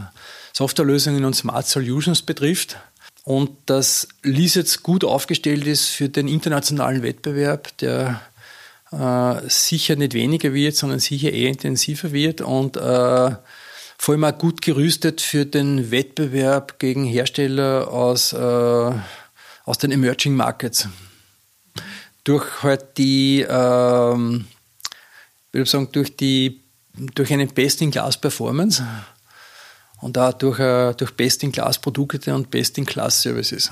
Softwarelösungen 0.52 1.24
und 1.24 1.34
Smart 1.34 1.66
Solutions 1.66 2.22
betrifft. 2.22 2.76
Und 3.24 3.50
dass 3.66 4.06
Lies 4.22 4.54
jetzt 4.54 4.84
gut 4.84 5.02
aufgestellt 5.02 5.66
ist 5.66 5.88
für 5.88 6.08
den 6.08 6.28
internationalen 6.28 7.02
Wettbewerb, 7.02 7.76
der 7.78 8.20
äh, 8.92 9.48
sicher 9.48 9.96
nicht 9.96 10.14
weniger 10.14 10.54
wird, 10.54 10.76
sondern 10.76 11.00
sicher 11.00 11.32
eher 11.32 11.48
intensiver 11.48 12.12
wird 12.12 12.40
und 12.40 12.76
äh, 12.76 13.34
vor 13.98 14.14
allem 14.14 14.24
auch 14.24 14.38
gut 14.38 14.62
gerüstet 14.62 15.20
für 15.20 15.44
den 15.44 15.90
Wettbewerb 15.90 16.78
gegen 16.78 17.04
Hersteller 17.04 17.88
aus, 17.88 18.32
äh, 18.32 18.92
aus 19.64 19.78
den 19.78 19.90
Emerging 19.90 20.34
Markets 20.34 20.88
durch 22.26 22.62
halt 22.64 22.98
die, 22.98 23.46
ähm, 23.48 24.46
würde 25.52 25.70
sagen, 25.70 25.88
durch 25.92 26.16
die, 26.16 26.60
durch 27.14 27.32
eine 27.32 27.46
Best-in-Class-Performance 27.46 28.84
und 30.00 30.18
auch 30.18 30.32
durch, 30.32 30.58
äh, 30.58 30.92
durch 30.94 31.12
Best-in-Class-Produkte 31.12 32.34
und 32.34 32.50
Best-in-Class-Services. 32.50 33.70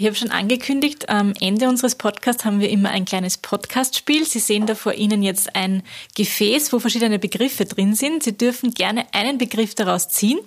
Ich 0.00 0.06
habe 0.06 0.16
schon 0.16 0.30
angekündigt, 0.30 1.10
am 1.10 1.34
Ende 1.40 1.68
unseres 1.68 1.94
Podcasts 1.94 2.46
haben 2.46 2.58
wir 2.58 2.70
immer 2.70 2.88
ein 2.88 3.04
kleines 3.04 3.36
Podcast-Spiel. 3.36 4.24
Sie 4.24 4.38
sehen 4.38 4.64
da 4.64 4.74
vor 4.74 4.94
Ihnen 4.94 5.22
jetzt 5.22 5.54
ein 5.54 5.82
Gefäß, 6.16 6.72
wo 6.72 6.78
verschiedene 6.78 7.18
Begriffe 7.18 7.66
drin 7.66 7.94
sind. 7.94 8.22
Sie 8.22 8.34
dürfen 8.34 8.72
gerne 8.72 9.04
einen 9.12 9.36
Begriff 9.36 9.74
daraus 9.74 10.08
ziehen 10.08 10.38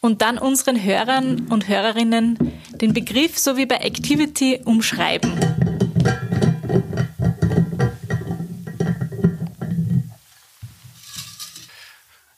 und 0.00 0.22
dann 0.22 0.38
unseren 0.38 0.80
Hörern 0.80 1.48
und 1.50 1.66
Hörerinnen 1.66 2.38
den 2.80 2.92
Begriff 2.94 3.36
so 3.36 3.56
wie 3.56 3.66
bei 3.66 3.78
Activity 3.78 4.60
umschreiben. 4.64 5.32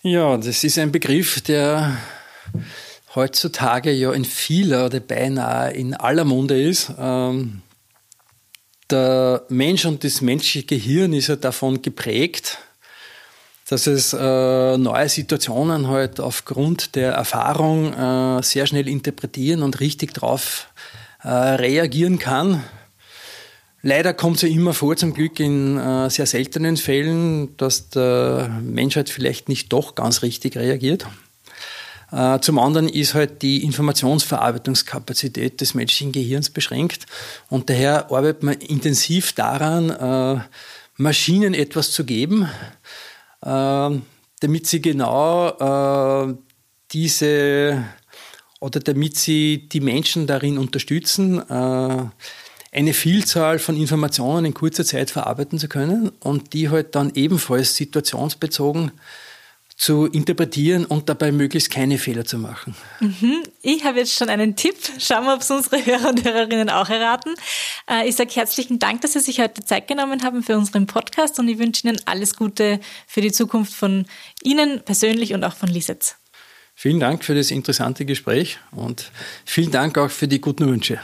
Ja, 0.01 0.38
das 0.38 0.64
ist 0.64 0.78
ein 0.78 0.91
Begriff, 0.91 1.43
der 1.43 1.99
heutzutage 3.15 3.91
ja 3.91 4.13
in 4.13 4.25
vieler 4.25 4.87
oder 4.87 5.01
beinahe 5.01 5.73
in 5.73 5.95
aller 5.95 6.25
Munde 6.25 6.61
ist. 6.61 6.93
Ähm, 6.99 7.63
der 8.91 9.45
Mensch 9.49 9.85
und 9.85 10.05
das 10.05 10.21
menschliche 10.21 10.67
Gehirn 10.67 11.13
ist 11.13 11.29
ja 11.29 11.37
davon 11.37 11.83
geprägt, 11.83 12.59
dass 13.69 13.87
es 13.87 14.13
äh, 14.13 14.77
neue 14.79 15.09
Situationen 15.09 15.87
halt 15.87 16.19
aufgrund 16.19 16.97
der 16.97 17.13
Erfahrung 17.13 17.93
äh, 17.93 18.43
sehr 18.43 18.67
schnell 18.67 18.89
interpretieren 18.89 19.63
und 19.63 19.79
richtig 19.79 20.15
darauf 20.15 20.67
äh, 21.23 21.29
reagieren 21.29 22.19
kann. 22.19 22.65
Leider 23.83 24.13
kommt 24.13 24.37
es 24.37 24.43
ja 24.43 24.49
immer 24.49 24.75
vor, 24.75 24.97
zum 24.97 25.15
Glück 25.15 25.41
in 25.41 25.79
äh, 25.79 26.11
sehr 26.11 26.27
seltenen 26.27 26.77
Fällen, 26.77 27.57
dass 27.57 27.89
der 27.91 28.61
Mensch 28.63 28.97
halt 28.97 29.09
vielleicht 29.09 29.49
nicht 29.49 29.73
doch 29.73 29.95
ganz 29.95 30.23
richtig 30.23 30.57
reagiert. 30.57 31.07
Äh, 32.13 32.41
zum 32.41 32.59
anderen 32.59 32.89
ist 32.89 33.15
halt 33.15 33.43
die 33.43 33.63
Informationsverarbeitungskapazität 33.65 35.61
des 35.61 35.75
menschlichen 35.75 36.13
Gehirns 36.13 36.51
beschränkt 36.51 37.07
und 37.49 37.71
daher 37.71 38.11
arbeitet 38.11 38.43
man 38.43 38.55
intensiv 38.55 39.33
daran, 39.33 39.91
äh, 39.91 40.41
Maschinen 40.97 41.55
etwas 41.55 41.93
zu 41.93 42.05
geben, 42.05 42.49
äh, 43.43 43.91
damit 44.41 44.67
sie 44.67 44.81
genau 44.81 46.37
diese 46.93 47.85
oder 48.59 48.81
damit 48.81 49.17
sie 49.17 49.69
die 49.69 49.81
Menschen 49.81 50.27
darin 50.27 50.57
unterstützen, 50.57 51.43
eine 52.73 52.95
Vielzahl 52.95 53.59
von 53.59 53.77
Informationen 53.77 54.47
in 54.47 54.55
kurzer 54.55 54.85
Zeit 54.85 55.11
verarbeiten 55.11 55.59
zu 55.59 55.69
können 55.69 56.11
und 56.21 56.55
die 56.55 56.71
halt 56.71 56.95
dann 56.95 57.13
ebenfalls 57.15 57.77
situationsbezogen 57.77 58.93
zu 59.81 60.05
interpretieren 60.05 60.85
und 60.85 61.09
dabei 61.09 61.33
möglichst 61.33 61.70
keine 61.70 61.97
Fehler 61.97 62.26
zu 62.26 62.37
machen. 62.37 62.76
Mhm. 63.01 63.43
Ich 63.62 63.83
habe 63.85 64.01
jetzt 64.01 64.12
schon 64.12 64.28
einen 64.28 64.55
Tipp. 64.55 64.76
Schauen 64.99 65.24
wir, 65.24 65.33
ob 65.33 65.41
es 65.41 65.51
unsere 65.51 65.85
Hörer 65.87 66.11
und 66.11 66.22
Hörerinnen 66.22 66.68
auch 66.68 66.91
erraten. 66.91 67.35
Äh, 67.89 68.07
ich 68.07 68.14
sage 68.14 68.31
herzlichen 68.35 68.78
Dank, 68.78 69.01
dass 69.01 69.14
Sie 69.14 69.20
sich 69.20 69.41
heute 69.41 69.64
Zeit 69.64 69.89
genommen 69.89 70.22
haben 70.22 70.43
für 70.43 70.59
unseren 70.59 70.87
Podcast 70.87 71.39
und 71.39 71.49
ich 71.49 71.59
wünsche 71.59 71.89
Ihnen 71.89 71.99
alles 72.05 72.37
Gute 72.37 72.78
für 73.07 73.22
die 73.22 73.33
Zukunft 73.33 73.72
von 73.72 74.05
Ihnen 74.43 74.83
persönlich 74.85 75.33
und 75.33 75.45
auch 75.45 75.55
von 75.55 75.70
Lisitz. 75.70 76.16
Vielen 76.74 77.01
Dank 77.01 77.24
für 77.24 77.35
das 77.35 77.51
interessante 77.51 78.05
Gespräch 78.05 78.59
und 78.72 79.11
vielen 79.47 79.70
Dank 79.70 79.97
auch 79.97 80.11
für 80.11 80.28
die 80.28 80.43
guten 80.43 80.68
Wünsche. 80.68 81.01